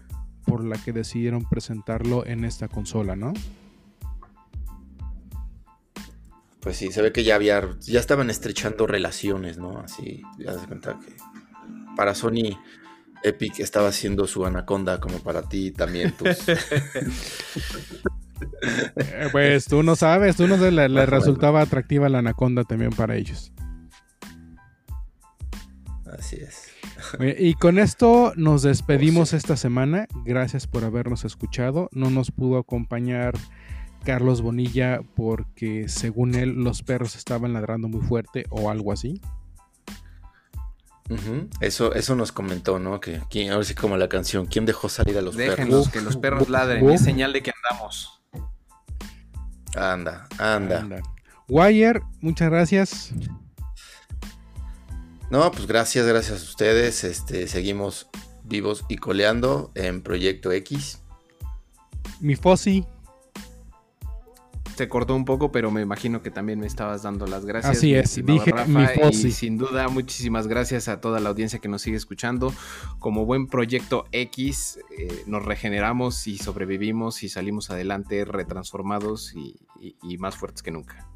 por 0.45 0.65
la 0.65 0.77
que 0.79 0.93
decidieron 0.93 1.45
presentarlo 1.49 2.27
en 2.27 2.45
esta 2.45 2.69
consola, 2.69 3.17
¿no? 3.17 3.35
Pues 6.61 6.77
sí, 6.77 6.91
se 6.91 7.03
ve 7.03 7.13
que 7.13 7.23
ya 7.23 7.35
había, 7.35 7.63
ya 7.81 8.01
estaban 8.01 8.31
estrechando 8.31 8.87
relaciones, 8.87 9.59
¿no? 9.59 9.79
Así, 9.79 10.23
ya 10.39 10.59
se 10.59 10.67
cuenta 10.67 10.99
que 10.99 11.15
para 11.97 12.15
Sony 12.15 12.59
Epic 13.23 13.61
estaba 13.61 13.89
haciendo 13.89 14.27
su 14.27 14.45
anaconda 14.45 15.01
como 15.01 15.19
para 15.19 15.43
ti 15.43 15.71
también. 15.71 16.15
Eh, 18.97 19.29
pues 19.33 19.67
tú 19.67 19.83
no 19.83 19.97
sabes, 19.97 20.37
tú 20.37 20.47
no 20.47 20.59
sé, 20.59 20.71
le, 20.71 21.07
resultaba 21.07 21.61
atractiva 21.61 22.09
la 22.09 22.19
anaconda 22.19 22.65
también 22.65 22.91
para 22.91 23.17
ellos. 23.17 23.53
Así 26.07 26.37
es. 26.37 26.69
Y 27.39 27.55
con 27.55 27.79
esto 27.79 28.33
nos 28.37 28.63
despedimos 28.63 29.33
esta 29.33 29.57
semana. 29.57 30.07
Gracias 30.25 30.67
por 30.67 30.85
habernos 30.85 31.25
escuchado. 31.25 31.89
No 31.93 32.11
nos 32.11 32.31
pudo 32.31 32.59
acompañar 32.59 33.35
Carlos 34.05 34.43
Bonilla 34.43 35.01
porque 35.15 35.89
según 35.89 36.35
él 36.35 36.63
los 36.63 36.83
perros 36.83 37.17
estaban 37.17 37.53
ladrando 37.53 37.89
muy 37.89 38.01
fuerte 38.01 38.45
o 38.51 38.71
algo 38.71 38.93
así. 38.93 39.21
Eso, 41.61 41.95
eso 41.95 42.15
nos 42.15 42.33
comentó, 42.33 42.79
¿no? 42.79 43.01
Que 43.01 43.23
ahora 43.51 43.65
sí 43.65 43.75
como 43.75 43.97
la 43.97 44.09
canción, 44.09 44.47
¿quién 44.47 44.67
dejó 44.67 44.89
salir 44.89 45.17
a 45.17 45.23
los 45.23 45.37
Déjenos 45.37 45.59
perros? 45.59 45.89
que 45.89 46.01
los 46.01 46.17
perros 46.17 46.49
ladren, 46.49 46.89
es 46.91 47.03
señal 47.03 47.33
de 47.33 47.43
que 47.43 47.53
andamos. 47.71 48.21
Anda, 49.75 50.29
anda. 50.39 50.81
anda. 50.81 51.03
Wire, 51.49 52.03
muchas 52.21 52.51
gracias. 52.51 53.13
No, 55.31 55.51
pues 55.51 55.67
gracias, 55.67 56.07
gracias 56.07 56.41
a 56.41 56.45
ustedes. 56.45 57.05
Este, 57.05 57.49
seguimos 57.49 58.09
vivos 58.45 58.85
y 58.89 58.97
coleando 58.97 59.71
en 59.75 60.03
Proyecto 60.03 60.53
X. 60.53 61.01
Mi 62.21 62.37
Fossi. 62.37 62.87
Se 64.79 64.89
cortó 64.89 65.17
un 65.17 65.25
poco, 65.25 65.51
pero 65.51 65.73
me 65.73 65.83
imagino 65.83 66.23
que 66.23 66.31
también 66.31 66.61
me 66.61 66.67
estabas 66.69 67.03
dando 67.03 67.27
las 67.27 67.45
gracias. 67.45 67.79
Así 67.79 67.95
es, 67.95 68.25
dije 68.25 68.53
mi 68.69 68.87
Fossi. 68.87 69.27
Y 69.27 69.33
sin 69.33 69.59
duda, 69.59 69.89
muchísimas 69.89 70.47
gracias 70.47 70.87
a 70.87 71.01
toda 71.01 71.19
la 71.19 71.31
audiencia 71.31 71.59
que 71.59 71.67
nos 71.67 71.83
sigue 71.83 71.97
escuchando. 71.97 72.55
Como 73.01 73.27
buen 73.27 73.49
Proyecto 73.49 74.05
X, 74.13 74.79
eh, 74.97 75.25
nos 75.27 75.45
regeneramos 75.45 76.29
y 76.29 76.39
sobrevivimos 76.39 77.25
y 77.25 77.29
salimos 77.29 77.71
adelante 77.71 78.25
retransformados 78.25 79.35
y, 79.35 79.59
más 80.19 80.37
fuertes 80.37 80.63
que 80.63 80.71
nunca. 80.71 81.09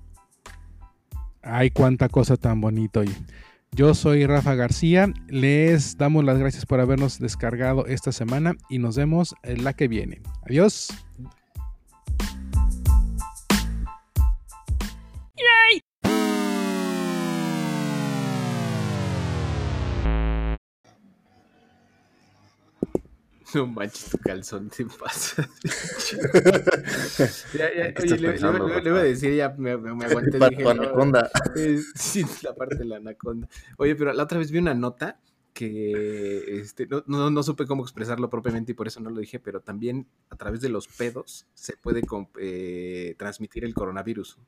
Ay, 1.40 1.70
cuánta 1.70 2.08
cosa 2.08 2.36
tan 2.36 2.60
bonita, 2.60 2.98
oye. 2.98 3.14
Yo 3.70 3.94
soy 3.94 4.26
Rafa 4.26 4.56
García, 4.56 5.14
les 5.28 5.96
damos 5.96 6.24
las 6.24 6.36
gracias 6.36 6.66
por 6.66 6.80
habernos 6.80 7.20
descargado 7.20 7.86
esta 7.86 8.10
semana 8.10 8.56
y 8.68 8.78
nos 8.78 8.96
vemos 8.96 9.36
en 9.44 9.62
la 9.62 9.72
que 9.72 9.86
viene. 9.86 10.20
Adiós. 10.48 10.88
Manches 23.66 24.10
tu 24.10 24.18
calzón, 24.18 24.70
te 24.70 24.84
pasa. 24.84 25.48
ya, 27.54 27.74
ya, 27.74 27.94
oye, 28.00 28.18
le, 28.18 28.38
le, 28.38 28.88
iba 28.88 29.00
a 29.00 29.02
decir, 29.02 29.34
ya 29.34 29.54
me, 29.56 29.76
me 29.76 30.04
aguanté. 30.04 30.38
La 30.38 30.48
dije, 30.48 30.68
anaconda. 30.68 31.30
sí, 31.94 32.24
la 32.42 32.54
parte 32.54 32.76
de 32.76 32.84
la 32.84 32.96
anaconda. 32.96 33.48
Oye, 33.76 33.94
pero 33.94 34.12
la 34.12 34.22
otra 34.22 34.38
vez 34.38 34.50
vi 34.50 34.58
una 34.58 34.74
nota 34.74 35.20
que 35.52 36.60
este, 36.60 36.86
no, 36.86 37.04
no, 37.06 37.30
no, 37.30 37.42
supe 37.42 37.66
cómo 37.66 37.82
expresarlo 37.82 38.30
propiamente 38.30 38.72
y 38.72 38.74
por 38.74 38.86
eso 38.86 39.00
no 39.00 39.10
lo 39.10 39.20
dije, 39.20 39.38
pero 39.38 39.60
también 39.60 40.06
a 40.30 40.36
través 40.36 40.60
de 40.60 40.68
los 40.68 40.88
pedos 40.88 41.46
se 41.54 41.76
puede 41.76 42.02
eh, 42.40 43.14
transmitir 43.18 43.64
el 43.64 43.74
coronavirus. 43.74 44.38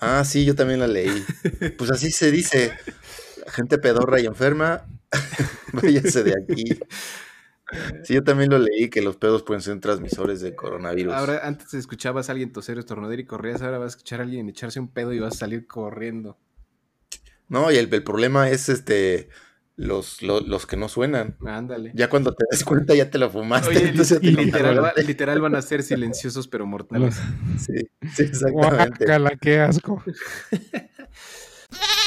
Ah, 0.00 0.24
sí, 0.24 0.44
yo 0.44 0.54
también 0.54 0.80
la 0.80 0.86
leí. 0.86 1.10
Pues 1.76 1.90
así 1.90 2.10
se 2.10 2.30
dice. 2.30 2.72
La 3.44 3.52
gente 3.52 3.78
pedorra 3.78 4.20
y 4.20 4.26
enferma, 4.26 4.86
váyase 5.72 6.22
de 6.22 6.32
aquí. 6.32 6.78
Sí, 8.04 8.14
yo 8.14 8.24
también 8.24 8.50
lo 8.50 8.58
leí, 8.58 8.90
que 8.90 9.02
los 9.02 9.16
pedos 9.16 9.42
pueden 9.42 9.62
ser 9.62 9.78
transmisores 9.80 10.40
de 10.40 10.54
coronavirus. 10.54 11.14
Ahora, 11.14 11.40
antes 11.44 11.74
escuchabas 11.74 12.28
a 12.28 12.32
alguien 12.32 12.52
toser, 12.52 12.78
estornudar 12.78 13.18
y 13.18 13.24
corrías, 13.24 13.62
ahora 13.62 13.78
vas 13.78 13.94
a 13.94 13.96
escuchar 13.96 14.20
a 14.20 14.24
alguien 14.24 14.48
echarse 14.48 14.80
un 14.80 14.88
pedo 14.88 15.12
y 15.12 15.18
vas 15.18 15.34
a 15.34 15.38
salir 15.38 15.66
corriendo. 15.66 16.38
No, 17.48 17.70
y 17.70 17.76
el, 17.76 17.92
el 17.92 18.02
problema 18.02 18.48
es 18.48 18.68
este 18.68 19.28
los, 19.76 20.22
los, 20.22 20.66
que 20.66 20.76
no 20.76 20.88
suenan. 20.88 21.36
Ándale. 21.46 21.92
Ya 21.94 22.08
cuando 22.08 22.34
te 22.34 22.44
des 22.50 22.64
cuenta 22.64 22.94
ya 22.94 23.10
te 23.10 23.18
lo 23.18 23.30
fumaste. 23.30 23.88
entonces 23.88 24.22
literal, 24.22 24.92
literal, 25.06 25.40
van 25.40 25.54
a 25.54 25.62
ser 25.62 25.82
silenciosos 25.84 26.46
pero 26.48 26.66
mortales. 26.66 27.20
Sí, 27.58 27.74
sí 28.14 28.22
exactamente. 28.22 29.04
Guácala, 29.04 29.36
qué 29.40 29.60
asco. 29.60 30.02